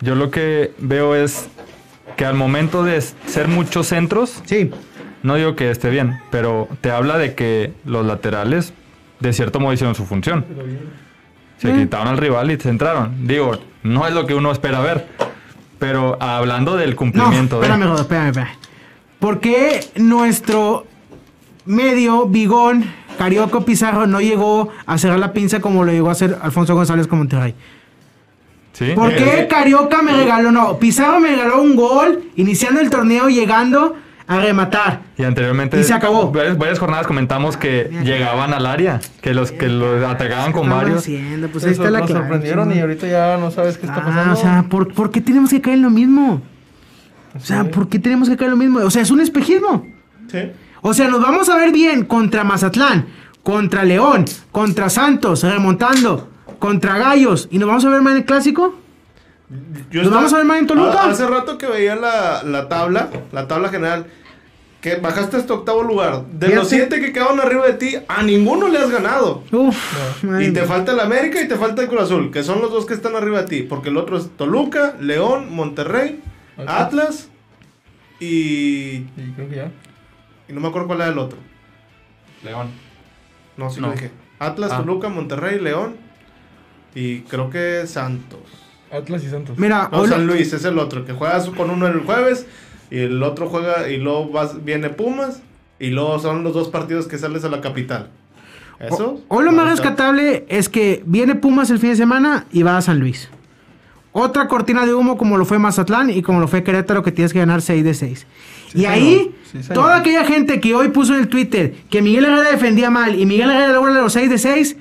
yo 0.00 0.14
lo 0.16 0.30
que 0.30 0.72
veo 0.78 1.14
es 1.14 1.48
que 2.16 2.24
al 2.24 2.34
momento 2.34 2.82
de 2.82 3.00
ser 3.00 3.46
muchos 3.48 3.86
centros, 3.86 4.42
Sí, 4.44 4.70
no 5.22 5.36
digo 5.36 5.54
que 5.54 5.70
esté 5.70 5.90
bien, 5.90 6.18
pero 6.32 6.68
te 6.80 6.90
habla 6.90 7.18
de 7.18 7.34
que 7.34 7.72
los 7.84 8.04
laterales 8.04 8.72
de 9.20 9.32
cierto 9.32 9.60
modo 9.60 9.72
hicieron 9.72 9.94
su 9.94 10.04
función. 10.04 10.44
Se 11.58 11.72
Mm. 11.72 11.78
quitaron 11.78 12.08
al 12.08 12.18
rival 12.18 12.50
y 12.50 12.56
centraron. 12.56 13.28
Digo, 13.28 13.52
no 13.84 14.08
es 14.08 14.12
lo 14.14 14.26
que 14.26 14.34
uno 14.34 14.50
espera 14.50 14.80
ver. 14.80 15.06
Pero 15.78 16.16
hablando 16.20 16.76
del 16.76 16.90
no, 16.90 16.96
cumplimiento 16.96 17.60
de- 17.60 17.66
espérame, 17.66 17.88
Jodo, 17.88 18.00
espérame, 18.02 18.26
espérame. 18.30 18.50
¿Por 19.22 19.38
qué 19.38 19.78
nuestro 19.94 20.84
medio, 21.64 22.26
Bigón, 22.26 22.84
Carioco 23.18 23.64
Pizarro, 23.64 24.08
no 24.08 24.20
llegó 24.20 24.70
a 24.84 24.98
cerrar 24.98 25.20
la 25.20 25.32
pinza 25.32 25.60
como 25.60 25.84
lo 25.84 25.92
llegó 25.92 26.08
a 26.08 26.12
hacer 26.12 26.36
Alfonso 26.42 26.74
González 26.74 27.06
con 27.06 27.20
Monterrey? 27.20 27.54
¿Sí? 28.72 28.86
¿Por 28.96 29.14
qué 29.14 29.42
eh. 29.42 29.46
Carioca 29.48 30.02
me 30.02 30.12
regaló? 30.12 30.50
No, 30.50 30.76
Pizarro 30.80 31.20
me 31.20 31.28
regaló 31.28 31.62
un 31.62 31.76
gol 31.76 32.24
iniciando 32.34 32.80
el 32.80 32.90
torneo, 32.90 33.28
llegando 33.28 33.94
a 34.26 34.40
rematar. 34.40 35.02
Y 35.16 35.22
anteriormente, 35.22 35.78
Y 35.78 35.84
se 35.84 35.94
acabó. 35.94 36.32
Varias, 36.32 36.58
varias 36.58 36.80
jornadas 36.80 37.06
comentamos 37.06 37.56
que 37.56 37.90
llegaban 38.02 38.52
al 38.52 38.66
área, 38.66 39.00
que 39.20 39.34
los 39.34 39.52
que 39.52 39.68
los 39.68 40.02
atacaban 40.02 40.50
con 40.50 40.62
¿Qué 40.62 40.66
estaban 40.66 40.82
varios. 40.84 40.98
haciendo? 41.02 41.46
Pues 41.46 41.62
ahí 41.64 41.70
está 41.70 41.90
la 41.92 42.08
sorprendieron 42.08 42.74
y 42.76 42.80
ahorita 42.80 43.06
ya 43.06 43.36
no 43.36 43.52
sabes 43.52 43.78
qué 43.78 43.86
está 43.86 44.00
Ah, 44.00 44.04
pasando. 44.04 44.32
o 44.32 44.36
sea, 44.36 44.64
¿por, 44.68 44.92
por 44.92 45.12
qué 45.12 45.20
tenemos 45.20 45.50
que 45.50 45.60
caer 45.60 45.76
en 45.76 45.82
lo 45.82 45.90
mismo? 45.90 46.42
O 47.34 47.40
sea, 47.40 47.64
¿por 47.70 47.88
qué 47.88 47.98
tenemos 47.98 48.28
que 48.28 48.36
caer 48.36 48.50
lo 48.50 48.56
mismo? 48.56 48.80
O 48.80 48.90
sea, 48.90 49.02
es 49.02 49.10
un 49.10 49.20
espejismo. 49.20 49.86
Sí. 50.30 50.38
O 50.82 50.92
sea, 50.94 51.08
nos 51.08 51.20
vamos 51.22 51.48
a 51.48 51.56
ver 51.56 51.72
bien 51.72 52.04
contra 52.04 52.44
Mazatlán, 52.44 53.06
contra 53.42 53.84
León, 53.84 54.24
contra 54.50 54.90
Santos, 54.90 55.42
remontando, 55.42 56.28
contra 56.58 56.98
Gallos, 56.98 57.48
y 57.50 57.58
nos 57.58 57.68
vamos 57.68 57.84
a 57.84 57.88
ver 57.90 58.02
mal 58.02 58.12
en 58.14 58.18
el 58.20 58.24
clásico. 58.24 58.74
Yo 59.90 60.00
¿Nos 60.00 60.04
estaba- 60.04 60.16
vamos 60.16 60.32
a 60.32 60.36
ver 60.38 60.46
mal 60.46 60.58
en 60.58 60.66
Toluca? 60.66 61.02
Ha- 61.02 61.10
Hace 61.10 61.26
rato 61.26 61.58
que 61.58 61.66
veía 61.66 61.94
la, 61.96 62.42
la 62.42 62.68
tabla, 62.68 63.10
la 63.32 63.46
tabla 63.48 63.68
general, 63.68 64.06
que 64.80 64.96
bajaste 64.96 65.36
hasta 65.36 65.54
octavo 65.54 65.82
lugar. 65.82 66.24
De 66.32 66.54
los 66.54 66.68
siete 66.68 67.00
que 67.00 67.12
quedaron 67.12 67.38
arriba 67.40 67.66
de 67.66 67.74
ti, 67.74 67.94
a 68.08 68.22
ninguno 68.22 68.68
le 68.68 68.78
has 68.78 68.90
ganado. 68.90 69.44
Uf, 69.52 69.76
Y 70.40 70.50
te 70.52 70.62
falta 70.62 70.92
el 70.92 71.00
América 71.00 71.40
y 71.40 71.46
te 71.48 71.56
falta 71.56 71.82
el 71.82 71.88
Cruz 71.88 72.02
Azul, 72.02 72.30
que 72.32 72.42
son 72.42 72.60
los 72.60 72.70
dos 72.72 72.86
que 72.86 72.94
están 72.94 73.14
arriba 73.14 73.42
de 73.42 73.48
ti. 73.48 73.62
Porque 73.62 73.90
el 73.90 73.96
otro 73.96 74.16
es 74.18 74.28
Toluca, 74.36 74.94
León, 75.00 75.54
Monterrey, 75.54 76.20
Atlas. 76.56 76.68
Atlas 76.80 77.28
y, 78.20 78.26
Y 78.26 79.32
creo 79.34 79.48
que 79.48 79.56
ya. 79.56 79.70
y 80.48 80.52
no 80.52 80.60
me 80.60 80.68
acuerdo 80.68 80.86
cuál 80.88 81.00
era 81.00 81.10
el 81.10 81.18
otro. 81.18 81.38
León. 82.44 82.68
No, 83.56 83.70
sí 83.70 83.80
No. 83.80 83.88
lo 83.88 83.92
dije. 83.94 84.10
Atlas, 84.38 84.70
Ah. 84.72 84.78
Toluca, 84.78 85.08
Monterrey, 85.08 85.60
León 85.60 85.96
y 86.94 87.20
creo 87.20 87.50
que 87.50 87.86
Santos. 87.86 88.40
Atlas 88.90 89.24
y 89.24 89.30
Santos. 89.30 89.58
Mira, 89.58 89.88
No, 89.90 90.06
San 90.06 90.26
Luis 90.26 90.52
es 90.52 90.64
el 90.64 90.78
otro, 90.78 91.04
que 91.04 91.12
juegas 91.12 91.48
con 91.50 91.70
uno 91.70 91.86
el 91.86 92.00
jueves 92.00 92.46
y 92.90 92.98
el 92.98 93.22
otro 93.22 93.48
juega 93.48 93.88
y 93.88 93.96
luego 93.98 94.28
vas, 94.28 94.64
viene 94.64 94.90
Pumas 94.90 95.40
y 95.78 95.90
luego 95.90 96.18
son 96.18 96.44
los 96.44 96.52
dos 96.54 96.68
partidos 96.68 97.06
que 97.06 97.16
sales 97.18 97.44
a 97.44 97.48
la 97.48 97.60
capital. 97.60 98.10
¿Eso? 98.78 99.20
Hoy 99.28 99.44
lo 99.44 99.52
más 99.52 99.68
rescatable 99.70 100.44
es 100.48 100.68
que 100.68 101.02
viene 101.06 101.36
Pumas 101.36 101.70
el 101.70 101.78
fin 101.78 101.90
de 101.90 101.96
semana 101.96 102.46
y 102.52 102.62
va 102.64 102.76
a 102.76 102.82
San 102.82 102.98
Luis. 102.98 103.30
Otra 104.12 104.46
cortina 104.46 104.84
de 104.84 104.94
humo 104.94 105.16
como 105.16 105.38
lo 105.38 105.44
fue 105.44 105.58
Mazatlán 105.58 106.10
y 106.10 106.22
como 106.22 106.38
lo 106.38 106.48
fue 106.48 106.62
Querétaro 106.62 107.02
que 107.02 107.12
tienes 107.12 107.32
que 107.32 107.38
ganar 107.38 107.62
6 107.62 107.82
de 107.82 107.94
6. 107.94 108.26
y 108.68 108.70
señor. 108.72 108.92
ahí, 108.92 109.34
Sí, 109.50 109.58
toda 109.72 109.96
aquella 109.98 110.24
gente 110.24 110.60
que 110.60 110.74
hoy 110.74 110.88
puso 110.88 111.14
en 111.14 111.20
el 111.20 111.28
Twitter 111.28 111.74
que 111.90 112.00
Miguel 112.00 112.24
Herrera 112.24 112.50
defendía 112.50 112.90
mal 112.90 113.18
y 113.18 113.26
Miguel 113.26 113.50
Herrera 113.50 113.72
logra 113.72 113.92
los 113.92 114.12
6 114.14 114.30
de 114.30 114.38
6, 114.38 114.76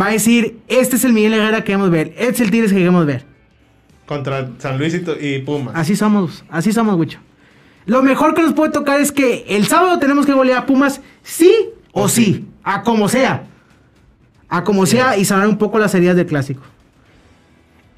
va 0.00 0.06
a 0.06 0.10
decir, 0.10 0.58
este 0.68 0.96
es 0.96 1.04
el 1.04 1.12
Miguel 1.12 1.34
Herrera 1.34 1.58
que 1.58 1.64
queremos 1.64 1.90
ver, 1.90 2.08
este 2.16 2.30
es 2.34 2.40
el 2.42 2.50
Tigres 2.50 2.70
que 2.72 2.78
queremos 2.78 3.06
ver. 3.06 3.24
Contra 4.06 4.48
San 4.58 4.78
Luis 4.78 5.00
y 5.20 5.38
Pumas. 5.40 5.74
Así 5.76 5.94
somos, 5.96 6.44
así 6.50 6.72
somos, 6.72 6.96
Wicho. 6.96 7.18
Lo 7.86 8.02
mejor 8.02 8.34
que 8.34 8.42
nos 8.42 8.52
puede 8.52 8.70
tocar 8.72 9.00
es 9.00 9.10
que 9.12 9.44
el 9.48 9.66
sábado 9.66 9.98
tenemos 9.98 10.26
que 10.26 10.32
golear 10.32 10.58
a 10.58 10.66
Pumas, 10.66 11.00
sí 11.22 11.52
o 11.92 12.08
sí, 12.08 12.46
a 12.62 12.82
como 12.82 13.08
sea. 13.08 13.44
A 14.48 14.64
como 14.64 14.86
sea 14.86 15.16
y 15.16 15.24
sanar 15.24 15.48
un 15.48 15.58
poco 15.58 15.78
las 15.78 15.94
heridas 15.94 16.16
del 16.16 16.26
clásico. 16.26 16.62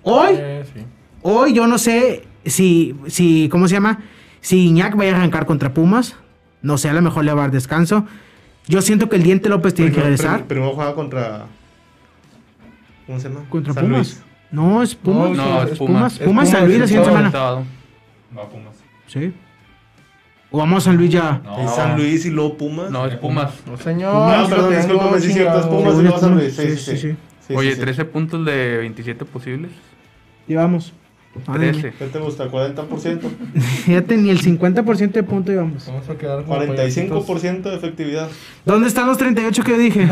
Hoy, 0.03 0.35
Eh, 0.39 0.65
sí. 0.75 0.81
hoy 1.23 1.53
yo 1.55 1.67
no 1.67 1.79
sé 1.79 2.25
si, 2.45 2.95
si, 3.07 3.49
¿cómo 3.51 3.69
se 3.69 3.75
llama? 3.75 4.01
Si 4.41 4.67
Iñak 4.67 4.97
vaya 4.97 5.13
a 5.13 5.17
arrancar 5.17 5.47
contra 5.47 5.73
Pumas. 5.75 6.17
No 6.63 6.79
sé, 6.79 6.89
a 6.89 6.93
lo 6.93 7.03
mejor 7.03 7.25
le 7.25 7.33
va 7.33 7.41
a 7.43 7.45
dar 7.45 7.51
descanso. 7.53 8.07
Yo 8.69 8.83
siento 8.83 9.09
que 9.09 9.17
el 9.17 9.23
Diente 9.25 9.49
López 9.49 9.75
tiene 9.75 9.91
que 9.93 10.01
regresar. 10.01 10.37
prim- 10.39 10.49
Primero 10.49 10.73
juega 10.75 10.95
contra. 10.95 11.47
¿Cómo 13.07 13.19
se 13.19 13.29
llama? 13.29 13.41
¿Contra 13.49 13.73
San 13.75 13.85
Pumas? 13.85 13.99
Luis. 13.99 14.23
No, 14.53 14.83
es 14.83 14.95
Pumas. 14.95 15.31
No, 15.37 15.63
es 15.63 15.79
Pumas. 15.79 16.13
Es 16.13 16.19
Pumas, 16.21 16.49
San 16.49 16.61
Pumas 16.61 16.69
Luis 16.69 16.79
la 16.79 16.87
siguiente 16.87 17.09
semana. 17.11 17.31
Va 17.31 18.49
Pumas. 18.49 18.75
Sí. 19.09 19.33
O 20.51 20.59
vamos 20.59 20.83
a 20.87 20.91
San 20.91 20.97
Luis 20.97 21.11
ya. 21.11 21.43
Es 21.65 21.71
San 21.75 21.97
Luis 21.97 22.25
y 22.27 22.31
luego 22.31 22.57
Pumas. 22.57 22.91
No, 22.91 23.07
es 23.07 23.17
Pumas. 23.17 23.55
No, 23.67 23.77
señor. 23.77 24.15
No, 24.15 24.45
sí 24.45 24.51
perdón, 24.53 24.77
discúlpame, 24.77 25.17
es 25.17 25.25
cierto, 25.33 25.59
es. 25.61 25.67
Pumas 25.67 25.95
y 25.99 26.03
luego 26.03 26.19
San 26.19 26.35
Luis. 26.37 26.55
Sí, 26.55 26.63
Sí, 26.63 26.69
sí, 26.69 26.77
sí, 26.77 26.91
sí. 26.97 26.97
sí. 27.11 27.17
Sí, 27.49 27.55
Oye, 27.57 27.71
sí, 27.71 27.75
sí. 27.77 27.81
13 27.81 28.05
puntos 28.05 28.45
de 28.47 28.77
27 28.79 29.25
posibles. 29.25 29.73
Llevamos. 30.47 30.93
13. 31.51 31.95
¿Qué 31.99 32.07
te 32.07 32.19
gusta? 32.19 32.51
¿40%? 32.51 33.21
Fíjate, 33.85 34.17
ni 34.19 34.31
el 34.31 34.41
50% 34.43 35.13
de 35.13 35.23
punto 35.23 35.51
llevamos. 35.51 35.87
Vamos 35.87 36.09
a 36.09 36.15
quedar 36.17 36.45
como 36.45 36.59
45% 36.59 37.63
de 37.63 37.75
efectividad. 37.75 38.29
¿Dónde 38.67 38.89
están 38.89 39.07
los 39.07 39.17
38 39.17 39.65
que 39.65 39.79
dije? 39.79 40.09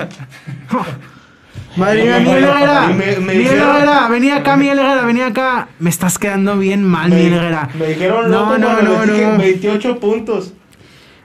Madre 1.76 2.02
mía, 2.04 2.18
Miguel 2.20 2.44
Herrera. 2.44 2.88
Miguel 2.88 3.46
Herrera, 3.46 4.08
venía 4.08 4.36
acá, 4.36 4.56
Miguel 4.56 4.78
Herrera, 4.78 5.04
venía 5.04 5.26
acá. 5.26 5.68
Me 5.78 5.90
estás 5.90 6.18
quedando 6.18 6.58
bien 6.58 6.84
mal, 6.84 7.10
Miguel 7.10 7.34
Herrera. 7.34 7.68
me 7.78 7.86
dijeron 7.88 8.30
No, 8.30 8.40
loco 8.40 8.58
no, 8.58 8.82
no, 8.82 9.06
no. 9.06 9.38
28 9.38 10.00
puntos. 10.00 10.54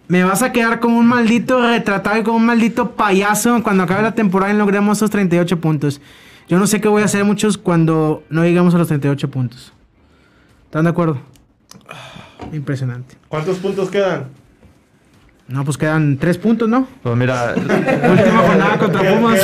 Me 0.08 0.24
vas 0.24 0.44
a 0.44 0.52
quedar 0.52 0.80
como 0.80 1.00
un 1.00 1.08
maldito 1.08 1.60
retratado 1.62 2.20
y 2.20 2.24
como 2.24 2.38
un 2.38 2.46
maldito 2.46 2.92
payaso 2.92 3.64
cuando 3.64 3.84
acabe 3.84 4.04
la 4.04 4.14
temporada 4.14 4.54
y 4.54 4.58
logremos 4.58 5.00
esos 5.00 5.10
38 5.10 5.60
puntos. 5.60 6.00
Yo 6.48 6.60
no 6.60 6.68
sé 6.68 6.80
qué 6.82 6.88
voy 6.88 7.02
a 7.02 7.06
hacer 7.06 7.24
muchos 7.24 7.58
cuando 7.58 8.24
no 8.30 8.44
lleguemos 8.44 8.76
a 8.76 8.78
los 8.78 8.88
38 8.88 9.30
puntos. 9.32 9.74
¿Están 10.66 10.84
de 10.84 10.90
acuerdo? 10.92 11.20
Impresionante. 12.54 13.16
¿Cuántos 13.28 13.58
puntos 13.58 13.90
quedan? 13.90 14.26
No, 15.48 15.64
pues 15.64 15.78
quedan 15.78 16.18
3 16.18 16.38
puntos, 16.38 16.68
¿no? 16.68 16.88
Pues 17.04 17.16
mira, 17.16 17.54
Última 17.56 18.40
jornada 18.48 18.78
contra 18.78 19.02
Quedan- 19.02 19.16
Pumas. 19.22 19.40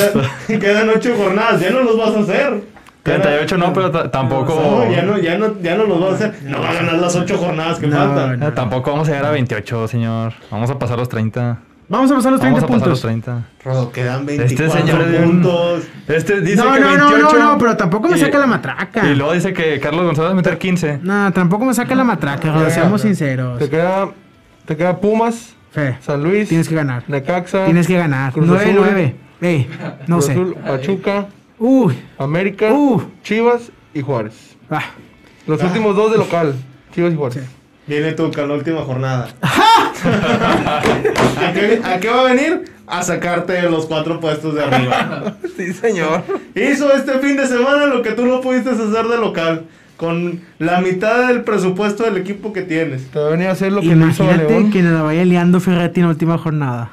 quedan- 0.47 0.59
Quedan 0.59 0.89
8 0.89 1.15
jornadas, 1.17 1.61
ya 1.61 1.69
no 1.71 1.83
los 1.83 1.97
vas 1.97 2.15
a 2.15 2.19
hacer. 2.19 2.63
38 3.03 3.57
no, 3.57 3.73
pero 3.73 3.89
ta- 3.89 4.11
tampoco. 4.11 4.53
No, 4.55 4.91
ya 4.91 5.01
no, 5.03 5.17
ya 5.17 5.37
no, 5.37 5.59
ya 5.61 5.75
no 5.75 5.85
los 5.85 5.99
vas 5.99 6.11
a 6.11 6.15
hacer. 6.15 6.35
No 6.43 6.61
va 6.61 6.69
a 6.69 6.73
ganar 6.73 6.95
las 6.99 7.15
8 7.15 7.37
jornadas 7.37 7.79
que 7.79 7.87
No, 7.87 7.97
faltan. 7.97 8.39
no. 8.39 8.53
Tampoco 8.53 8.91
vamos 8.91 9.07
a 9.09 9.11
llegar 9.11 9.25
a 9.25 9.31
28, 9.31 9.87
señor. 9.87 10.33
Vamos 10.51 10.69
a 10.69 10.77
pasar 10.77 10.99
los 10.99 11.09
30. 11.09 11.57
Vamos 11.91 12.09
a 12.11 12.15
pasar 12.15 12.31
los 12.31 12.39
30 12.41 12.61
Vamos 12.61 12.63
a 12.63 12.73
pasar 12.73 12.87
los 12.87 13.01
puntos. 13.01 13.23
30. 13.23 13.47
Rodo, 13.65 13.91
quedan 13.91 14.21
Este 14.21 14.37
24 14.37 14.79
señor 14.79 15.01
es 15.01 15.11
de 15.11 15.17
un- 15.19 15.31
puntos. 15.41 15.83
Este 16.07 16.41
dice 16.41 16.55
No, 16.55 16.73
que 16.73 16.79
no, 16.79 16.97
no, 16.97 17.09
28. 17.11 17.37
no, 17.37 17.51
no, 17.51 17.57
pero 17.57 17.77
tampoco 17.77 18.07
me 18.07 18.17
y- 18.17 18.19
saca 18.21 18.39
la 18.39 18.47
matraca. 18.47 19.07
Y 19.07 19.15
luego 19.15 19.33
dice 19.33 19.51
que 19.53 19.79
Carlos 19.79 20.05
González 20.05 20.29
va 20.29 20.31
a 20.31 20.35
meter 20.35 20.57
15. 20.57 20.99
No, 21.03 21.31
tampoco 21.33 21.65
me 21.65 21.73
saca 21.73 21.93
la 21.93 22.03
matraca, 22.05 22.53
Rodo, 22.53 22.69
seamos 22.69 23.01
sinceros. 23.01 23.59
Te 23.59 23.69
queda, 23.69 24.09
te 24.65 24.77
queda 24.77 24.97
Pumas, 25.01 25.53
Fe, 25.71 25.97
San 26.01 26.23
Luis, 26.23 26.47
tienes 26.49 26.67
que 26.69 26.75
ganar. 26.75 27.03
Necaxa, 27.07 27.65
Tienes 27.65 27.87
que 27.87 27.97
ganar. 27.97 28.31
Cruz 28.33 28.47
9-9. 28.47 29.15
Ey, 29.41 29.67
no 30.07 30.15
Cruz 30.17 30.25
sé. 30.25 30.31
Azul, 30.31 30.55
Pachuca, 30.65 31.27
Uy, 31.59 31.93
América, 32.17 32.71
Uh. 32.73 33.01
Chivas 33.23 33.69
y 33.93 34.01
Juárez. 34.01 34.55
ah, 34.69 34.81
Los 35.45 35.61
últimos 35.61 35.95
dos 35.95 36.11
de 36.11 36.17
local, 36.17 36.55
Chivas 36.95 37.11
y 37.13 37.15
Juárez. 37.17 37.43
Viene 37.87 38.13
Tuca 38.13 38.45
la 38.45 38.53
última 38.53 38.81
jornada. 38.81 39.29
¿A 39.41 39.91
qué, 41.53 41.81
a 41.83 41.99
qué 41.99 42.09
va 42.09 42.21
a 42.21 42.33
venir? 42.33 42.71
A 42.87 43.03
sacarte 43.03 43.61
los 43.63 43.85
cuatro 43.85 44.19
puestos 44.19 44.55
de 44.55 44.63
arriba. 44.63 45.35
Sí, 45.57 45.73
señor. 45.73 46.23
Hizo 46.55 46.91
este 46.93 47.19
fin 47.19 47.37
de 47.37 47.45
semana 47.45 47.85
lo 47.85 48.01
que 48.01 48.11
tú 48.11 48.25
no 48.25 48.41
pudiste 48.41 48.71
hacer 48.71 49.05
de 49.07 49.17
local. 49.17 49.65
Con 49.97 50.41
la 50.57 50.81
mitad 50.81 51.27
del 51.27 51.43
presupuesto 51.43 52.03
del 52.03 52.17
equipo 52.17 52.51
que 52.53 52.63
tienes. 52.63 53.11
Te 53.11 53.19
va 53.19 53.27
a 53.27 53.31
venir 53.31 53.47
a 53.47 53.51
hacer 53.51 53.71
lo 53.71 53.81
que 53.81 53.95
le 53.95 54.07
hizo 54.07 54.23
a 54.23 54.27
imagínate 54.27 54.53
León. 54.53 54.71
que 54.71 54.81
nos 54.81 54.93
la 54.93 55.01
vaya 55.03 55.23
liando 55.25 55.59
Ferretti 55.59 55.99
en 55.99 56.07
la 56.07 56.11
última 56.13 56.37
jornada. 56.39 56.89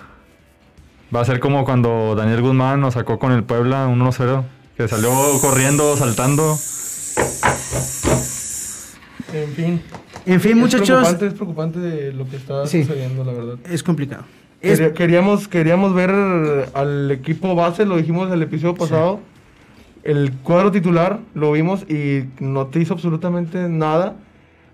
Va 1.15 1.23
a 1.23 1.25
ser 1.25 1.41
como 1.41 1.65
cuando 1.65 2.15
Daniel 2.15 2.43
Guzmán 2.43 2.81
nos 2.81 2.95
sacó 2.95 3.19
con 3.19 3.33
el 3.33 3.45
Puebla 3.45 3.89
1-0. 3.89 4.45
Que 4.77 4.89
salió 4.89 5.11
corriendo, 5.41 5.97
saltando. 5.97 6.59
En 9.33 9.55
fin. 9.55 9.83
En 10.29 10.41
fin, 10.41 10.53
Es 10.53 10.57
muchachos, 10.59 10.87
preocupante, 10.89 11.27
es 11.27 11.33
preocupante 11.35 11.79
de 11.81 12.13
lo 12.13 12.29
que 12.29 12.37
está 12.37 12.67
Sí. 12.67 12.83
sucediendo, 12.83 13.25
la 13.25 13.33
verdad. 13.33 13.55
es 13.71 13.83
complicado. 13.83 14.25
Es- 14.61 14.79
Quería- 14.79 14.95
queríamos, 14.95 15.49
queríamos 15.49 15.95
ver 15.95 16.11
al 16.75 17.11
equipo 17.11 17.55
base, 17.55 17.85
lo 17.87 17.97
dijimos 17.97 18.27
en 18.29 18.35
el 18.35 18.43
episodio 18.43 18.75
pasado. 18.75 19.21
El 20.05 20.33
cuadro 20.43 20.71
titular 20.71 21.21
lo 21.35 21.53
vimos 21.53 21.83
y 21.91 22.25
no 22.41 22.67
te 22.67 22.81
hizo 22.81 22.95
absolutamente 22.95 23.69
nada. 23.69 24.17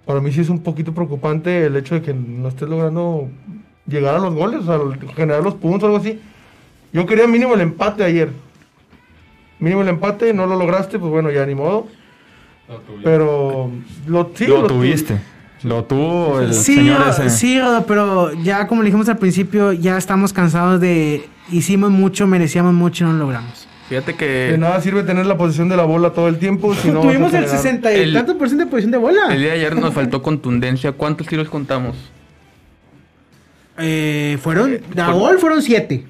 Para 0.06 0.20
mí 0.20 0.32
sí 0.32 0.40
es 0.40 0.48
un 0.48 0.60
poquito 0.62 0.92
preocupante 0.92 1.66
el 1.66 1.76
hecho 1.76 1.94
de 1.96 2.02
que 2.02 2.14
no 2.14 2.48
estés 2.48 2.68
logrando 2.68 3.28
llegar 3.86 4.14
a 4.14 4.18
los 4.18 4.34
goles, 4.34 4.60
o 4.60 4.64
sea, 4.64 4.98
generar 5.14 5.42
los 5.42 5.54
puntos 5.54 5.84
o 5.84 5.86
algo 5.86 5.98
así. 5.98 6.18
Yo 6.92 7.04
quería 7.06 7.26
mínimo 7.26 7.54
el 7.54 7.60
empate 7.60 8.04
ayer. 8.04 8.30
Mínimo 9.60 9.82
el 9.82 9.88
empate, 9.88 10.32
no 10.34 10.46
lo 10.46 10.56
lograste, 10.56 10.98
pues 10.98 11.10
bueno, 11.10 11.30
ya 11.30 11.44
ni 11.46 11.54
modo. 11.54 11.86
Pero 13.02 13.70
lo, 14.06 14.30
sí, 14.34 14.46
lo 14.46 14.62
lo 14.62 14.66
tu- 14.68 14.74
tuviste. 14.74 15.18
Lo 15.64 15.85
tuvo 15.85 16.40
el 16.40 16.53
Sí, 16.55 16.77
señor 16.77 16.98
Rodo, 17.00 17.11
ese. 17.11 17.31
sí, 17.31 17.59
Rodo, 17.61 17.85
pero 17.87 18.33
ya 18.42 18.66
como 18.66 18.83
le 18.83 18.87
dijimos 18.87 19.09
al 19.09 19.16
principio, 19.18 19.72
ya 19.72 19.96
estamos 19.96 20.33
cansados 20.33 20.81
de 20.81 21.27
hicimos 21.50 21.90
mucho, 21.90 22.27
merecíamos 22.27 22.74
mucho 22.74 23.05
y 23.05 23.07
no 23.07 23.12
lo 23.14 23.18
logramos. 23.20 23.66
Fíjate 23.88 24.12
De 24.12 24.16
que 24.18 24.57
nada 24.59 24.81
sirve 24.81 25.03
tener 25.03 25.27
la 25.27 25.37
posición 25.37 25.68
de 25.68 25.77
la 25.77 25.85
bola 25.85 26.11
todo 26.11 26.29
el 26.29 26.38
tiempo 26.38 26.74
si 26.74 26.88
no 26.90 27.00
Tuvimos 27.00 27.33
el 27.35 27.40
generar- 27.44 27.57
60 27.57 27.92
y 27.94 28.00
El- 28.00 28.12
tanto 28.14 28.37
por 28.38 28.48
ciento 28.48 28.64
de 28.64 28.70
posición 28.70 28.92
de 28.92 28.98
bola. 28.98 29.27
el 29.31 29.38
día 29.40 29.48
de 29.53 29.59
ayer 29.59 29.77
nos 29.77 29.92
faltó 29.94 30.22
contundencia. 30.22 30.92
¿Cuántos 30.92 31.27
tiros 31.27 31.48
contamos? 31.48 31.96
Eh, 33.79 34.38
fueron, 34.40 34.79
a 34.96 35.12
gol 35.12 35.38
fueron 35.38 35.61
7. 35.62 36.05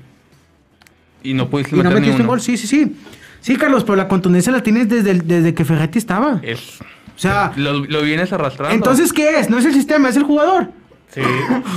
Y 1.23 1.33
no 1.35 1.49
pudiste 1.49 1.75
Y 1.75 1.79
no 1.79 1.85
meter 1.85 2.01
metiste 2.01 2.21
un 2.23 2.29
gol, 2.29 2.41
sí, 2.41 2.57
sí, 2.57 2.67
sí. 2.67 2.97
Sí, 3.41 3.57
Carlos, 3.57 3.85
pero 3.85 3.97
la 3.97 4.09
contundencia 4.09 4.53
la 4.53 4.63
tienes 4.63 4.89
desde, 4.89 5.11
el- 5.13 5.27
desde 5.27 5.55
que 5.55 5.65
Ferretti 5.65 5.99
estaba. 5.99 6.41
Es, 6.43 6.79
O 7.17 7.19
sea, 7.19 7.53
lo, 7.57 7.73
lo 7.85 8.03
vienes 8.03 8.33
arrastrando. 8.33 8.75
entonces, 8.75 9.13
¿qué 9.13 9.39
es? 9.39 9.49
No 9.51 9.59
es 9.59 9.65
el 9.65 9.73
sistema, 9.73 10.09
es 10.09 10.17
el 10.17 10.25
jugador. 10.25 10.69
Sí, 11.11 11.21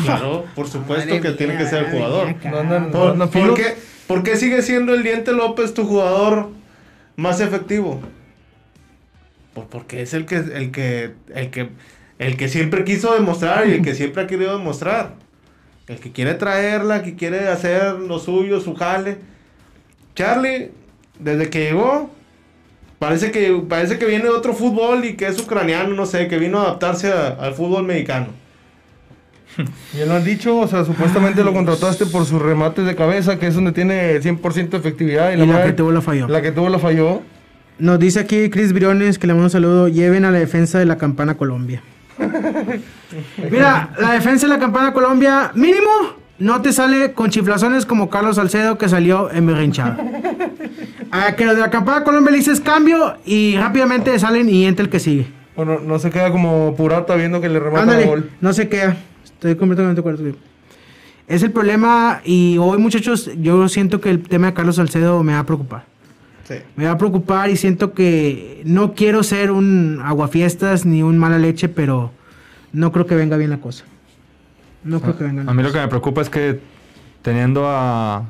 claro, 0.03 0.45
por 0.55 0.67
supuesto 0.67 1.21
que 1.21 1.31
tiene 1.31 1.57
que 1.57 1.65
ser 1.67 1.85
el 1.85 1.91
jugador. 1.91 2.33
No 2.45 2.57
andan- 2.57 2.91
no 3.17 3.29
¿Por, 3.29 3.53
qué, 3.53 3.75
por 4.07 4.23
qué 4.23 4.35
sigue 4.35 4.63
siendo 4.63 4.95
el 4.95 5.03
Diente 5.03 5.31
López 5.31 5.73
tu 5.75 5.85
jugador 5.85 6.49
más 7.17 7.39
efectivo? 7.39 8.01
Por- 9.53 9.67
porque 9.67 10.01
es 10.01 10.13
el 10.15 10.25
que, 10.25 10.37
el 10.37 10.71
que, 10.71 11.11
el 11.35 11.49
que, 11.51 11.69
el 12.17 12.35
que 12.37 12.49
siempre 12.49 12.83
quiso 12.83 13.13
demostrar 13.13 13.67
y 13.67 13.73
el 13.73 13.81
que 13.83 13.93
siempre 13.93 14.23
ha 14.23 14.27
querido 14.27 14.57
demostrar. 14.57 15.13
El 15.87 15.99
que 15.99 16.11
quiere 16.11 16.33
traerla, 16.33 17.03
que 17.03 17.15
quiere 17.15 17.47
hacer 17.47 17.93
lo 17.93 18.17
suyo, 18.19 18.59
su 18.59 18.73
jale. 18.75 19.19
Charlie, 20.15 20.71
desde 21.19 21.49
que 21.49 21.59
llegó, 21.65 22.09
parece 22.99 23.31
que, 23.31 23.61
parece 23.67 23.97
que 23.97 24.05
viene 24.05 24.23
de 24.25 24.29
otro 24.31 24.53
fútbol 24.53 25.05
y 25.05 25.13
que 25.15 25.27
es 25.27 25.39
ucraniano, 25.39 25.93
no 25.95 26.05
sé, 26.05 26.27
que 26.27 26.37
vino 26.37 26.59
a 26.59 26.63
adaptarse 26.63 27.11
a- 27.11 27.27
al 27.39 27.53
fútbol 27.53 27.83
mexicano. 27.83 28.27
Ya 29.97 30.05
lo 30.05 30.13
han 30.15 30.23
dicho, 30.23 30.55
o 30.57 30.67
sea, 30.67 30.85
supuestamente 30.85 31.43
lo 31.43 31.51
contrataste 31.51 32.05
por 32.05 32.25
sus 32.25 32.39
remates 32.41 32.85
de 32.85 32.95
cabeza, 32.95 33.39
que 33.39 33.47
es 33.47 33.55
donde 33.55 33.71
tiene 33.71 34.19
100% 34.21 34.69
de 34.69 34.77
efectividad. 34.77 35.31
Y, 35.31 35.33
Y 35.33 35.37
la 35.37 35.45
madre- 35.47 35.65
que 35.67 35.73
tuvo 35.73 35.91
la 35.91 36.01
falló. 36.01 36.27
La 36.27 36.41
que 36.43 36.51
tuvo 36.51 36.69
la 36.69 36.77
falló. 36.77 37.21
Nos 37.79 37.97
dice 37.99 38.19
aquí 38.19 38.49
Chris 38.51 38.71
Briones 38.73 39.17
que 39.17 39.25
le 39.27 39.33
mando 39.33 39.45
un 39.45 39.49
saludo. 39.49 39.87
Lleven 39.87 40.25
a 40.25 40.31
la 40.31 40.37
defensa 40.39 40.77
de 40.77 40.85
la 40.85 40.97
campana 40.97 41.35
Colombia. 41.37 41.81
Mira, 43.51 43.89
la 43.99 44.13
defensa 44.13 44.47
de 44.47 44.53
la 44.53 44.59
campana 44.59 44.93
Colombia, 44.93 45.51
mínimo, 45.55 45.89
no 46.39 46.61
te 46.61 46.71
sale 46.73 47.13
con 47.13 47.29
chiflazones 47.29 47.85
como 47.85 48.09
Carlos 48.09 48.35
Salcedo 48.35 48.77
que 48.77 48.89
salió 48.89 49.31
en 49.31 49.45
berrinchado. 49.47 49.95
A 51.11 51.35
que 51.35 51.45
los 51.45 51.55
de 51.55 51.61
la 51.61 51.69
campana 51.69 52.03
Colombia 52.03 52.31
le 52.31 52.37
dices 52.37 52.59
cambio 52.61 53.15
y 53.25 53.55
rápidamente 53.57 54.17
salen 54.19 54.49
y 54.49 54.65
entra 54.65 54.83
el 54.83 54.89
que 54.89 54.99
sigue. 54.99 55.27
Bueno, 55.55 55.79
no 55.79 55.97
se 55.99 56.11
queda 56.11 56.31
como 56.31 56.75
purata 56.75 57.15
viendo 57.15 57.41
que 57.41 57.49
le 57.49 57.59
remata 57.59 57.81
Ándale, 57.83 58.03
el 58.03 58.07
gol. 58.09 58.29
no 58.41 58.53
se 58.53 58.69
queda. 58.69 58.95
Estoy 59.23 59.55
completamente 59.55 59.95
de 59.95 59.99
acuerdo. 60.01 60.37
Es 61.27 61.43
el 61.43 61.51
problema 61.51 62.21
y 62.23 62.57
hoy 62.57 62.77
muchachos, 62.77 63.29
yo 63.39 63.67
siento 63.67 63.99
que 63.99 64.09
el 64.09 64.21
tema 64.21 64.47
de 64.47 64.53
Carlos 64.53 64.77
Salcedo 64.77 65.21
me 65.23 65.33
va 65.33 65.39
a 65.39 65.45
preocupar. 65.45 65.85
Sí. 66.47 66.55
Me 66.75 66.85
va 66.85 66.91
a 66.91 66.97
preocupar 66.97 67.49
y 67.49 67.57
siento 67.57 67.93
que 67.93 68.61
no 68.65 68.93
quiero 68.93 69.23
ser 69.23 69.51
un 69.51 69.99
aguafiestas 70.03 70.85
ni 70.85 71.03
un 71.03 71.17
mala 71.17 71.37
leche, 71.37 71.67
pero 71.67 72.11
no 72.71 72.91
creo 72.91 73.05
que 73.05 73.15
venga 73.15 73.35
bien 73.35 73.49
la 73.49 73.57
cosa. 73.57 73.83
No 74.83 75.01
creo 75.01 75.17
que 75.17 75.23
venga 75.25 75.43
A 75.45 75.53
mí 75.53 75.63
lo 75.63 75.73
que 75.73 75.79
me 75.79 75.87
preocupa 75.89 76.21
es 76.21 76.29
que 76.29 76.59
teniendo 77.21 77.67
a 77.67 78.23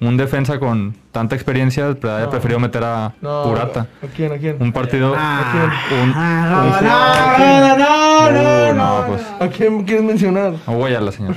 un 0.00 0.16
defensa 0.16 0.58
con 0.58 0.94
tanta 1.12 1.34
experiencia, 1.34 1.94
pues, 1.98 2.12
haya 2.12 2.24
No. 2.26 2.30
preferido 2.30 2.60
meter 2.60 2.84
a 2.84 3.14
No, 3.22 3.44
Purata. 3.44 3.86
¿A 4.02 4.06
quién? 4.14 4.32
¿A 4.32 4.36
quién? 4.36 4.56
Un 4.60 4.72
partido... 4.72 5.14
Ah, 5.16 5.70
un- 6.02 6.12
ah, 6.14 6.62
un- 6.78 6.86
no, 6.86 7.78
no, 7.78 8.30
no, 8.30 8.72
no, 8.74 8.74
no, 8.74 9.06
pues. 9.08 9.22
¿A 9.40 9.48
quién 9.48 9.84
quieres 9.84 10.04
mencionar? 10.04 10.54
a 10.66 10.72
Guayala, 10.72 11.12
señor. 11.12 11.34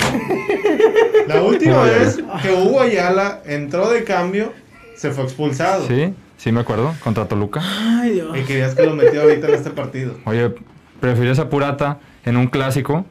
La 1.28 1.42
última 1.42 1.74
Hugo 1.74 1.84
Ayala. 1.84 2.00
vez 2.00 2.20
que 2.42 2.52
Hugo 2.54 2.82
Ayala 2.82 3.42
entró 3.46 3.90
de 3.90 4.04
cambio, 4.04 4.52
se 4.96 5.12
fue 5.12 5.24
expulsado. 5.24 5.88
Sí, 5.88 6.14
sí 6.38 6.52
me 6.52 6.60
acuerdo, 6.62 6.94
contra 7.04 7.26
Toluca. 7.28 7.62
Ay, 7.64 8.12
Dios. 8.12 8.38
Y 8.38 8.42
querías 8.42 8.76
que 8.76 8.86
lo 8.86 8.96
metió 8.96 9.22
ahorita 9.22 9.48
en 9.48 9.54
este 9.54 9.70
partido. 9.70 10.16
Oye, 10.26 10.54
¿prefieres 11.00 11.40
a 11.40 11.50
Purata 11.50 12.00
en 12.26 12.36
un 12.36 12.48
clásico? 12.48 13.06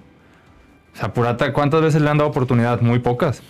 O 0.94 0.98
sea, 0.98 1.12
Purata, 1.14 1.52
¿cuántas 1.52 1.80
veces 1.80 2.02
le 2.02 2.10
han 2.10 2.18
dado 2.18 2.28
oportunidad? 2.30 2.80
Muy 2.80 2.98
pocas. 2.98 3.40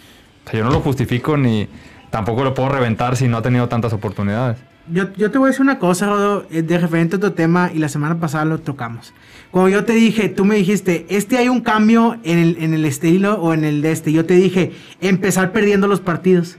O 0.49 0.51
sea, 0.51 0.61
yo 0.61 0.65
no 0.65 0.71
lo 0.71 0.81
justifico 0.81 1.37
ni 1.37 1.69
tampoco 2.11 2.43
lo 2.43 2.55
puedo 2.55 2.71
reventar 2.71 3.17
si 3.17 3.29
no 3.29 3.37
ha 3.37 3.43
tenido 3.43 3.69
tantas 3.69 3.93
oportunidades. 3.93 4.57
Yo, 4.91 5.13
yo 5.15 5.31
te 5.31 5.37
voy 5.37 5.49
a 5.49 5.51
decir 5.51 5.61
una 5.61 5.79
cosa, 5.79 6.07
Rodo, 6.07 6.47
eh, 6.51 6.63
de 6.63 6.79
referente 6.79 7.17
a 7.17 7.19
otro 7.19 7.35
tema, 7.35 7.71
y 7.75 7.79
la 7.79 7.91
semana 7.91 8.19
pasada 8.19 8.47
lo 8.47 8.59
tocamos. 8.59 9.13
Cuando 9.51 9.69
yo 9.69 9.85
te 9.85 9.93
dije, 9.93 10.31
tú 10.31 10.47
me 10.47 10.57
dijiste, 10.57 11.05
este 11.11 11.37
hay 11.37 11.51
un 11.51 11.61
cambio 11.61 12.17
en 12.25 12.39
el, 12.39 12.57
en 12.61 12.73
el 12.73 12.87
estilo 12.87 13.35
o 13.35 13.53
en 13.53 13.65
el 13.65 13.83
de 13.83 13.93
este. 13.93 14.11
Yo 14.11 14.25
te 14.25 14.35
dije, 14.35 14.73
empezar 15.03 15.53
perdiendo 15.53 15.87
los 15.87 16.01
partidos. 16.01 16.57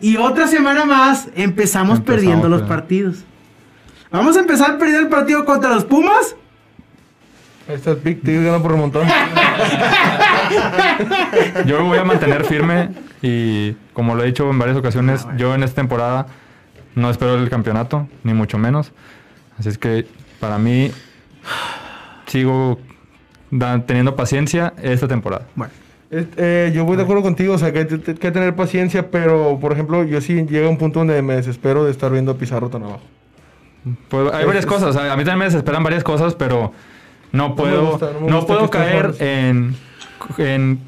Y 0.00 0.18
otra 0.18 0.46
semana 0.46 0.84
más, 0.84 1.28
empezamos, 1.34 1.98
Empezamos 1.98 2.00
perdiendo 2.00 2.50
los 2.50 2.62
partidos. 2.62 3.24
Vamos 4.10 4.36
a 4.36 4.40
empezar 4.40 4.76
perdiendo 4.76 5.04
el 5.04 5.08
partido 5.08 5.46
contra 5.46 5.70
los 5.70 5.84
Pumas. 5.84 6.36
Ahí 7.70 7.76
está 7.76 7.92
el 7.92 7.98
pick, 7.98 8.24
Tigres 8.24 8.46
gana 8.46 8.60
por 8.60 8.72
remontar. 8.72 9.06
Yo 11.66 11.78
me 11.78 11.84
voy 11.86 11.98
a 11.98 12.04
mantener 12.04 12.44
firme 12.44 12.88
y 13.22 13.74
como 13.92 14.16
lo 14.16 14.24
he 14.24 14.26
dicho 14.26 14.50
en 14.50 14.58
varias 14.58 14.76
ocasiones, 14.76 15.24
yo 15.36 15.54
en 15.54 15.62
esta 15.62 15.76
temporada 15.76 16.26
no 16.96 17.08
espero 17.10 17.36
el 17.36 17.48
campeonato, 17.48 18.08
ni 18.24 18.34
mucho 18.34 18.58
menos. 18.58 18.90
Así 19.56 19.68
es 19.68 19.78
que 19.78 20.04
para 20.40 20.58
mí 20.58 20.90
sigo 22.26 22.80
teniendo 23.86 24.16
paciencia 24.16 24.74
esta 24.82 25.06
temporada. 25.06 25.46
Bueno, 25.54 25.72
Este, 26.10 26.66
eh, 26.66 26.72
yo 26.72 26.84
voy 26.84 26.96
de 26.96 27.04
acuerdo 27.04 27.22
contigo, 27.22 27.54
o 27.54 27.58
sea, 27.58 27.72
que 27.72 27.78
hay 27.78 27.86
que 27.86 28.16
que 28.16 28.32
tener 28.32 28.56
paciencia, 28.56 29.12
pero, 29.12 29.60
por 29.60 29.72
ejemplo, 29.72 30.02
yo 30.02 30.20
sí 30.20 30.44
llega 30.44 30.68
un 30.68 30.76
punto 30.76 30.98
donde 30.98 31.22
me 31.22 31.36
desespero 31.36 31.84
de 31.84 31.92
estar 31.92 32.10
viendo 32.10 32.32
a 32.32 32.34
Pizarro 32.34 32.68
tan 32.68 32.82
abajo. 32.82 33.02
Pues 34.08 34.34
hay 34.34 34.44
varias 34.44 34.66
cosas, 34.66 34.96
a 34.96 35.16
mí 35.16 35.22
también 35.22 35.38
me 35.38 35.44
desesperan 35.44 35.84
varias 35.84 36.02
cosas, 36.02 36.34
pero 36.34 36.72
no 37.32 37.54
puedo, 37.54 37.92
gusta, 37.92 38.10
no 38.26 38.46
puedo 38.46 38.70
caer 38.70 39.14
en, 39.20 39.74
en 40.38 40.80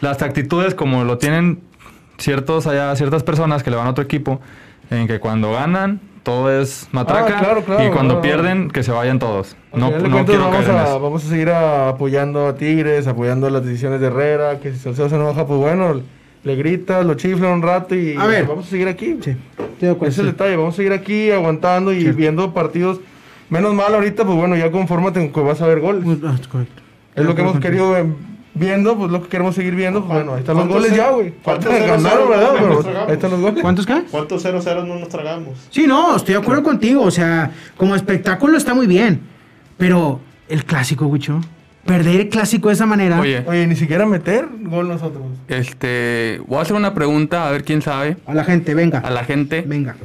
las 0.00 0.22
actitudes 0.22 0.74
como 0.74 1.04
lo 1.04 1.18
tienen 1.18 1.60
ciertos 2.18 2.66
allá, 2.66 2.94
ciertas 2.96 3.22
personas 3.22 3.62
que 3.62 3.70
le 3.70 3.76
van 3.76 3.86
a 3.86 3.90
otro 3.90 4.02
equipo, 4.04 4.40
en 4.90 5.06
que 5.06 5.20
cuando 5.20 5.52
ganan 5.52 6.00
todo 6.22 6.50
es 6.60 6.88
matraca 6.92 7.36
Ah, 7.38 7.40
claro, 7.40 7.62
claro, 7.62 7.86
y 7.86 7.90
cuando 7.90 8.20
pierden 8.20 8.70
que 8.70 8.82
se 8.82 8.90
vayan 8.92 9.18
todos. 9.18 9.56
Al 9.72 9.80
No, 9.80 9.90
no 9.90 9.98
cuentas, 9.98 10.24
quiero 10.26 10.44
vamos, 10.44 10.56
caer 10.58 10.70
en 10.70 10.76
a, 10.76 10.84
eso. 10.84 11.00
vamos 11.00 11.24
a 11.24 11.28
seguir 11.28 11.50
a- 11.50 11.88
apoyando 11.90 12.46
a 12.48 12.54
Tigres, 12.56 13.06
apoyando 13.06 13.48
las 13.50 13.64
decisiones 13.64 14.00
de 14.00 14.08
Herrera, 14.08 14.58
que 14.60 14.72
si 14.72 14.78
Salcedo 14.78 15.08
se 15.08 15.14
enoja, 15.16 15.46
pues 15.46 15.58
bueno, 15.58 16.02
le 16.44 16.56
gritas, 16.56 17.06
lo 17.06 17.14
chifla 17.14 17.48
un 17.48 17.62
rato 17.62 17.94
y 17.94 18.14
A 18.16 18.26
ver. 18.26 18.46
vamos 18.46 18.66
a 18.66 18.70
seguir 18.70 18.88
aquí. 18.88 19.16
sí. 19.22 19.36
Ese 19.80 20.06
es 20.08 20.18
el 20.18 20.26
detalle, 20.26 20.56
vamos 20.56 20.74
a 20.74 20.76
seguir 20.76 20.92
aquí 20.92 21.30
aguantando 21.30 21.92
y 21.92 22.10
viendo 22.10 22.52
partidos. 22.52 22.98
Menos 23.50 23.74
mal 23.74 23.94
ahorita, 23.94 24.24
pues 24.24 24.36
bueno, 24.36 24.56
ya 24.56 24.70
confórmate 24.70 25.20
con 25.20 25.32
que 25.32 25.40
vas 25.40 25.60
a 25.62 25.66
ver 25.66 25.80
goles. 25.80 26.02
Pues, 26.04 26.18
ah, 26.24 26.36
es 26.40 26.46
correcto. 26.48 26.82
Es 27.14 27.24
lo 27.24 27.34
que 27.34 27.40
hemos 27.42 27.58
querido 27.60 27.96
eh, 27.96 28.04
viendo, 28.54 28.96
pues 28.96 29.10
lo 29.10 29.22
que 29.22 29.28
queremos 29.28 29.54
seguir 29.54 29.74
viendo. 29.74 30.00
Pues 30.04 30.12
bueno, 30.14 30.34
ahí 30.34 30.40
están 30.40 30.56
los 30.56 30.66
¿Cuántos 30.66 30.76
goles 30.82 30.90
cero- 30.94 31.04
ya, 31.08 31.14
güey. 31.14 31.34
cuántos 31.42 31.64
Falta 31.72 31.80
cero 31.86 31.94
ganar, 32.02 32.28
¿verdad? 32.28 32.52
no 32.52 32.58
Pero 32.58 32.68
nos 32.74 32.82
tragamos? 32.84 33.08
ahí 33.08 33.14
están 33.14 33.30
los 33.30 33.40
goles. 33.40 33.62
¿Cuántos 33.62 33.86
qué? 33.86 34.02
¿Cuántos 34.10 34.44
0-0 34.44 34.86
no 34.86 34.94
nos 34.96 35.08
tragamos? 35.08 35.68
Sí, 35.70 35.86
no, 35.86 36.14
estoy 36.16 36.34
de 36.34 36.40
acuerdo 36.40 36.62
contigo. 36.62 37.02
O 37.02 37.10
sea, 37.10 37.50
como 37.76 37.94
espectáculo 37.96 38.56
está 38.56 38.74
muy 38.74 38.86
bien. 38.86 39.20
Pero 39.78 40.20
el 40.48 40.64
clásico, 40.64 41.06
Wicho. 41.06 41.40
Perder 41.86 42.20
el 42.20 42.28
clásico 42.28 42.68
de 42.68 42.74
esa 42.74 42.84
manera. 42.84 43.18
Oye, 43.18 43.42
Oye, 43.46 43.66
ni 43.66 43.74
siquiera 43.74 44.04
meter 44.04 44.46
gol 44.64 44.88
nosotros. 44.88 45.22
este, 45.48 46.40
voy 46.46 46.58
a 46.58 46.62
hacer 46.62 46.76
una 46.76 46.92
pregunta, 46.92 47.48
a 47.48 47.50
ver 47.50 47.64
quién 47.64 47.80
sabe, 47.80 48.18
A 48.26 48.34
la 48.34 48.44
gente, 48.44 48.74
venga. 48.74 48.98
a 48.98 49.10
la 49.10 49.24
gente. 49.24 49.62
Venga. 49.66 49.96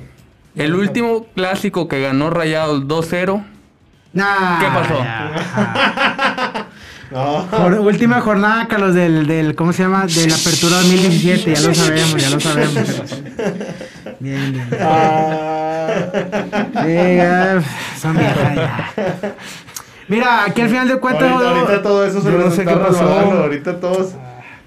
El 0.56 0.76
último 0.76 1.26
clásico 1.36 1.88
que 1.88 2.01
ganó 2.01 2.30
Rayados 2.30 2.84
2-0, 2.84 3.43
Nah, 4.14 4.60
¿Qué 4.60 4.66
pasó? 4.68 5.04
No. 7.12 7.45
Última 7.82 8.22
jornada, 8.22 8.68
Carlos, 8.68 8.95
del, 8.95 9.28
del, 9.28 9.54
¿cómo 9.56 9.72
se 9.72 9.84
llama? 9.84 10.08
De 10.08 10.28
la 10.28 10.36
apertura 10.36 10.78
2017. 10.78 11.54
Ya 11.54 11.62
lo 11.68 11.76
sabemos, 11.76 12.16
ya 12.16 12.30
lo 12.32 12.39
sabemos. 12.39 12.74
Bien, 14.20 14.51
bien. 14.51 14.70
Diga, 16.86 17.62
son 18.01 18.18
viejas 18.18 18.56
ya. 18.56 18.89
Mira, 20.08 20.45
aquí 20.45 20.62
al 20.62 20.70
final 20.70 20.88
de 20.88 20.97
cuentas. 20.99 21.30
ahorita, 21.32 21.60
ahorita 21.60 21.82
todo 21.84 22.04
eso 22.06 22.22
se 22.22 22.32
Yo 22.32 22.38
no 22.39 22.49
sé 22.51 22.66
qué 22.66 22.76
pasó. 22.76 23.04
Ahorita 23.08 23.80
todos, 23.80 24.14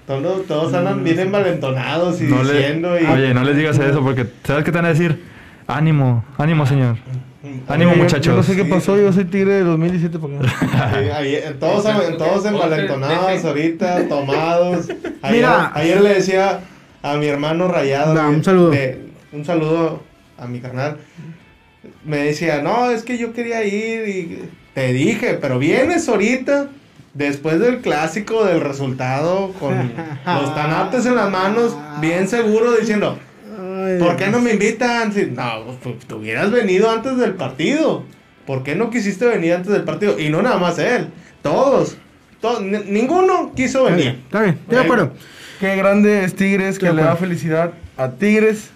todos, 0.05 0.47
todos 0.47 0.73
andan 0.73 1.03
bien 1.03 1.19
envalentonados 1.19 2.21
y 2.21 2.25
No 2.25 2.43
le- 2.43 2.53
diciendo. 2.53 2.97
y, 2.97 3.05
Oye, 3.07 3.33
no 3.33 3.43
les 3.43 3.57
digas 3.57 3.77
eso 3.77 4.01
porque 4.01 4.25
¿sabes 4.45 4.63
qué 4.63 4.71
te 4.71 4.77
van 4.77 4.85
a 4.85 4.89
decir? 4.89 5.21
Ánimo, 5.67 6.23
ánimo, 6.37 6.65
señor. 6.65 6.97
Ánimo, 7.67 7.91
yo- 7.91 7.97
muchachos. 7.97 8.25
Yo 8.25 8.35
no 8.35 8.43
sé 8.43 8.55
qué 8.55 8.65
pasó, 8.65 8.97
yo 8.97 9.11
soy 9.13 9.25
tigre 9.25 9.53
de 9.55 9.63
2017 9.63 10.17
para 10.19 10.35
acá. 10.39 10.91
Sí, 10.99 11.09
ayer- 11.09 11.57
todos, 11.59 11.83
todos 12.17 12.45
envalentonados 12.45 13.43
ahorita, 13.45 14.07
tomados. 14.07 14.87
Ayer, 15.21 15.35
Mira. 15.37 15.71
ayer 15.73 16.01
le 16.01 16.13
decía 16.15 16.61
a 17.01 17.15
mi 17.17 17.27
hermano 17.27 17.67
Rayado. 17.67 18.13
Un 18.29 18.43
saludo. 18.43 18.69
de- 18.71 19.07
un 19.33 19.43
saludo 19.45 20.03
a 20.37 20.45
mi 20.47 20.59
carnal. 20.59 20.97
Me 22.05 22.17
decía, 22.17 22.61
no, 22.61 22.89
es 22.91 23.03
que 23.03 23.17
yo 23.17 23.33
quería 23.33 23.63
ir 23.65 24.07
y 24.07 24.49
te 24.73 24.93
dije, 24.93 25.37
pero 25.41 25.59
vienes 25.59 26.07
ahorita. 26.07 26.67
Después 27.13 27.59
del 27.59 27.79
clásico 27.79 28.45
del 28.45 28.61
resultado, 28.61 29.51
con 29.59 29.73
los 30.25 30.53
tanates 30.55 31.03
en 31.07 31.15
las 31.15 31.31
manos, 31.31 31.75
bien 31.99 32.27
seguro, 32.27 32.73
diciendo, 32.75 33.17
¿Por 33.99 34.15
qué 34.15 34.27
no 34.27 34.39
me 34.41 34.53
invitan? 34.53 35.13
Si- 35.13 35.25
no, 35.27 35.65
pues 35.81 35.99
tú 36.07 36.17
hubieras 36.17 36.51
venido 36.51 36.89
antes 36.91 37.17
del 37.17 37.33
partido. 37.33 38.03
¿Por 38.45 38.63
qué 38.63 38.75
no 38.75 38.89
quisiste 38.89 39.25
venir 39.27 39.53
antes 39.53 39.71
del 39.71 39.83
partido? 39.83 40.19
Y 40.19 40.29
no 40.29 40.41
nada 40.41 40.57
más 40.57 40.77
él, 40.79 41.07
todos. 41.41 41.97
to- 42.41 42.59
ni- 42.61 42.79
ninguno 42.91 43.51
quiso 43.55 43.85
venir. 43.85 44.19
Está 44.25 44.41
bien, 44.41 44.55
estoy 44.61 44.75
de 44.77 44.83
acuerdo. 44.83 45.11
Qué 45.59 45.75
grande 45.75 46.23
es 46.23 46.35
Tigres, 46.35 46.77
que 46.77 46.91
le 46.93 47.01
da 47.01 47.15
felicidad 47.15 47.71
a 47.97 48.11
Tigres 48.11 48.69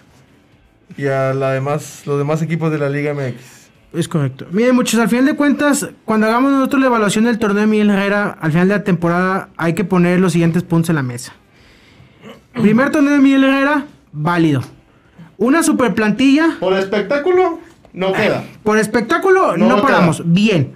y 0.98 1.06
a 1.06 1.34
la 1.36 1.52
demás, 1.52 2.02
los 2.06 2.18
demás 2.18 2.42
equipos 2.42 2.72
de 2.72 2.80
la 2.80 2.90
Liga 2.90 3.14
MX. 3.14 3.62
Es 3.94 4.08
correcto. 4.08 4.48
Miren, 4.52 4.74
muchachos, 4.76 5.00
al 5.02 5.10
final 5.10 5.26
de 5.26 5.36
cuentas, 5.36 5.88
cuando 6.06 6.26
hagamos 6.26 6.52
nosotros 6.54 6.82
la 6.82 6.88
evaluación 6.88 7.26
del 7.26 7.38
torneo 7.38 7.62
de 7.62 7.68
Miguel 7.68 7.90
Herrera, 7.92 8.36
al 8.42 8.52
final 8.52 8.68
de 8.70 8.76
la 8.78 8.84
temporada 8.84 9.50
hay 9.58 9.74
que 9.74 9.84
poner 9.84 10.20
los 10.20 10.32
siguientes 10.34 10.64
puntos 10.64 10.90
en 10.90 10.96
la 10.96 11.04
mesa. 11.04 11.34
Primer 12.54 12.90
torneo 12.90 13.14
de 13.14 13.20
Miguel 13.20 13.44
Herrera, 13.44 13.86
válido. 14.12 14.62
Una 15.42 15.64
super 15.64 15.96
plantilla, 15.96 16.58
Por 16.60 16.74
espectáculo, 16.74 17.58
no 17.94 18.14
queda. 18.14 18.44
por 18.62 18.78
espectáculo, 18.78 19.58
No 19.58 19.82
paramos. 19.82 20.22
Bien. 20.24 20.74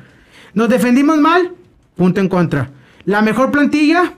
Nos 0.55 0.69
defendimos 0.69 1.19
mal, 1.19 1.51
punto 1.95 2.19
en 2.19 2.27
contra. 2.27 2.71
La 3.05 3.21
mejor 3.21 3.51
plantilla, 3.51 4.13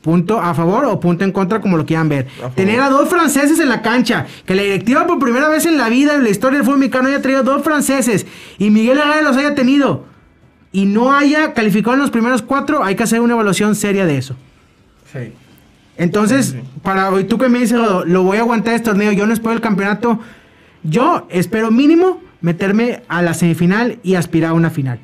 punto 0.00 0.38
a 0.40 0.54
favor 0.54 0.84
o 0.84 1.00
punto 1.00 1.24
en 1.24 1.32
contra, 1.32 1.60
como 1.60 1.76
lo 1.76 1.84
quieran 1.84 2.08
ver. 2.08 2.28
Tener 2.54 2.80
a 2.80 2.90
dos 2.90 3.08
franceses 3.08 3.58
en 3.58 3.68
la 3.68 3.82
cancha. 3.82 4.24
Que 4.46 4.54
la 4.54 4.62
directiva 4.62 5.04
por 5.04 5.18
primera 5.18 5.48
vez 5.48 5.66
en 5.66 5.76
la 5.76 5.88
vida, 5.88 6.14
en 6.14 6.22
la 6.22 6.30
historia 6.30 6.58
del 6.58 6.64
fútbol 6.64 6.78
mexicano, 6.78 7.08
haya 7.08 7.20
traído 7.20 7.42
dos 7.42 7.64
franceses. 7.64 8.24
Y 8.56 8.70
Miguel 8.70 8.98
Herrera 8.98 9.22
los 9.22 9.36
haya 9.36 9.56
tenido. 9.56 10.04
Y 10.70 10.84
no 10.84 11.12
haya 11.12 11.54
calificado 11.54 11.94
en 11.94 12.02
los 12.02 12.10
primeros 12.12 12.42
cuatro, 12.42 12.84
hay 12.84 12.94
que 12.94 13.02
hacer 13.02 13.20
una 13.20 13.32
evaluación 13.34 13.74
seria 13.74 14.06
de 14.06 14.18
eso. 14.18 14.36
Sí. 15.12 15.32
Entonces, 15.98 16.54
para 16.82 17.10
hoy 17.10 17.24
tú 17.24 17.38
que 17.38 17.48
me 17.48 17.58
dices, 17.58 17.76
Rodo, 17.76 18.04
lo 18.04 18.22
voy 18.22 18.38
a 18.38 18.40
aguantar 18.40 18.74
este 18.74 18.86
torneo, 18.86 19.10
yo 19.12 19.26
no 19.26 19.34
espero 19.34 19.52
el 19.52 19.60
campeonato. 19.60 20.20
Yo 20.84 21.26
espero 21.28 21.72
mínimo 21.72 22.22
meterme 22.40 23.02
a 23.08 23.20
la 23.20 23.34
semifinal 23.34 23.98
y 24.04 24.14
aspirar 24.14 24.50
a 24.50 24.54
una 24.54 24.70
final. 24.70 25.00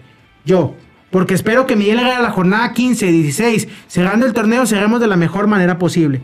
Yo. 0.47 0.75
Porque 1.11 1.35
espero 1.35 1.67
que 1.67 1.77
Miguel 1.77 2.01
Herrera 2.01 2.21
la 2.23 2.31
jornada 2.31 2.73
15, 2.73 3.07
16, 3.07 3.69
cerrando 3.87 4.27
el 4.27 4.33
torneo, 4.33 4.67
cerremos 4.67 5.01
de 5.01 5.07
la 5.07 5.17
mejor 5.17 5.47
manera 5.47 5.79
posible. 5.79 6.21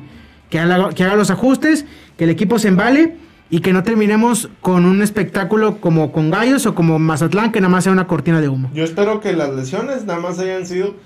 Que 0.50 0.58
haga, 0.58 0.90
que 0.90 1.04
haga 1.04 1.14
los 1.14 1.30
ajustes, 1.30 1.84
que 2.16 2.24
el 2.24 2.30
equipo 2.30 2.58
se 2.58 2.68
embale 2.68 3.16
y 3.50 3.60
que 3.60 3.72
no 3.72 3.84
terminemos 3.84 4.50
con 4.60 4.86
un 4.86 5.02
espectáculo 5.02 5.80
como 5.80 6.10
con 6.10 6.30
Gallos 6.30 6.66
o 6.66 6.74
como 6.74 6.98
Mazatlán, 6.98 7.52
que 7.52 7.60
nada 7.60 7.70
más 7.70 7.84
sea 7.84 7.92
una 7.92 8.08
cortina 8.08 8.40
de 8.40 8.48
humo. 8.48 8.70
Yo 8.74 8.82
espero 8.82 9.20
que 9.20 9.32
las 9.32 9.50
lesiones 9.50 10.06
nada 10.06 10.18
más 10.18 10.40
hayan 10.40 10.66
sido 10.66 10.96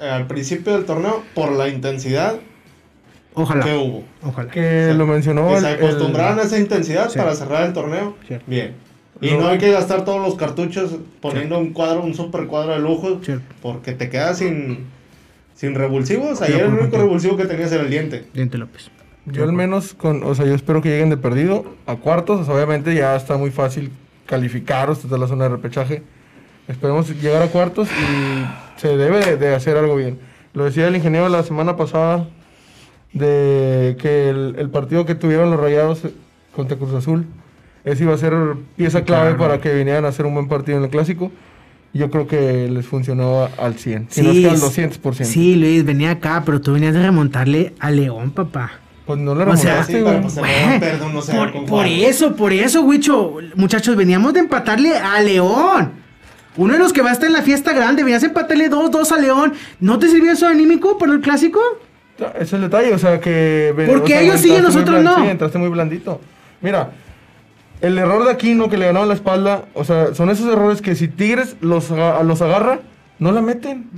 eh, 0.00 0.08
al 0.08 0.28
principio 0.28 0.72
del 0.72 0.84
torneo 0.84 1.24
por 1.34 1.50
la 1.50 1.68
intensidad 1.68 2.38
Ojalá. 3.34 3.64
¿Qué 3.64 3.74
hubo? 3.74 4.04
Ojalá. 4.22 4.50
Que 4.50 4.92
lo 4.94 5.06
mencionó. 5.06 5.48
Que 5.48 5.54
el- 5.54 5.60
se 5.60 5.68
acostumbraran 5.68 6.38
a 6.38 6.42
esa 6.42 6.58
intensidad 6.58 7.08
Sí. 7.10 7.18
para 7.18 7.34
cerrar 7.34 7.64
el 7.66 7.72
torneo. 7.72 8.16
Bien. 8.46 8.74
Y 9.20 9.32
No. 9.32 9.40
no 9.40 9.48
hay 9.48 9.58
que 9.58 9.70
gastar 9.70 10.04
todos 10.04 10.20
los 10.20 10.34
cartuchos 10.36 10.96
poniendo 11.20 11.58
un 11.58 11.72
cuadro, 11.72 12.02
un 12.02 12.14
super 12.14 12.46
cuadro 12.46 12.72
de 12.72 12.80
lujo, 12.80 13.20
porque 13.62 13.92
te 13.92 14.08
quedas 14.08 14.38
sin, 14.38 14.86
sin 15.54 15.74
revulsivos. 15.74 16.40
Ayer 16.42 16.62
el 16.62 16.72
único 16.74 16.96
revulsivo 16.96 17.36
que 17.36 17.44
tenías 17.44 17.70
era 17.72 17.82
el 17.82 17.90
diente. 17.90 18.24
Diente 18.34 18.56
López. 18.58 18.90
Yo 19.26 19.44
al 19.44 19.52
menos, 19.52 19.92
con, 19.94 20.24
o 20.24 20.34
sea, 20.34 20.46
yo 20.46 20.54
espero 20.54 20.80
que 20.80 20.88
lleguen 20.88 21.10
de 21.10 21.16
perdido 21.18 21.64
a 21.86 21.96
cuartos. 21.96 22.40
O 22.40 22.44
sea, 22.46 22.54
obviamente 22.54 22.94
ya 22.94 23.14
está 23.14 23.36
muy 23.36 23.50
fácil 23.50 23.90
calificar 24.26 24.88
hasta 24.90 25.16
la 25.18 25.26
zona 25.28 25.44
de 25.44 25.50
repechaje. 25.50 26.02
Esperemos 26.66 27.08
llegar 27.20 27.42
a 27.42 27.48
cuartos 27.48 27.88
y 27.90 28.80
se 28.80 28.96
debe 28.96 29.20
de, 29.24 29.36
de 29.36 29.54
hacer 29.54 29.76
algo 29.76 29.96
bien. 29.96 30.18
Lo 30.54 30.64
decía 30.64 30.88
el 30.88 30.96
ingeniero 30.96 31.28
la 31.28 31.42
semana 31.42 31.76
pasada 31.76 32.26
de 33.12 33.96
que 34.00 34.28
el, 34.30 34.54
el 34.58 34.70
partido 34.70 35.04
que 35.04 35.14
tuvieron 35.14 35.50
los 35.50 35.60
Rayados 35.60 36.02
contra 36.54 36.76
Cruz 36.76 36.94
Azul, 36.94 37.26
ese 37.84 38.04
iba 38.04 38.14
a 38.14 38.18
ser 38.18 38.34
pieza 38.76 39.02
clave 39.04 39.30
Claro. 39.34 39.38
para 39.38 39.60
que 39.60 39.74
vinieran 39.74 40.04
a 40.04 40.08
hacer 40.08 40.26
un 40.26 40.34
buen 40.34 40.48
partido 40.48 40.78
en 40.78 40.84
el 40.84 40.90
Clásico. 40.90 41.32
Yo 41.92 42.08
creo 42.10 42.28
que 42.28 42.68
les 42.70 42.86
funcionó 42.86 43.42
a- 43.42 43.50
al 43.58 43.74
100, 43.74 44.06
si 44.10 44.22
no 44.22 44.30
es 44.30 44.38
que 44.38 44.48
al 44.50 44.60
200%. 44.60 45.24
Sí, 45.24 45.56
Luis, 45.56 45.84
venía 45.84 46.12
acá, 46.12 46.42
pero 46.46 46.60
tú 46.60 46.72
venías 46.74 46.94
de 46.94 47.02
remontarle 47.02 47.74
a 47.80 47.90
León, 47.90 48.30
papá. 48.30 48.70
Pues 49.06 49.18
no 49.18 49.34
le 49.34 49.42
O 49.42 49.56
sea, 49.56 49.82
remontaste, 49.82 49.92
Sí, 49.94 50.00
güey. 50.02 50.20
pues 50.20 50.34
perdió 50.78 51.06
1-0 51.08 51.52
por, 51.52 51.66
por 51.66 51.86
eso, 51.86 52.36
por 52.36 52.52
eso, 52.52 52.82
Wicho. 52.82 53.34
Muchachos, 53.56 53.96
veníamos 53.96 54.34
de 54.34 54.40
empatarle 54.40 54.96
a 54.96 55.20
León. 55.20 55.90
Uno 56.56 56.74
de 56.74 56.78
los 56.78 56.92
que 56.92 57.02
va 57.02 57.10
a 57.10 57.12
estar 57.12 57.26
en 57.26 57.32
la 57.32 57.42
fiesta 57.42 57.72
grande, 57.72 58.04
venías 58.04 58.22
a 58.22 58.26
empatarle 58.26 58.70
2-2 58.70 59.10
a 59.10 59.18
León. 59.18 59.54
¿No 59.80 59.98
te 59.98 60.06
sirvió 60.08 60.30
eso 60.30 60.46
anímico 60.46 60.96
para 60.96 61.12
el 61.12 61.20
clásico? 61.20 61.58
Es 62.38 62.52
el 62.52 62.60
detalle, 62.62 62.92
o 62.94 62.98
sea 62.98 63.20
que... 63.20 63.72
¿Por 63.86 63.98
o 63.98 64.04
qué 64.04 64.12
sea, 64.14 64.20
ellos 64.22 64.40
sí 64.40 64.54
y 64.54 64.60
nosotros 64.60 65.02
no? 65.02 65.16
Sí, 65.16 65.28
entraste 65.28 65.58
muy 65.58 65.68
blandito. 65.68 66.20
Mira, 66.60 66.90
el 67.80 67.96
error 67.98 68.24
de 68.24 68.30
Aquino 68.30 68.68
que 68.68 68.76
le 68.76 68.86
ganó 68.86 69.04
la 69.06 69.14
espalda, 69.14 69.64
o 69.74 69.84
sea, 69.84 70.14
son 70.14 70.30
esos 70.30 70.46
errores 70.52 70.82
que 70.82 70.94
si 70.94 71.08
Tigres 71.08 71.56
los, 71.60 71.90
aga- 71.90 72.22
los 72.22 72.42
agarra, 72.42 72.80
no 73.18 73.32
la 73.32 73.40
meten. 73.40 73.88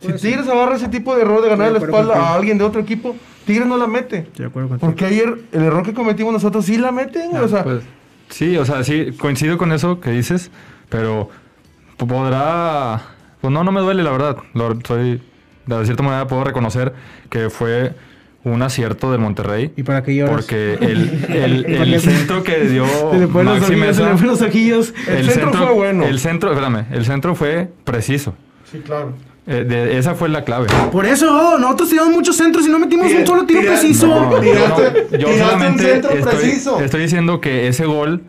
Si 0.00 0.12
Tigres 0.14 0.48
agarra 0.48 0.76
ese 0.76 0.88
tipo 0.88 1.14
de 1.14 1.22
error 1.22 1.42
de 1.42 1.48
ganar 1.48 1.72
la 1.72 1.78
espalda 1.78 2.14
a 2.14 2.34
alguien 2.34 2.58
de 2.58 2.64
otro 2.64 2.80
equipo, 2.80 3.16
Tigres 3.46 3.66
no 3.66 3.76
la 3.76 3.86
mete. 3.86 4.18
Estoy 4.18 4.44
de 4.44 4.48
acuerdo 4.50 4.68
contigo. 4.68 4.88
Porque 4.90 5.04
ayer 5.04 5.34
el 5.52 5.62
error 5.62 5.82
que 5.84 5.94
cometimos 5.94 6.32
nosotros 6.32 6.64
sí 6.64 6.76
la 6.78 6.92
meten, 6.92 7.30
güey, 7.30 7.42
o 7.42 7.48
sea... 7.48 7.64
Pues, 7.64 7.82
sí, 8.28 8.56
o 8.56 8.64
sea, 8.64 8.82
sí, 8.84 9.12
coincido 9.18 9.58
con 9.58 9.72
eso 9.72 10.00
que 10.00 10.10
dices, 10.10 10.50
pero 10.88 11.28
podrá... 11.96 13.00
Pues 13.40 13.52
no, 13.52 13.64
no 13.64 13.72
me 13.72 13.80
duele, 13.80 14.02
la 14.04 14.10
verdad. 14.12 14.36
Lo, 14.54 14.78
soy, 14.86 15.20
de 15.66 15.84
cierta 15.84 16.02
manera 16.02 16.26
puedo 16.26 16.44
reconocer 16.44 16.92
que 17.30 17.50
fue 17.50 17.92
un 18.44 18.60
acierto 18.62 19.12
del 19.12 19.20
Monterrey. 19.20 19.72
¿Y 19.76 19.84
para 19.84 20.02
qué 20.02 20.16
lloras? 20.16 20.34
Porque 20.34 20.74
el, 20.80 21.26
el, 21.28 21.62
¿Para 21.64 21.82
el 21.84 22.00
centro 22.00 22.42
que 22.42 22.56
dio 22.68 22.84
Maxi 23.28 23.76
Mesa, 23.76 24.12
los 24.20 24.42
ojillos. 24.42 24.92
El 25.06 25.30
centro 25.30 25.52
fue 25.52 25.72
bueno. 25.72 26.04
El 26.04 26.18
centro, 26.18 26.50
espérame, 26.50 26.86
el 26.92 27.04
centro 27.04 27.34
fue 27.34 27.68
preciso. 27.84 28.34
Sí, 28.70 28.78
claro. 28.84 29.12
Eh, 29.46 29.64
de- 29.68 29.98
esa 29.98 30.14
fue 30.14 30.28
la 30.28 30.44
clave. 30.44 30.68
Por 30.92 31.04
eso, 31.04 31.58
nosotros 31.58 31.88
tiramos 31.90 32.12
muchos 32.12 32.36
centros 32.36 32.64
y 32.66 32.70
no 32.70 32.78
metimos 32.78 33.08
Tira- 33.08 33.20
un 33.20 33.26
solo 33.26 33.44
tiro 33.44 33.60
tira- 33.60 33.72
preciso. 33.72 34.06
No, 34.06 34.30
yo, 34.42 34.52
Tiraste- 34.52 35.06
no, 35.12 35.18
yo 35.18 35.28
un 35.28 35.38
solamente 35.38 35.82
centro 35.84 36.10
estoy, 36.12 36.34
preciso. 36.36 36.80
estoy 36.80 37.00
diciendo 37.02 37.40
que 37.40 37.66
ese 37.68 37.84
gol 37.86 38.22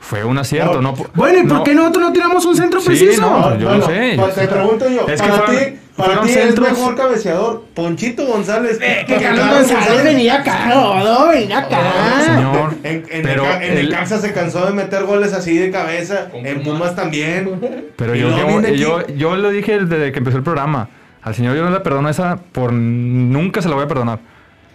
fue 0.00 0.22
un 0.24 0.36
acierto. 0.38 0.80
No. 0.82 0.92
No, 0.92 1.06
Bueno, 1.14 1.38
¿y 1.40 1.46
por 1.46 1.62
qué 1.64 1.74
nosotros 1.74 2.04
no 2.06 2.12
tiramos 2.12 2.44
un 2.44 2.56
centro 2.56 2.80
Sí, 2.80 2.86
preciso? 2.88 3.20
no, 3.22 3.58
yo 3.58 3.74
lo 3.74 3.86
sé, 3.86 4.14
pa- 4.16 4.28
te 4.30 4.48
pregunto 4.48 4.88
yo, 4.88 5.06
Es 5.08 5.20
que 5.22 5.28
para 5.28 5.42
fueron- 5.46 5.64
ti, 5.64 5.78
para 6.00 6.20
ti 6.22 6.28
centros- 6.30 6.68
es 6.68 6.78
mejor 6.78 6.96
cabeceador 6.96 7.64
Ponchito 7.74 8.26
González 8.26 8.78
Eh, 8.80 9.04
Que 9.06 9.16
Carlos 9.16 9.46
González 9.48 10.04
venía 10.04 10.36
acá, 10.40 10.66
no, 10.68 11.28
venía 11.28 11.58
acá. 11.58 11.80
Señor, 12.24 12.74
En, 12.82 13.04
en, 13.10 13.22
pero 13.22 13.44
Neca- 13.44 13.64
en 13.64 13.78
el- 13.78 13.88
Necaxa 13.90 14.18
se 14.18 14.32
cansó 14.32 14.66
de 14.66 14.72
meter 14.72 15.04
goles 15.04 15.32
así 15.32 15.56
de 15.58 15.70
cabeza. 15.70 16.28
En 16.34 16.62
Pumas 16.62 16.94
también. 16.96 17.92
Pero 17.96 18.14
yo, 18.14 18.28
aquí- 18.34 18.76
yo, 18.76 19.06
yo 19.08 19.36
lo 19.36 19.50
dije 19.50 19.78
desde 19.84 20.12
que 20.12 20.18
empezó 20.18 20.36
el 20.36 20.42
programa. 20.44 20.88
Al 21.22 21.34
señor 21.34 21.54
yo 21.56 21.62
no 21.64 21.70
le 21.70 21.80
perdono 21.80 22.08
esa 22.08 22.36
por 22.52 22.72
nunca 22.72 23.60
se 23.62 23.68
la 23.68 23.74
voy 23.74 23.84
a 23.84 23.88
perdonar. 23.88 24.18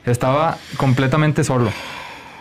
Estaba 0.05 0.57
completamente 0.77 1.43
solo. 1.43 1.71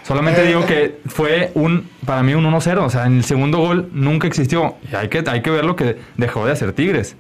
Solamente 0.06 0.42
Eh, 0.42 0.48
digo 0.48 0.66
que 0.66 0.98
fue 1.06 1.50
un 1.54 1.88
para 2.04 2.22
mí 2.22 2.34
un 2.34 2.44
1-0, 2.44 2.84
o 2.84 2.90
sea, 2.90 3.06
en 3.06 3.16
el 3.18 3.24
segundo 3.24 3.56
gol 3.58 3.88
nunca 3.94 4.26
existió. 4.26 4.74
Y 4.92 4.94
hay 4.94 5.08
que 5.08 5.24
hay 5.26 5.40
que 5.40 5.48
ver 5.50 5.64
lo 5.64 5.74
que 5.76 5.96
dejó 6.18 6.44
de 6.44 6.52
hacer 6.52 6.72
Tigres. 6.74 7.16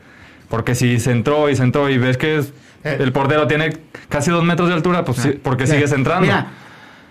Porque 0.54 0.76
si 0.76 1.00
se 1.00 1.10
entró 1.10 1.50
y 1.50 1.56
se 1.56 1.64
entró 1.64 1.90
y 1.90 1.98
ves 1.98 2.16
que 2.16 2.38
es- 2.38 2.52
Eh. 2.84 2.98
el 3.00 3.10
portero 3.10 3.48
tiene 3.48 3.76
casi 4.08 4.30
dos 4.30 4.44
metros 4.44 4.68
de 4.68 4.74
altura, 4.76 5.04
pues 5.04 5.18
sí, 5.18 5.30
porque 5.42 5.66
sigues 5.66 5.90
entrando. 5.90 6.20
Mira, 6.26 6.46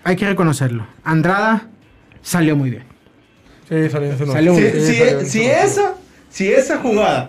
hay 0.02 0.16
que 0.16 0.26
reconocerlo. 0.26 0.86
Andrada 1.04 1.64
salió 2.22 2.56
muy 2.56 2.70
bien. 2.70 2.84
Sí, 3.68 3.90
salió 3.90 4.16
Salió 4.16 4.52
nombre. 4.52 4.72
muy 4.72 4.80
Si, 4.80 4.86
Sí, 4.86 5.02
si- 5.26 5.40
salió 5.44 5.52
esa, 5.62 5.94
si 6.30 6.50
esa 6.52 6.78
jugada 6.78 7.28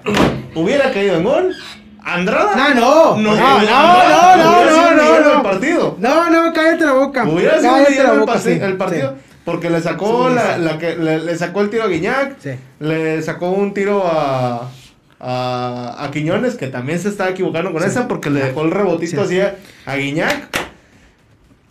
hubiera 0.56 0.90
caído 0.94 1.18
en 1.18 1.24
gol, 1.26 1.54
Andrada 2.02 2.56
No, 2.56 2.76
no, 2.76 3.18
no, 3.18 3.36
no, 3.36 3.36
no, 3.36 4.38
no, 4.38 4.62
el 4.62 4.98
no, 4.98 5.20
no. 5.22 5.30
del 5.32 5.42
partido. 5.42 5.98
No, 6.00 6.30
no, 6.30 6.54
cállate 6.54 6.86
la 6.86 6.94
boca. 6.94 7.26
Hubiera 7.28 7.60
sido 7.60 7.72
cállate 7.74 7.92
líder 7.92 8.04
la 8.06 8.12
del 8.12 8.20
boca, 8.22 8.40
sí, 8.40 8.52
el 8.62 8.78
partido. 8.78 9.16
sí. 9.18 9.34
Porque 9.44 9.70
le 9.70 9.82
sacó 9.82 10.30
Sí, 10.30 10.36
la, 10.36 10.56
sí. 10.56 10.62
la 10.62 10.78
que 10.78 10.96
le, 10.96 11.20
le 11.20 11.36
sacó 11.38 11.60
el 11.62 11.70
tiro 11.70 11.84
a 11.84 11.88
Guiñac, 11.88 12.40
Sí. 12.40 12.52
le 12.80 13.22
sacó 13.22 13.50
un 13.52 13.74
tiro 13.74 14.04
a, 14.08 14.70
a, 15.20 15.96
a 15.98 16.12
Quiñones, 16.12 16.56
que 16.56 16.68
también 16.68 17.00
se 17.00 17.10
estaba 17.10 17.30
equivocando 17.30 17.72
con 17.72 17.84
esa 17.84 18.08
porque 18.08 18.30
le 18.30 18.44
dejó 18.44 18.64
el 18.64 18.72
rebotito 18.72 19.26
Sí. 19.26 19.40
así 19.40 19.40
a, 19.42 19.56
a 19.86 19.96
Guiñac. 19.96 20.50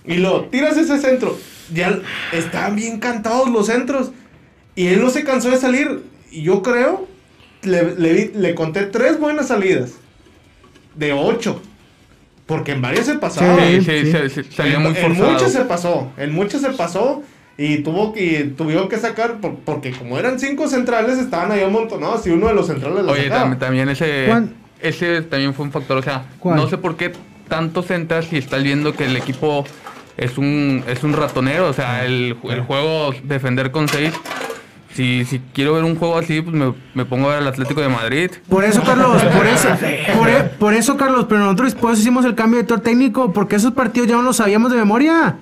Y 0.06 0.14
lo 0.16 0.44
tiras 0.46 0.76
ese 0.76 0.98
centro. 0.98 1.38
Ya 1.72 1.98
están 2.32 2.76
bien 2.76 2.98
cantados 3.00 3.48
los 3.50 3.66
centros. 3.66 4.10
Y 4.74 4.88
él 4.88 5.00
no 5.00 5.10
se 5.10 5.24
cansó 5.24 5.50
de 5.50 5.56
salir. 5.56 6.02
Y 6.30 6.42
yo 6.42 6.62
creo, 6.62 7.06
le, 7.62 7.94
le, 7.94 8.30
conté 8.54 8.82
tres 8.84 9.18
buenas 9.18 9.48
salidas. 9.48 9.92
De 10.94 11.12
ocho. 11.12 11.60
Porque 12.46 12.72
en 12.72 12.82
varias 12.82 13.06
se 13.06 13.14
pasaba. 13.14 13.56
Sí, 13.56 13.80
Sí, 13.80 13.84
sí, 13.84 14.04
sí. 14.06 14.12
se- 14.12 14.28
se- 14.28 14.52
salía 14.52 14.74
en, 14.76 14.82
muy 14.82 14.90
en 14.92 14.96
se 15.52 15.64
pasó, 15.64 16.12
en 16.18 16.34
muchos 16.34 16.60
se 16.60 16.70
pasó 16.70 17.22
y 17.56 17.78
tuvo 17.78 18.12
que 18.12 18.52
tuvieron 18.56 18.88
que 18.88 18.96
sacar 18.98 19.34
por- 19.40 19.56
porque 19.56 19.92
como 19.92 20.18
eran 20.18 20.38
cinco 20.40 20.66
centrales 20.68 21.18
estaban 21.18 21.52
ahí 21.52 21.62
amontonados 21.62 22.26
y 22.26 22.30
uno 22.30 22.48
de 22.48 22.54
los 22.54 22.66
centrales 22.66 23.04
Oye, 23.06 23.28
sacaba. 23.28 23.56
también, 23.58 23.88
ese, 23.88 24.28
ese 24.80 25.22
también 25.22 25.54
fue 25.54 25.64
un 25.66 25.72
factor. 25.72 25.98
O 25.98 26.02
sea, 26.02 26.24
¿Cuál? 26.40 26.56
no 26.56 26.68
sé 26.68 26.78
por 26.78 26.96
qué 26.96 27.12
tanto 27.48 27.82
centras 27.82 28.24
si 28.26 28.38
estás 28.38 28.62
viendo 28.62 28.92
que 28.94 29.04
el 29.04 29.16
equipo 29.16 29.64
es 30.16 30.36
un, 30.38 30.82
es 30.88 31.04
un 31.04 31.12
ratonero. 31.12 31.68
O 31.68 31.72
sea, 31.72 32.04
el, 32.04 32.36
el 32.50 32.60
juego 32.62 33.12
defender 33.22 33.70
con 33.70 33.88
seis. 33.88 34.12
Si, 34.92 35.24
si 35.24 35.40
quiero 35.52 35.74
ver 35.74 35.82
un 35.82 35.96
juego 35.96 36.16
así, 36.18 36.40
pues 36.40 36.54
me, 36.54 36.72
me 36.94 37.04
pongo 37.04 37.28
a 37.28 37.32
ver 37.34 37.42
el 37.42 37.48
Atlético 37.48 37.80
de 37.80 37.88
Madrid. 37.88 38.30
Por 38.48 38.62
eso, 38.64 38.80
Carlos, 38.84 39.22
por 39.36 39.44
eso, 39.46 39.68
por, 40.16 40.28
e- 40.28 40.42
por 40.58 40.72
eso, 40.74 40.96
Carlos, 40.96 41.26
pero 41.28 41.40
nosotros 41.40 41.72
después 41.74 41.98
hicimos 41.98 42.24
el 42.24 42.36
cambio 42.36 42.58
de 42.58 42.62
director 42.62 42.80
técnico, 42.80 43.32
porque 43.32 43.56
esos 43.56 43.72
partidos 43.72 44.08
ya 44.08 44.14
no 44.16 44.22
los 44.22 44.36
sabíamos 44.36 44.70
de 44.70 44.76
memoria. 44.78 45.36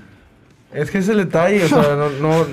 Es 0.75 0.91
que 0.91 0.99
es 0.99 1.09
el 1.09 1.19
detalle, 1.19 1.65
o 1.65 1.69
sea, 1.69 1.97
no, 1.97 2.09
no- 2.21 2.47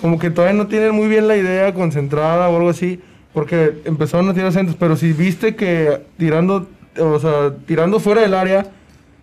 como 0.00 0.18
que 0.18 0.30
todavía 0.30 0.56
no 0.56 0.66
tienen 0.66 0.94
muy 0.94 1.08
bien 1.08 1.28
la 1.28 1.36
idea 1.36 1.72
concentrada 1.74 2.48
o 2.48 2.56
algo 2.56 2.68
así, 2.70 3.00
porque 3.32 3.74
empezaron 3.84 4.28
a 4.28 4.34
tirar 4.34 4.52
centros, 4.52 4.76
pero 4.78 4.96
si 4.96 5.12
viste 5.12 5.54
que 5.56 6.00
tirando, 6.18 6.66
o 6.98 7.18
sea, 7.18 7.54
tirando 7.66 7.98
fuera 8.00 8.20
del 8.22 8.34
área 8.34 8.66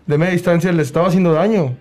de 0.08 0.18
media 0.18 0.34
distancia 0.34 0.72
les 0.72 0.88
estaba 0.88 1.08
haciendo 1.08 1.34
daño. 1.34 1.76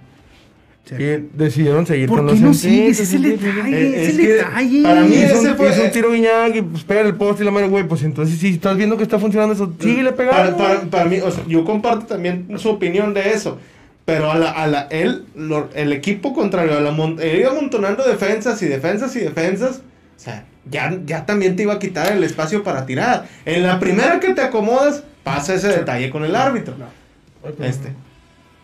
Sí. 0.84 0.96
Y 0.98 1.28
decidieron 1.32 1.86
seguir 1.86 2.08
¿Por 2.10 2.18
con 2.18 2.26
qué 2.26 2.32
los 2.32 2.40
no 2.42 2.52
centros. 2.52 2.60
sigues? 2.60 2.96
Sí, 2.98 3.02
Es 3.04 3.14
el 3.14 3.22
sí, 3.24 3.30
sí, 3.30 3.38
sí. 3.38 3.46
detalle, 3.46 3.88
es 3.88 4.08
es 4.08 4.08
el 4.18 4.20
que 4.26 4.32
detalle. 4.34 4.82
para 4.82 5.00
mí 5.04 5.14
ese 5.14 5.38
un, 5.50 5.56
fue- 5.56 5.70
hizo 5.70 5.82
un 5.84 5.90
tiro 5.90 6.12
Guiñac 6.12 6.56
y 6.56 6.62
pues 6.62 6.84
pega 6.84 7.00
el 7.00 7.14
poste 7.14 7.42
y 7.42 7.46
la 7.46 7.52
madre, 7.52 7.68
güey, 7.68 7.84
pues 7.88 8.02
entonces 8.02 8.38
si 8.38 8.48
estás 8.50 8.76
viendo 8.76 8.98
que 8.98 9.02
está 9.02 9.18
funcionando 9.18 9.54
eso, 9.54 9.72
síguele 9.80 10.12
pegando. 10.12 10.58
para, 10.58 10.74
para- 10.76 10.90
para 10.90 11.04
mí, 11.06 11.20
o 11.24 11.30
sea, 11.30 11.42
yo 11.48 11.64
comparto 11.64 12.04
también 12.04 12.46
su 12.58 12.68
opinión 12.68 13.14
de 13.14 13.30
eso. 13.30 13.58
Pero 14.04 14.30
a 14.30 14.36
la, 14.38 14.50
a 14.50 14.66
la, 14.66 14.82
él, 14.90 15.24
lo- 15.34 15.70
el 15.74 15.92
equipo 15.92 16.34
contrario, 16.34 16.76
a 16.76 16.80
la 16.80 16.90
mon- 16.90 17.18
él 17.20 17.40
iba 17.40 17.50
amontonando 17.50 18.04
defensas 18.04 18.60
y 18.62 18.66
defensas 18.66 19.14
y 19.16 19.20
defensas. 19.20 19.78
O 20.16 20.20
sea, 20.20 20.44
ya, 20.70 20.94
ya 21.06 21.24
también 21.26 21.56
te 21.56 21.62
iba 21.62 21.74
a 21.74 21.78
quitar 21.78 22.12
el 22.12 22.22
espacio 22.22 22.62
para 22.62 22.84
tirar. 22.86 23.26
En 23.46 23.62
la 23.62 23.78
primera 23.80 24.20
que 24.20 24.34
te 24.34 24.42
acomodas, 24.42 25.02
pasa 25.22 25.54
ese 25.54 25.68
detalle 25.68 26.10
con 26.10 26.24
el 26.24 26.36
árbitro. 26.36 26.74
Este. 27.60 27.92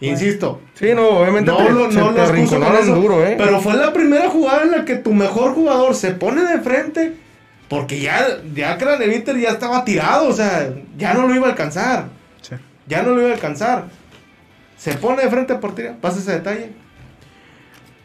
Insisto, 0.02 0.60
Sí, 0.74 0.94
no, 0.94 1.08
obviamente 1.08 1.50
no 1.50 1.58
te, 1.58 1.64
lo, 1.70 1.90
no 1.90 1.90
eso, 2.78 2.94
duro, 2.94 3.26
¿eh? 3.26 3.34
Pero 3.36 3.60
fue 3.60 3.74
la 3.74 3.92
primera 3.92 4.30
jugada 4.30 4.62
en 4.62 4.70
la 4.70 4.84
que 4.86 4.96
tu 4.96 5.12
mejor 5.12 5.52
jugador 5.52 5.94
se 5.94 6.12
pone 6.12 6.42
de 6.42 6.58
frente. 6.60 7.12
Porque 7.68 8.00
ya, 8.00 8.26
ya 8.54 8.78
Craneviter 8.78 9.36
ya 9.38 9.50
estaba 9.50 9.84
tirado. 9.84 10.28
O 10.28 10.32
sea, 10.32 10.70
ya 10.96 11.12
no 11.14 11.26
lo 11.28 11.34
iba 11.34 11.46
a 11.46 11.50
alcanzar. 11.50 12.06
Sí. 12.40 12.54
Ya 12.86 13.02
no 13.02 13.10
lo 13.10 13.20
iba 13.20 13.30
a 13.30 13.34
alcanzar. 13.34 13.84
Se 14.80 14.94
pone 14.94 15.22
de 15.22 15.28
frente 15.28 15.52
a 15.52 15.60
portería. 15.60 15.98
Pasa 16.00 16.20
ese 16.20 16.32
detalle. 16.32 16.72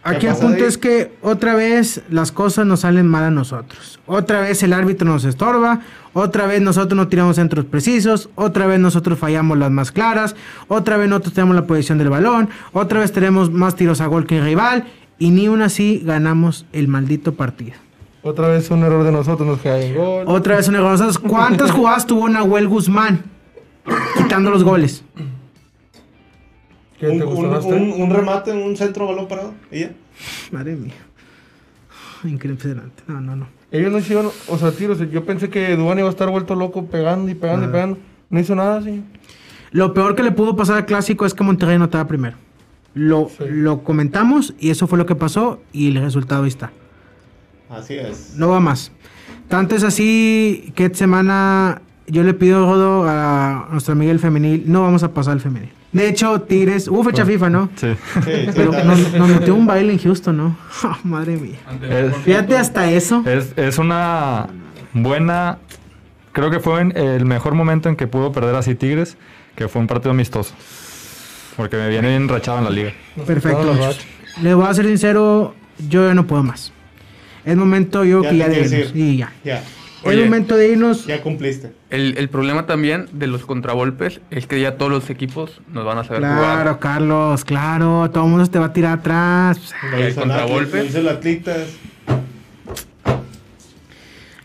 Aquí 0.04 0.28
el 0.28 0.36
punto 0.36 0.66
es 0.66 0.78
que 0.78 1.14
otra 1.22 1.56
vez 1.56 2.02
las 2.10 2.34
cosas 2.34 2.66
nos 2.66 2.82
salen 2.82 3.08
mal 3.08 3.24
a 3.24 3.32
nosotros. 3.32 4.02
Otra 4.06 4.42
vez 4.42 4.62
el 4.62 4.74
árbitro 4.74 5.08
nos 5.08 5.24
estorba. 5.24 5.80
Otra 6.12 6.48
vez 6.48 6.62
nosotros 6.62 6.98
no 6.98 7.08
tiramos 7.08 7.38
centros 7.38 7.64
precisos. 7.64 8.30
Otra 8.36 8.68
vez 8.68 8.78
nosotros 8.78 9.18
fallamos 9.18 9.58
las 9.58 9.72
más 9.72 9.94
claras. 9.94 10.36
Otra 10.68 10.98
vez 10.98 11.08
nosotros 11.08 11.34
tenemos 11.34 11.56
la 11.56 11.66
posición 11.66 11.98
del 11.98 12.10
balón. 12.10 12.50
Otra 12.74 13.00
vez 13.00 13.14
tenemos 13.14 13.50
más 13.50 13.78
tiros 13.78 14.02
a 14.02 14.08
gol 14.08 14.28
que 14.28 14.40
el 14.40 14.44
rival. 14.44 14.84
Y 15.18 15.30
ni 15.30 15.46
aún 15.46 15.62
así 15.62 16.02
ganamos 16.04 16.66
el 16.74 16.90
maldito 16.90 17.36
partido. 17.36 17.78
Otra 18.22 18.50
vez 18.50 18.70
un 18.70 18.84
error 18.84 19.06
de 19.06 19.14
nosotros, 19.14 19.48
nos 19.48 19.62
cae 19.62 19.88
en 19.88 19.96
gol. 19.96 20.26
Otra 20.28 20.58
vez 20.58 20.68
un 20.68 20.76
error. 20.76 20.98
¿Sabes 20.98 21.18
¿Cuántas 21.18 21.72
jugadas 21.72 22.06
tuvo 22.06 22.28
Nahuel 22.28 22.68
Guzmán? 22.68 23.24
Quitando 24.18 24.52
los 24.52 24.66
goles. 24.66 25.06
¿Qué 27.00 27.08
Un, 27.10 27.18
te 27.20 27.26
un- 27.26 27.36
gustó 27.36 27.50
más? 27.52 27.66
un- 27.66 27.92
un 28.02 28.10
remate, 28.10 28.52
un 28.52 28.76
centro 28.78 29.08
balón 29.08 29.28
parado. 29.28 29.54
¿Y 29.72 29.82
ya? 29.82 29.92
Madre 30.52 30.76
mía. 30.76 30.94
Impresionante. 32.24 33.04
No, 33.08 33.22
no, 33.22 33.36
no. 33.36 33.48
Ellos 33.72 33.92
no 33.92 34.00
hicieron, 34.00 34.28
o 34.48 34.58
sea, 34.58 34.72
tiros. 34.72 35.00
Yo 35.12 35.26
pensé 35.26 35.50
que 35.50 35.76
Dubán 35.76 36.00
iba 36.00 36.08
a 36.08 36.12
estar 36.12 36.30
vuelto 36.30 36.56
loco 36.56 36.86
pegando 36.86 37.30
y 37.30 37.36
pegando 37.36 37.68
y 37.68 37.72
pegando. 37.72 37.98
No 38.30 38.40
hizo 38.40 38.56
nada, 38.56 38.82
señor. 38.82 39.04
Lo 39.72 39.94
peor 39.94 40.16
que 40.16 40.24
le 40.24 40.32
pudo 40.32 40.56
pasar 40.56 40.78
al 40.78 40.86
clásico 40.86 41.26
es 41.26 41.34
que 41.34 41.44
Monterrey 41.44 41.78
no 41.78 41.86
estaba 41.86 42.08
primero. 42.08 42.38
Lo, 42.94 43.28
Sí. 43.30 43.44
lo 43.50 43.84
comentamos 43.84 44.54
y 44.58 44.70
eso 44.70 44.88
fue 44.88 44.98
lo 44.98 45.06
que 45.06 45.16
pasó 45.16 45.62
y 45.74 45.90
el 45.90 46.02
resultado 46.02 46.44
ahí 46.44 46.48
está. 46.50 46.72
Así 47.70 47.96
es. 47.96 48.36
No 48.38 48.50
va 48.50 48.60
más. 48.62 48.92
Tanto 49.50 49.76
es 49.76 49.84
así 49.84 50.72
que 50.76 50.86
esta 50.86 51.00
semana 51.00 51.82
yo 52.08 52.24
le 52.24 52.34
pido 52.34 52.66
Rodo 52.66 53.04
a 53.08 53.68
nuestro 53.72 53.96
Miguel 53.96 54.20
femenil, 54.20 54.64
no 54.68 54.82
vamos 54.84 55.04
a 55.04 55.14
pasar 55.14 55.34
el 55.34 55.42
femenil. 55.42 55.70
De 55.96 56.10
hecho, 56.10 56.42
Tigres, 56.42 56.90
hubo 56.90 57.04
fecha 57.06 57.26
FIFA, 57.26 57.50
¿no? 57.50 57.70
Sí. 57.76 57.88
Pero 58.54 58.72
nos, 58.84 59.30
metió 59.30 59.56
un 59.56 59.66
baile 59.66 59.94
en 59.94 60.00
Houston, 60.00 60.36
¿no? 60.36 60.58
Ah, 60.84 60.98
madre 61.04 61.38
mía. 61.38 61.58
Es- 61.90 62.16
Fíjate 62.18 62.58
hasta 62.58 62.92
eso. 62.92 63.24
Es, 63.26 63.54
es 63.56 63.78
una 63.78 64.48
buena. 64.94 65.58
Creo 66.34 66.52
que 66.52 66.60
fue 66.60 66.82
en 66.82 66.98
el 66.98 67.24
mejor 67.26 67.56
momento 67.56 67.88
en 67.88 67.96
que 67.96 68.08
pudo 68.08 68.34
perder 68.34 68.56
así 68.56 68.76
Tigres, 68.76 69.16
que 69.56 69.70
fue 69.70 69.80
un 69.82 69.88
partido 69.88 70.12
amistoso. 70.12 70.54
Porque 71.56 71.78
me 71.78 71.88
viene 71.88 72.10
bien 72.10 72.28
rachado 72.28 72.58
en 72.58 72.66
la 72.66 72.70
liga. 72.72 72.92
Perfecto. 73.26 73.60
quitaron 73.60 73.80
la 73.80 73.88
racha. 73.88 74.02
Le 74.42 74.54
voy 74.54 74.68
a 74.68 74.74
ser 74.74 74.86
sincero, 74.88 75.56
yo 75.88 76.06
ya 76.08 76.14
no 76.14 76.28
puedo 76.28 76.44
más. 76.44 76.74
Es 77.46 77.56
momento 77.56 78.04
yo 78.04 78.22
Ya 78.22 78.30
que 78.32 78.38
ya 78.38 78.48
de 78.50 78.54
quieres 78.54 78.72
irnos. 78.74 78.90
ir. 78.96 78.98
Y 78.98 79.18
ya. 79.18 79.32
Ya, 79.46 79.64
Es 80.04 80.10
Oye. 80.10 80.24
momento 80.26 80.56
de 80.56 80.68
irnos. 80.72 81.06
ya 81.08 81.22
cumpliste. 81.22 81.72
El, 81.90 82.16
el 82.18 82.30
problema 82.30 82.66
también 82.68 83.08
de 83.12 83.26
los 83.28 83.46
contragolpes 83.46 84.22
es 84.30 84.46
que 84.46 84.60
ya 84.62 84.78
todos 84.78 84.92
los 84.92 85.10
equipos 85.10 85.62
nos 85.72 85.84
van 85.86 85.98
a 85.98 86.04
saber 86.04 86.20
Claro, 86.22 86.42
jugar. 86.42 86.80
Carlos, 86.80 87.44
claro. 87.46 88.10
Todo 88.12 88.26
el 88.26 88.30
mundo 88.30 88.46
se 88.46 88.52
te 88.52 88.60
va 88.60 88.66
a 88.66 88.74
tirar 88.74 89.00
atrás. 89.00 89.74
Lo 89.92 89.98
el 89.98 90.14
contragolpe. 90.14 90.88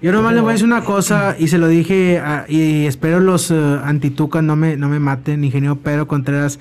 Yo 0.03 0.12
nomás 0.12 0.32
les 0.32 0.40
voy 0.42 0.51
a 0.51 0.53
decir 0.53 0.66
una 0.66 0.82
cosa 0.82 1.36
y 1.38 1.48
se 1.48 1.59
lo 1.59 1.68
dije 1.68 2.18
a- 2.18 2.46
y 2.48 2.86
espero 2.86 3.20
los 3.20 3.51
eh, 3.51 3.78
antitucas 3.84 4.42
no 4.42 4.57
me, 4.57 4.76
no 4.78 4.88
me 4.88 4.98
maten, 4.98 5.44
ingeniero 5.44 5.76
Pedro 5.76 6.07
Contreras. 6.09 6.59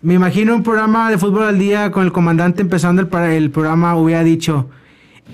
Me 0.00 0.14
imagino 0.14 0.54
un 0.54 0.62
programa 0.62 1.10
de 1.10 1.18
fútbol 1.18 1.42
al 1.42 1.58
día 1.58 1.90
con 1.90 2.04
el 2.04 2.12
comandante 2.12 2.62
empezando 2.62 3.02
el, 3.02 3.08
para- 3.08 3.34
el 3.34 3.50
programa 3.50 3.96
hubiera 3.96 4.22
dicho, 4.22 4.70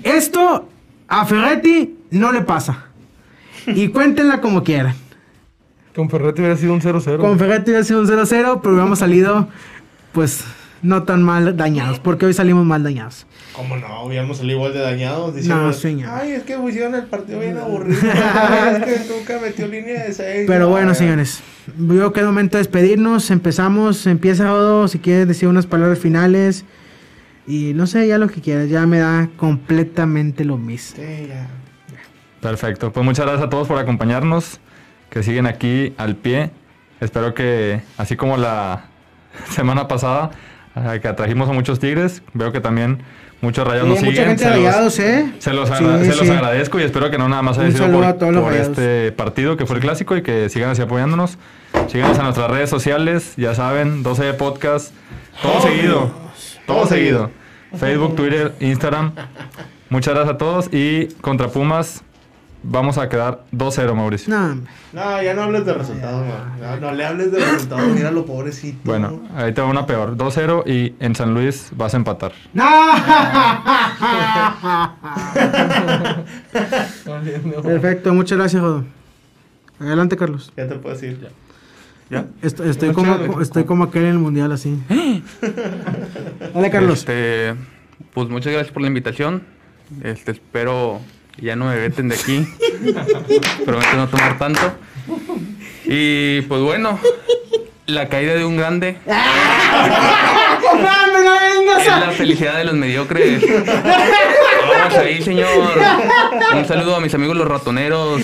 esto 0.01 0.67
a 1.07 1.25
Ferretti 1.25 1.94
no 2.11 2.31
le 2.31 2.41
pasa. 2.41 2.85
Y 3.67 3.87
cuéntenla 3.89 4.41
como 4.41 4.63
quieran. 4.63 4.95
Con 5.95 6.09
Ferretti 6.09 6.41
hubiera 6.41 6.57
sido 6.57 6.73
un 6.73 6.81
0-0. 6.81 7.17
Con 7.19 7.39
Ferretti 7.39 7.71
hubiera 7.71 7.85
sido 7.85 8.01
un 8.01 8.07
0-0, 8.07 8.27
pero 8.61 8.73
hubiéramos 8.73 8.99
salido 8.99 9.47
pues 10.11 10.43
no 10.81 11.03
tan 11.03 11.23
mal 11.23 11.57
dañados, 11.57 11.99
porque 11.99 12.25
hoy 12.25 12.33
salimos 12.33 12.65
mal 12.65 12.83
dañados. 12.83 13.25
¿Cómo 13.53 13.77
no? 13.77 14.03
Hubiéramos 14.05 14.37
salido 14.37 14.57
igual 14.57 14.73
de 14.73 14.79
dañados. 14.79 15.35
Diciendo, 15.35 15.63
No, 15.63 15.73
señor. 15.73 16.09
Ay, 16.13 16.31
es 16.33 16.43
que 16.43 16.57
hicieron 16.67 16.95
el 16.95 17.05
partido 17.05 17.39
bien 17.39 17.57
aburrido. 17.57 17.97
Es 17.97 18.83
que 18.83 19.13
nunca 19.13 19.39
metió 19.39 19.67
línea 19.67 20.03
de 20.05 20.13
6. 20.13 20.43
Pero 20.47 20.69
bueno, 20.69 20.93
señores, 20.93 21.41
yo 21.77 21.87
creo 21.87 22.13
que 22.13 22.19
es 22.19 22.25
momento 22.25 22.57
de 22.57 22.63
despedirnos. 22.63 23.31
Empezamos, 23.31 24.05
empieza 24.07 24.45
todo. 24.45 24.87
Si 24.87 24.99
quieres 24.99 25.27
decir 25.27 25.47
unas 25.47 25.65
palabras 25.65 25.99
finales. 25.99 26.65
Y 27.47 27.73
no 27.73 27.87
sé, 27.87 28.07
ya 28.07 28.17
lo 28.17 28.27
que 28.27 28.41
quieras, 28.41 28.69
ya 28.69 28.85
me 28.85 28.99
da 28.99 29.29
completamente 29.37 30.43
lo 30.43 30.57
mismo. 30.57 30.97
Sí, 30.97 31.27
ya. 31.27 31.47
Perfecto. 32.49 32.91
Pues 32.91 33.03
muchas 33.03 33.25
gracias 33.25 33.47
a 33.47 33.49
todos 33.49 33.67
por 33.67 33.79
acompañarnos, 33.79 34.59
que 35.09 35.23
siguen 35.23 35.47
aquí 35.47 35.93
al 35.97 36.15
pie. 36.15 36.51
Espero 37.01 37.33
que, 37.33 37.81
así 37.97 38.15
como 38.15 38.37
la 38.37 38.85
semana 39.49 39.87
pasada, 39.87 40.29
que 41.01 41.07
atrajimos 41.07 41.49
a 41.49 41.53
muchos 41.53 41.79
tigres, 41.79 42.21
veo 42.33 42.51
que 42.51 42.59
también 42.61 42.99
muchos 43.41 43.67
rayados 43.67 43.89
nos 43.89 43.99
Sí, 43.99 44.05
siguen. 44.07 44.13
mucha 44.15 44.27
gente 44.27 44.43
Se 44.43 44.49
de 44.49 44.83
los- 44.83 44.99
¿eh? 44.99 45.33
Se 45.39 45.53
los, 45.53 45.69
Sí, 45.69 45.75
se 46.11 46.15
los 46.15 46.29
agradezco 46.29 46.79
y 46.79 46.83
espero 46.83 47.09
que 47.09 47.17
no 47.17 47.27
nada 47.29 47.41
más 47.41 47.57
haya 47.57 47.71
sido 47.71 47.91
por, 47.91 48.53
este 48.53 49.11
partido 49.11 49.57
que 49.57 49.65
fue 49.65 49.77
el 49.77 49.81
clásico 49.81 50.15
y 50.15 50.21
que 50.21 50.49
sigan 50.49 50.69
así 50.69 50.81
apoyándonos. 50.83 51.37
Síganos 51.87 52.17
en 52.17 52.23
nuestras 52.25 52.51
redes 52.51 52.69
sociales, 52.69 53.33
ya 53.37 53.55
saben, 53.55 54.03
12 54.03 54.33
Podcast, 54.33 54.93
todo 55.41 55.61
seguido, 55.61 56.11
todo 56.67 56.85
seguido. 56.85 57.31
Facebook, 57.77 58.15
Twitter, 58.15 58.53
Instagram. 58.59 59.13
Muchas 59.89 60.13
gracias 60.13 60.35
a 60.35 60.37
todos 60.37 60.69
y 60.71 61.07
contra 61.21 61.47
Pumas 61.47 62.03
vamos 62.67 62.97
a 62.97 63.07
quedar 63.09 63.45
2-0, 63.53 63.93
Mauricio. 63.95 64.33
No. 64.33 64.55
No, 64.93 65.21
ya 65.21 65.33
no 65.33 65.43
hables 65.43 65.65
de 65.65 65.73
resultado, 65.73 66.19
man. 66.25 66.59
No, 66.59 66.77
no 66.77 66.91
le 66.93 67.05
hables 67.05 67.31
de 67.31 67.39
resultado. 67.39 67.87
Mira 67.89 68.11
lo 68.11 68.25
pobrecito. 68.25 68.79
Bueno, 68.83 69.21
ahí 69.35 69.53
te 69.53 69.61
va 69.61 69.67
una 69.67 69.85
peor, 69.85 70.15
2-0 70.17 70.63
y 70.67 70.95
en 70.99 71.15
San 71.15 71.33
Luis 71.33 71.69
vas 71.75 71.93
a 71.93 71.97
empatar. 71.97 72.31
Perfecto, 77.63 78.13
muchas 78.13 78.37
gracias, 78.37 78.61
Jodo. 78.61 78.83
Adelante, 79.79 80.15
Carlos. 80.17 80.51
Ya 80.57 80.67
te 80.67 80.75
puedes 80.75 81.01
ir. 81.03 81.27
¿Ya? 82.09 82.25
Est- 82.41 82.59
Estoy, 82.59 82.93
como, 82.93 83.41
estoy 83.41 83.63
como 83.65 83.83
aquel 83.85 84.03
en 84.03 84.09
el 84.11 84.19
mundial 84.19 84.51
así. 84.51 84.79
Dale, 86.53 86.69
Carlos. 86.69 86.99
Este, 86.99 87.55
pues 88.13 88.29
muchas 88.29 88.53
gracias 88.53 88.71
por 88.71 88.81
la 88.81 88.87
invitación. 88.87 89.43
Este, 90.03 90.31
espero 90.31 90.99
ya 91.37 91.55
no 91.55 91.65
me 91.65 91.75
veten 91.77 92.09
de 92.09 92.15
aquí. 92.15 92.47
Prometo 93.65 93.95
no 93.95 94.07
tomar 94.07 94.37
tanto. 94.37 94.73
Y 95.85 96.41
pues 96.41 96.61
bueno, 96.61 96.99
la 97.85 98.09
caída 98.09 98.33
de 98.33 98.45
un 98.45 98.57
grande 98.57 98.97
es 101.79 101.87
la 101.87 102.11
felicidad 102.11 102.57
de 102.57 102.63
los 102.65 102.73
mediocres. 102.73 103.41
Vamos 104.67 104.97
ahí, 104.97 105.21
señor. 105.21 105.47
Un 106.55 106.65
saludo 106.65 106.95
a 106.95 106.99
mis 106.99 107.13
amigos 107.13 107.37
los 107.37 107.47
ratoneros. 107.47 108.23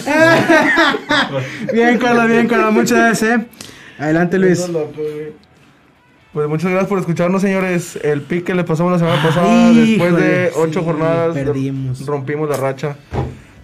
Bien, 1.74 1.98
Carlos, 2.00 2.28
bien, 2.28 2.48
Carlos. 2.48 2.74
Muchas 2.74 2.98
gracias, 2.98 3.40
eh. 3.40 3.46
Adelante, 4.00 4.38
Luis. 4.40 4.68
Pues 6.34 6.48
muchas 6.48 6.72
gracias 6.72 6.90
por 6.90 7.00
escucharnos, 7.00 7.42
señores. 7.42 8.00
El 8.02 8.22
pick 8.22 8.46
que 8.46 8.56
le 8.56 8.64
pasamos 8.64 8.94
la 8.94 9.00
semana 9.00 9.22
pasada, 9.22 9.68
Ay, 9.68 9.76
después 9.98 10.16
de 10.16 10.50
híjole, 10.50 10.52
ocho 10.56 10.80
sí, 10.80 10.86
jornadas, 10.86 11.34
perdimos. 11.34 12.06
rompimos 12.06 12.50
la 12.50 12.56
racha. 12.58 12.96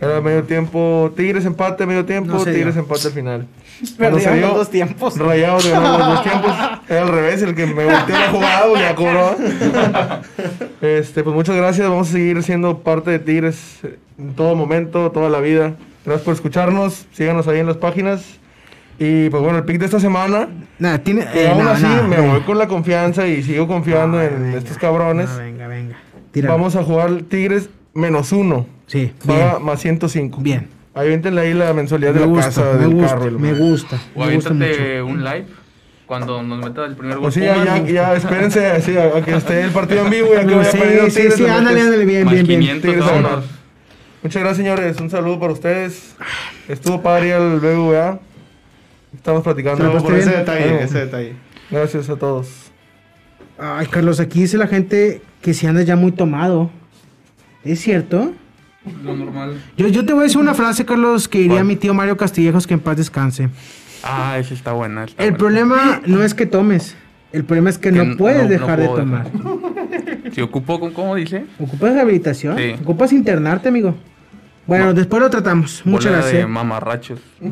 Era 0.01 0.21
medio 0.21 0.43
tiempo, 0.43 1.11
Tigres 1.15 1.45
empate, 1.45 1.85
medio 1.87 2.05
tiempo, 2.05 2.33
No 2.33 2.43
Tigres 2.43 2.75
dio. 2.75 2.83
empate 2.83 3.07
al 3.07 3.13
final. 3.13 3.47
Dio, 3.97 4.09
los 4.09 4.55
dos 4.55 4.69
tiempos. 4.69 5.17
Rayados 5.17 5.65
ganamos 5.67 5.99
los 5.99 6.07
dos 6.09 6.23
tiempos. 6.23 6.51
Era 6.89 7.01
al 7.03 7.07
revés, 7.07 7.41
el 7.41 7.55
que 7.55 7.65
me 7.67 7.85
volteó 7.85 8.15
la 8.17 8.31
jugada, 8.31 8.79
ya 8.79 8.95
cobró. 8.95 9.35
Este, 10.81 11.23
pues 11.23 11.35
muchas 11.35 11.55
gracias. 11.55 11.87
Vamos 11.89 12.09
a 12.09 12.11
seguir 12.11 12.43
siendo 12.43 12.79
parte 12.79 13.09
de 13.11 13.19
Tigres 13.19 13.79
en 14.19 14.33
todo 14.35 14.55
momento, 14.55 15.09
toda 15.11 15.29
la 15.29 15.39
vida. 15.39 15.73
Gracias 16.05 16.23
por 16.25 16.33
escucharnos. 16.35 17.05
Síganos 17.13 17.47
ahí 17.47 17.59
en 17.59 17.65
las 17.67 17.77
páginas. 17.77 18.23
Y 18.99 19.29
pues 19.29 19.43
bueno, 19.43 19.59
el 19.59 19.63
pick 19.65 19.77
de 19.79 19.85
esta 19.85 19.99
semana. 19.99 20.47
Nada, 20.79 20.97
tiene. 20.99 21.25
Y 21.33 21.37
eh, 21.39 21.49
aún 21.49 21.63
no, 21.63 21.69
así 21.69 21.83
no, 21.83 22.03
me 22.03 22.17
venga. 22.17 22.31
voy 22.33 22.41
con 22.41 22.57
la 22.57 22.67
confianza 22.67 23.27
y 23.27 23.43
sigo 23.43 23.67
confiando 23.67 24.17
Ah, 24.17 24.25
en 24.25 24.43
venga. 24.43 24.57
estos 24.57 24.77
cabrones. 24.77 25.35
Venga, 25.37 25.67
venga. 25.67 25.95
Tíralo. 26.31 26.53
Vamos 26.53 26.75
a 26.75 26.83
jugar 26.83 27.11
Tigres 27.29 27.69
menos 27.93 28.31
uno. 28.31 28.65
Sí, 28.87 29.13
Paga 29.25 29.53
bien. 29.53 29.65
más 29.65 29.79
105. 29.81 30.39
Bien. 30.41 30.67
Ahí 30.95 31.09
véntenle 31.09 31.41
ahí 31.41 31.53
la 31.53 31.73
mensualidad 31.73 32.13
de 32.13 32.19
Me 32.21 32.25
la 32.25 32.31
gusta, 32.31 32.45
casa, 32.45 32.73
del 32.77 32.89
gusta, 32.89 33.09
carro. 33.09 33.27
y 33.27 33.31
lo 33.31 33.39
me 33.39 33.53
gusta. 33.53 33.99
O 34.15 34.25
Me 34.25 34.33
gusta 34.35 34.53
mucho. 34.53 34.63
aviéntate 34.65 35.01
un 35.03 35.23
live 35.23 35.45
cuando 36.07 36.41
nos 36.41 36.57
meta 36.65 36.85
el 36.85 36.95
primer 36.95 37.15
gol. 37.17 37.23
Pues 37.23 37.33
sí, 37.35 37.41
ya, 37.41 37.63
ya, 37.63 37.83
ya, 37.85 38.15
espérense 38.15 38.65
así, 38.67 38.97
a, 38.97 39.17
a 39.17 39.21
que 39.23 39.35
esté 39.35 39.61
el 39.61 39.71
partido 39.71 40.05
en 40.05 40.09
vivo 40.09 40.29
y 40.33 40.37
a 40.37 40.45
que 40.47 40.55
vaya 40.55 40.71
Sí, 40.71 40.77
perdiendo 40.77 41.09
sí, 41.11 41.15
Tigres. 41.17 41.35
sí, 41.35 41.43
le 41.43 41.49
ándale, 41.51 41.81
ándale, 41.81 42.05
bien, 42.05 42.27
bien, 42.27 42.47
bien. 42.47 42.59
500, 42.61 42.81
Tigres 42.81 43.05
vámonos. 43.05 43.23
vámonos. 43.31 43.49
Muchas 44.23 44.41
gracias, 44.41 44.57
señores. 44.57 44.99
Un 44.99 45.09
saludo 45.11 45.39
para 45.39 45.53
ustedes. 45.53 46.15
Estuvo 46.67 47.01
padre 47.03 47.35
el 47.35 47.59
BBVA. 47.59 48.19
Estamos 49.15 49.43
platicando. 49.43 49.91
Por 50.03 50.13
ese 50.15 50.29
detalle, 50.31 50.65
Bueno. 50.69 50.79
ese 50.79 50.99
detalle. 50.99 51.33
Gracias 51.71 52.09
a 52.09 52.15
todos. 52.15 52.71
Ay, 53.57 53.87
Carlos, 53.87 54.19
aquí 54.19 54.41
dice 54.41 54.57
la 54.57 54.67
gente 54.67 55.21
que 55.41 55.53
si 55.53 55.65
andas 55.67 55.85
ya 55.85 55.95
muy 55.95 56.11
tomado. 56.11 56.69
¿Es 57.63 57.79
cierto? 57.81 58.31
Lo 59.03 59.15
normal. 59.15 59.61
Yo, 59.75 59.87
yo 59.87 60.05
te 60.05 60.13
voy 60.13 60.21
a 60.21 60.23
decir 60.23 60.37
una 60.39 60.53
frase, 60.53 60.85
Carlos, 60.85 61.27
que 61.27 61.39
diría 61.39 61.63
mi 61.63 61.75
tío 61.75 61.93
Mario 61.93 62.15
Castillejos, 62.15 62.67
que 62.67 62.75
en 62.75 62.79
paz 62.79 62.95
descanse. 62.97 63.49
Ah, 64.03 64.37
esa 64.39 64.53
está 64.53 64.71
buena. 64.73 65.05
está 65.05 65.21
El 65.23 65.31
buena. 65.31 65.37
problema 65.37 66.01
no 66.05 66.23
es 66.23 66.33
que 66.33 66.45
tomes. 66.45 66.95
El 67.33 67.43
problema 67.43 67.69
es 67.69 67.77
que, 67.77 67.91
Que 67.91 68.03
no 68.05 68.15
puedes 68.15 68.37
no- 68.37 68.43
no 68.43 68.49
dejar 68.49 68.79
de 68.79 68.87
tomar. 68.87 69.29
dejar. 69.31 70.31
Si 70.33 70.41
ocupo, 70.41 70.79
¿cómo- 70.79 70.93
¿cómo 70.93 71.15
dice? 71.15 71.45
¿Ocupas 71.59 71.93
rehabilitación? 71.93 72.57
Sí. 72.57 72.75
¿Ocupas 72.81 73.11
internarte, 73.11 73.67
amigo? 73.67 73.95
Bueno, 74.67 74.93
después 74.93 75.21
lo 75.21 75.29
tratamos. 75.29 75.81
Muchas 75.85 76.11
Bola 76.11 76.17
de 76.25 76.31
gracias. 76.31 76.49
mamarrachos. 76.49 77.19
al, 77.41 77.51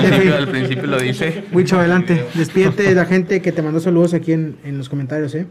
principio, 0.00 0.36
al 0.36 0.48
principio 0.48 0.86
lo 0.86 0.98
dice. 1.00 1.44
Wicho, 1.52 1.78
adelante. 1.78 2.24
Despídete 2.34 2.84
de 2.84 2.94
la 2.94 3.04
gente 3.04 3.42
que 3.42 3.50
te 3.52 3.62
mandó 3.62 3.80
saludos 3.80 4.14
aquí 4.14 4.32
en, 4.32 4.56
en 4.64 4.78
los 4.78 4.88
comentarios, 4.88 5.34
¿eh? 5.34 5.46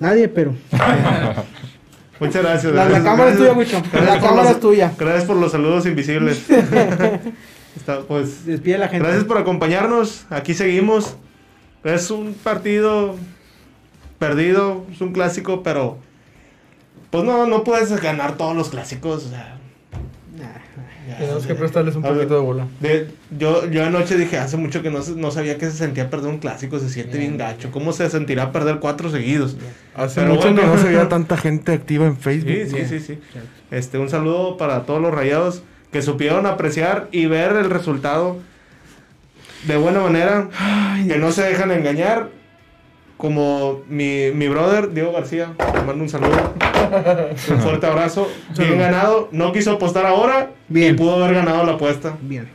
Nadie, 0.00 0.28
pero. 0.28 0.54
Muchas 2.20 2.42
gracias. 2.42 2.72
La- 2.74 2.84
la 2.84 2.88
gracias, 2.90 3.04
cámara 3.04 3.30
es 3.30 3.36
tuya, 3.38 3.52
gracias. 3.54 3.74
Wicho. 3.82 3.88
Gracias 3.92 4.14
La 4.14 4.20
cámara 4.20 4.42
los- 4.42 4.52
es 4.52 4.60
tuya. 4.60 4.92
Gracias 4.98 5.24
por 5.24 5.36
los 5.36 5.52
saludos 5.52 5.86
invisibles. 5.86 6.44
Está, 7.76 8.00
pues, 8.00 8.44
Despide 8.44 8.74
a 8.74 8.78
la 8.78 8.88
gente. 8.88 9.04
gracias 9.06 9.24
por 9.24 9.38
acompañarnos. 9.38 10.26
Aquí 10.30 10.54
seguimos. 10.54 11.16
Es 11.84 12.10
un 12.10 12.34
partido 12.34 13.14
perdido, 14.18 14.84
es 14.92 15.00
un 15.00 15.12
clásico, 15.12 15.62
pero 15.62 15.96
pues 17.10 17.24
no, 17.24 17.46
no 17.46 17.64
puedes 17.64 17.90
ganar 18.02 18.36
todos 18.36 18.54
los 18.54 18.68
clásicos. 18.68 19.24
o 19.26 19.28
sea, 19.30 19.56
Tenemos 21.20 21.46
que 21.46 21.54
prestarles 21.54 21.94
un 21.96 22.04
A 22.04 22.08
ver, 22.08 22.16
poquito 22.18 22.34
de 22.34 22.40
bola. 22.40 22.66
de- 22.80 23.08
yo, 23.38 23.70
yo 23.70 23.84
anoche 23.84 24.16
dije, 24.16 24.38
hace 24.38 24.56
mucho 24.56 24.82
que 24.82 24.90
no, 24.90 25.02
se- 25.02 25.14
no 25.16 25.30
sabía 25.30 25.58
que 25.58 25.66
se 25.66 25.76
sentía 25.76 26.08
perder 26.10 26.30
un 26.30 26.38
clásico, 26.38 26.78
se 26.78 26.88
siente 26.88 27.18
bien 27.18 27.36
gacho. 27.38 27.70
¿Cómo 27.70 27.92
se 27.92 28.08
sentirá 28.10 28.52
perder 28.52 28.78
cuatro 28.80 29.10
seguidos? 29.10 29.56
Hace 29.94 30.20
Pero 30.22 30.34
mucho 30.34 30.48
bueno. 30.48 30.62
que 30.62 30.66
no 30.66 30.78
se 30.78 30.88
veía 30.88 31.08
tanta 31.08 31.36
gente 31.36 31.72
activa 31.72 32.06
en 32.06 32.16
Facebook. 32.16 32.52
Sí, 32.68 32.70
sí, 32.70 32.84
sí, 32.88 33.00
sí. 33.00 33.18
Este, 33.70 33.98
un 33.98 34.08
saludo 34.08 34.56
para 34.56 34.82
todos 34.86 35.00
los 35.00 35.12
rayados 35.14 35.62
que 35.92 36.02
supieron 36.02 36.46
apreciar 36.46 37.08
y 37.12 37.26
ver 37.26 37.52
el 37.52 37.68
resultado 37.70 38.38
de 39.66 39.76
buena 39.76 40.00
manera, 40.00 40.48
que 41.06 41.18
no 41.18 41.32
se 41.32 41.42
dejan 41.42 41.70
engañar, 41.70 42.30
como 43.20 43.80
mi, 43.88 44.30
mi 44.34 44.48
brother 44.48 44.92
Diego 44.92 45.12
García, 45.12 45.52
te 45.56 45.82
mando 45.82 46.02
un 46.02 46.08
saludo, 46.08 46.54
un 47.50 47.60
fuerte 47.60 47.86
abrazo, 47.86 48.28
bien 48.58 48.78
ganado, 48.78 49.28
no 49.32 49.52
quiso 49.52 49.72
apostar 49.72 50.06
ahora 50.06 50.50
Bien. 50.68 50.94
y 50.94 50.98
pudo 50.98 51.22
haber 51.22 51.34
ganado 51.36 51.64
la 51.64 51.72
apuesta. 51.72 52.16
Bien, 52.22 52.48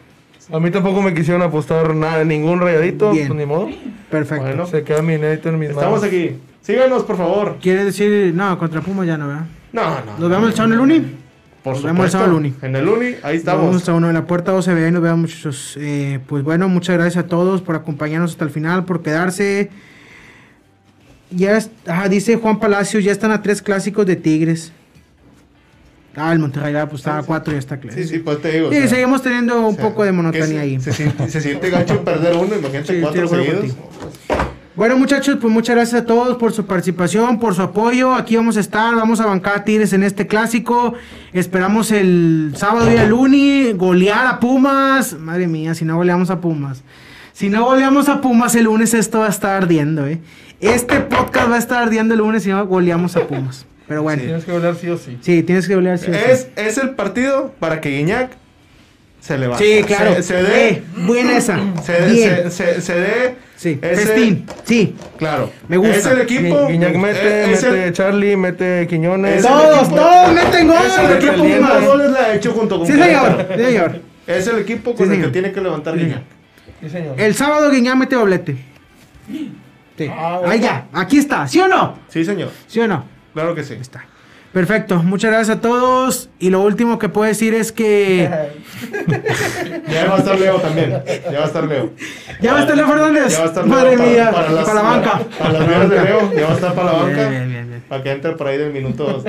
A 0.52 0.60
mí 0.60 0.72
tampoco 0.72 1.02
me 1.02 1.14
quisieron 1.14 1.42
apostar 1.44 1.96
nada, 1.96 2.24
ningún 2.24 2.60
rayadito, 2.60 3.12
Bien. 3.12 3.28
pues 3.28 3.40
ni 3.40 3.46
modo. 3.46 3.70
perfecto. 4.10 4.44
Bueno. 4.46 4.66
Se 4.66 4.84
queda 4.84 5.02
mi 5.02 5.14
inédito 5.14 5.50
en 5.50 5.60
mis 5.60 5.70
Estamos 5.70 6.02
manos. 6.02 6.04
aquí, 6.04 6.36
síganos 6.62 7.04
por 7.04 7.18
favor. 7.18 7.58
¿Quieres 7.62 7.86
decir.? 7.86 8.34
No, 8.34 8.58
contra 8.58 8.82
Pumas 8.82 9.06
ya 9.08 9.18
no, 9.18 9.28
¿verdad? 9.28 9.46
No, 9.72 9.84
no. 9.84 10.18
¿Nos 10.20 10.30
vemos 10.30 10.50
el 10.50 10.56
sábado 10.56 10.74
en 10.74 10.80
el 10.80 10.80
Uni? 10.84 11.12
Por 11.64 11.74
nos 11.74 11.84
vemos 11.84 12.06
el 12.06 12.12
supuesto, 12.12 12.18
sábado 12.20 12.34
Luni. 12.34 12.54
En 12.62 12.76
el 12.76 12.88
Uni, 12.88 13.06
ahí 13.24 13.38
Nos 13.38 13.46
vemos 13.46 13.76
estamos. 13.78 13.90
a 13.90 13.94
uno 13.94 14.08
de 14.08 14.14
la 14.14 14.26
puerta 14.28 14.54
OCB 14.54 14.88
y 14.88 14.92
nos 14.92 15.02
vemos 15.02 15.20
muchachos. 15.20 15.78
Eh, 15.80 16.20
pues 16.28 16.44
bueno, 16.44 16.70
muchas 16.70 16.96
gracias 16.98 17.24
a 17.24 17.28
todos 17.28 17.62
por 17.62 17.76
acompañarnos 17.76 18.32
hasta 18.32 18.46
el 18.46 18.52
final, 18.52 18.86
por 18.86 19.02
quedarse. 19.02 19.70
Ya 21.32 21.60
dice 22.10 22.38
Juan 22.38 22.60
Palacios, 22.60 23.04
ya 23.04 23.12
están 23.12 23.32
a 23.32 23.42
tres 23.42 23.62
clásicos 23.62 24.06
de 24.06 24.16
Tigres. 24.16 24.72
Ah, 26.16 26.32
el 26.32 26.40
Monterrey 26.40 26.72
ya 26.72 26.88
pues 26.88 27.02
estaba 27.02 27.18
a 27.20 27.24
cuatro 27.24 27.52
y 27.52 27.56
ya 27.56 27.60
está 27.60 27.78
claro. 27.78 27.98
Sí, 27.98 28.06
sí, 28.08 28.20
pues 28.20 28.42
te 28.42 28.52
digo. 28.52 28.68
o 28.70 28.72
Sí, 28.72 28.78
sea, 28.78 28.88
seguimos 28.88 29.22
teniendo 29.22 29.60
un 29.60 29.74
O 29.74 29.76
sea, 29.76 29.84
poco 29.84 30.04
de 30.06 30.12
monotonía 30.14 30.46
se, 30.48 30.60
ahí. 30.60 30.80
Se, 30.80 30.94
siente- 30.94 31.30
se 31.30 31.42
siente 31.42 31.70
gacho 31.70 32.02
perder 32.06 32.36
uno, 32.36 32.56
imagínate 32.56 32.94
Sí, 32.96 33.02
cuatro 33.02 33.28
seguidos. 33.28 33.76
Bueno, 34.78 34.98
muchachos, 34.98 35.38
pues 35.42 35.54
muchas 35.54 35.76
gracias 35.76 36.02
a 36.02 36.06
todos 36.06 36.38
por 36.38 36.52
su 36.54 36.66
participación, 36.66 37.40
por 37.40 37.54
su 37.56 37.62
apoyo. 37.62 38.14
Aquí 38.14 38.36
vamos 38.36 38.56
a 38.58 38.60
estar, 38.62 38.94
vamos 38.96 39.20
a 39.22 39.26
bancar 39.26 39.56
a 39.58 39.64
Tigres 39.66 39.92
en 39.94 40.04
este 40.04 40.28
clásico. 40.28 40.94
Esperamos 41.34 41.92
el 41.92 42.54
sábado 42.58 42.90
ir 42.92 43.00
al 43.00 43.12
Uni, 43.14 43.72
golear 43.74 44.28
a 44.28 44.40
Pumas. 44.40 45.18
Madre 45.20 45.48
mía, 45.48 45.76
si 45.76 45.84
no 45.86 45.96
goleamos 45.98 46.30
a 46.30 46.40
Pumas. 46.40 46.82
Si 47.34 47.50
no 47.50 47.66
goleamos 47.66 48.08
a 48.10 48.22
Pumas 48.22 48.56
el 48.56 48.66
lunes, 48.66 48.94
esto 48.94 49.20
va 49.20 49.28
a 49.28 49.30
estar 49.30 49.62
ardiendo, 49.64 50.08
¿eh? 50.08 50.20
Este 50.62 51.00
podcast 51.02 51.52
va 51.52 51.56
a 51.56 51.60
estar 51.60 51.84
ardiendo 51.84 52.14
el 52.14 52.20
lunes 52.22 52.44
si 52.44 52.50
no 52.50 52.66
goleamos 52.66 53.16
a 53.16 53.28
Pumas. 53.28 53.66
Pero 53.88 54.02
bueno, 54.02 54.22
sí, 54.22 54.26
Tienes 54.28 54.46
que 54.46 54.52
hablar 54.52 54.76
sí 54.76 54.90
o 54.90 54.98
sí. 54.98 55.18
tienes 55.22 55.68
que 55.68 55.76
golear 55.76 55.98
sí 56.00 56.10
o 56.10 56.14
sí. 56.14 56.20
Es, 56.28 56.48
es 56.56 56.78
el 56.78 56.92
partido 56.92 57.54
para 57.60 57.82
que 57.82 57.90
Guiñac 57.90 58.32
se 59.20 59.38
levante. 59.38 59.64
Sí, 59.80 59.84
claro. 59.84 60.16
Se, 60.16 60.24
se 60.24 60.34
dé. 60.44 60.70
Eh, 60.70 60.84
buena 61.06 61.38
esa. 61.38 61.60
se, 61.84 62.06
Bien. 62.12 62.50
se, 62.52 62.52
se, 62.52 62.82
se 62.82 62.96
dé. 62.96 63.36
sí, 63.56 63.80
ese- 63.82 63.96
festín. 64.06 64.46
Sí. 64.64 64.96
Claro. 65.18 65.52
Me 65.68 65.78
gusta. 65.78 65.96
Es 65.98 66.06
el 66.08 66.22
equipo. 66.22 66.64
Gui- 66.68 66.72
Guiñac 66.72 66.96
mete, 66.96 67.44
es- 67.52 67.58
es 67.60 67.64
el- 67.64 67.72
mete 67.74 67.94
Charlie, 67.94 68.38
mete 68.38 68.88
Quiñones. 68.88 69.38
es 69.38 69.44
Todos, 69.44 69.90
todos 69.94 70.34
meten 70.34 70.68
gol. 70.68 70.78
Es 70.86 70.98
el 70.98 71.08
¿de 71.08 71.20
qué 71.20 71.28
equipo 71.28 71.44
que 71.44 71.60
más 71.60 71.72
Pumas? 71.72 71.86
goles 71.86 72.12
le 72.12 72.18
ha 72.20 72.36
hecho 72.36 72.52
junto 72.54 72.78
con 72.80 72.88
Sí, 72.88 72.94
señor. 72.94 73.48
Sí, 73.56 73.64
señor. 73.64 74.00
Es 74.26 74.48
el 74.48 74.58
equipo 74.60 74.92
Sí, 74.92 74.98
con 74.98 75.12
el 75.14 75.22
que 75.22 75.28
tiene 75.28 75.52
que 75.52 75.62
levantar 75.62 75.94
Sí, 75.96 76.00
Guiñac. 76.06 76.22
Sí, 76.82 76.90
señor. 76.90 77.20
El 77.22 77.36
sábado 77.36 77.70
Guiñán 77.70 78.00
mete 78.00 78.16
doblete. 78.16 78.56
Sí. 79.98 80.10
Ah, 80.12 80.42
Ahí 80.46 80.60
ya, 80.60 80.88
aquí 80.94 81.18
está, 81.18 81.48
¿sí 81.48 81.60
o 81.62 81.68
no? 81.68 81.98
Sí, 82.10 82.26
señor. 82.26 82.50
¿Sí 82.68 82.80
o 82.82 82.88
no? 82.88 83.06
Claro 83.34 83.56
que 83.56 83.64
sí. 83.64 83.74
Está. 83.80 84.06
Perfecto, 84.52 85.04
muchas 85.04 85.32
gracias 85.32 85.58
a 85.58 85.62
todos. 85.62 86.30
Y 86.40 86.50
lo 86.50 86.62
último 86.62 86.98
que 87.00 87.10
puedo 87.10 87.28
decir 87.28 87.54
es 87.54 87.72
que. 87.72 88.30
Ya 89.90 90.06
va 90.08 90.16
a 90.16 90.20
estar 90.20 90.40
Leo 90.40 90.60
también. 90.60 90.92
Ya 91.32 91.40
va 91.40 91.44
a 91.44 91.48
estar 91.48 91.64
Leo. 91.66 91.92
¿Ya 92.42 92.52
va 92.54 92.60
a 92.60 92.62
estar 92.62 92.76
Leo 92.78 92.88
Fernández? 92.88 93.32
Ya 93.34 93.40
va 93.40 93.44
a 93.46 93.48
estar 93.48 93.64
Leo 93.66 93.74
Madre 93.76 93.98
para- 93.98 94.10
mía, 94.10 94.32
para, 94.32 94.52
las- 94.52 94.74
la 94.74 94.82
banca. 94.82 95.22
Para 95.40 95.52
las 95.54 95.68
vidas 95.68 95.90
de 95.90 96.02
Leo. 96.04 96.34
Ya 96.34 96.46
va 96.46 96.52
a 96.52 96.56
estar 96.56 96.74
para 96.74 96.92
la 96.94 96.98
banca. 97.04 97.30
Bien, 97.30 97.50
bien, 97.50 97.68
bien. 97.70 97.84
Para 97.88 98.04
que 98.04 98.12
entre 98.12 98.32
por 98.34 98.48
ahí 98.48 98.58
del 98.58 98.74
minuto 98.74 99.24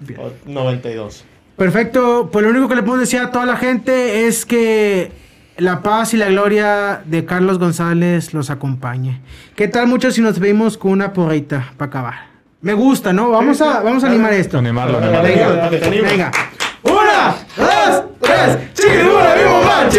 92. 0.46 1.24
Perfecto, 1.56 2.28
pues 2.30 2.44
lo 2.44 2.50
único 2.50 2.68
que 2.68 2.74
le 2.76 2.82
puedo 2.82 2.98
decir 3.00 3.20
a 3.20 3.30
toda 3.30 3.46
la 3.46 3.56
gente 3.56 4.26
es 4.26 4.44
que 4.44 5.10
la 5.58 5.82
paz 5.82 6.14
y 6.14 6.16
la 6.16 6.26
gloria 6.28 7.00
de 7.04 7.24
Carlos 7.24 7.58
González 7.58 8.34
los 8.34 8.50
acompañe. 8.50 9.20
¿Qué 9.54 9.68
tal 9.68 9.86
muchos 9.86 10.14
si 10.14 10.20
nos 10.20 10.38
vemos 10.38 10.76
con 10.76 10.92
una 10.92 11.12
porrita 11.12 11.72
para 11.76 11.88
acabar? 11.88 12.14
Me 12.60 12.74
gusta, 12.74 13.12
¿no? 13.12 13.30
Vamos 13.30 13.60
a, 13.60 13.80
vamos 13.80 14.02
a 14.04 14.08
animar 14.08 14.32
esto. 14.32 14.58
Animarlo, 14.58 14.98
Venga, 15.00 15.20
animarlo. 15.20 15.86
animes. 15.86 16.10
Venga. 16.10 16.30
Una, 16.82 17.34
dos, 17.56 18.04
tres. 18.20 18.58
Chiquitibuna, 18.74 19.34
vivo 19.34 19.62
más. 19.64 19.92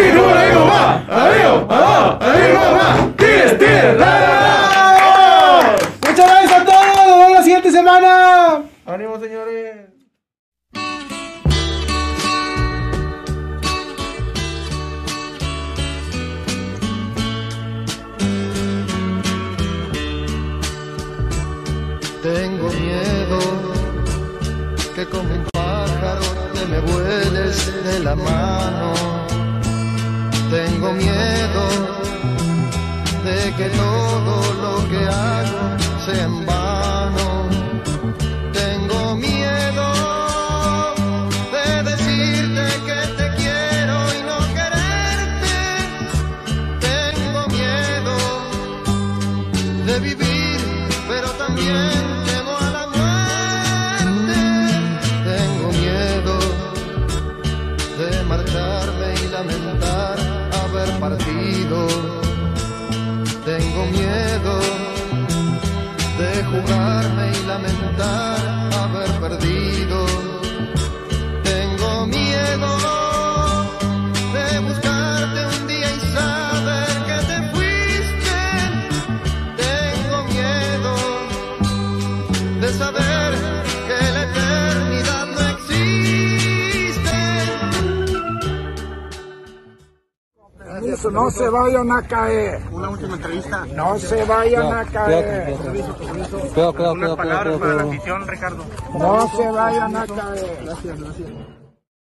Vayan 91.67 91.91
a 91.91 92.01
caer. 92.01 92.61
Una 92.71 92.89
última 92.89 93.15
entrevista. 93.15 93.65
No 93.75 93.99
se 93.99 94.23
vayan 94.23 94.71
a 94.73 94.85
caer. 94.85 95.55
Cuidado, 95.57 96.73
cuidado, 96.73 96.95
cuidado, 96.95 97.17
cuidado, 97.17 97.59
cuidado, 97.59 97.59
cuidado. 97.59 98.65
No 98.93 99.29
se 99.35 99.51
vayan 99.51 99.95
a 99.95 100.07
caer. 100.07 100.59
Gracias, 100.63 100.99
gracias. 100.99 101.46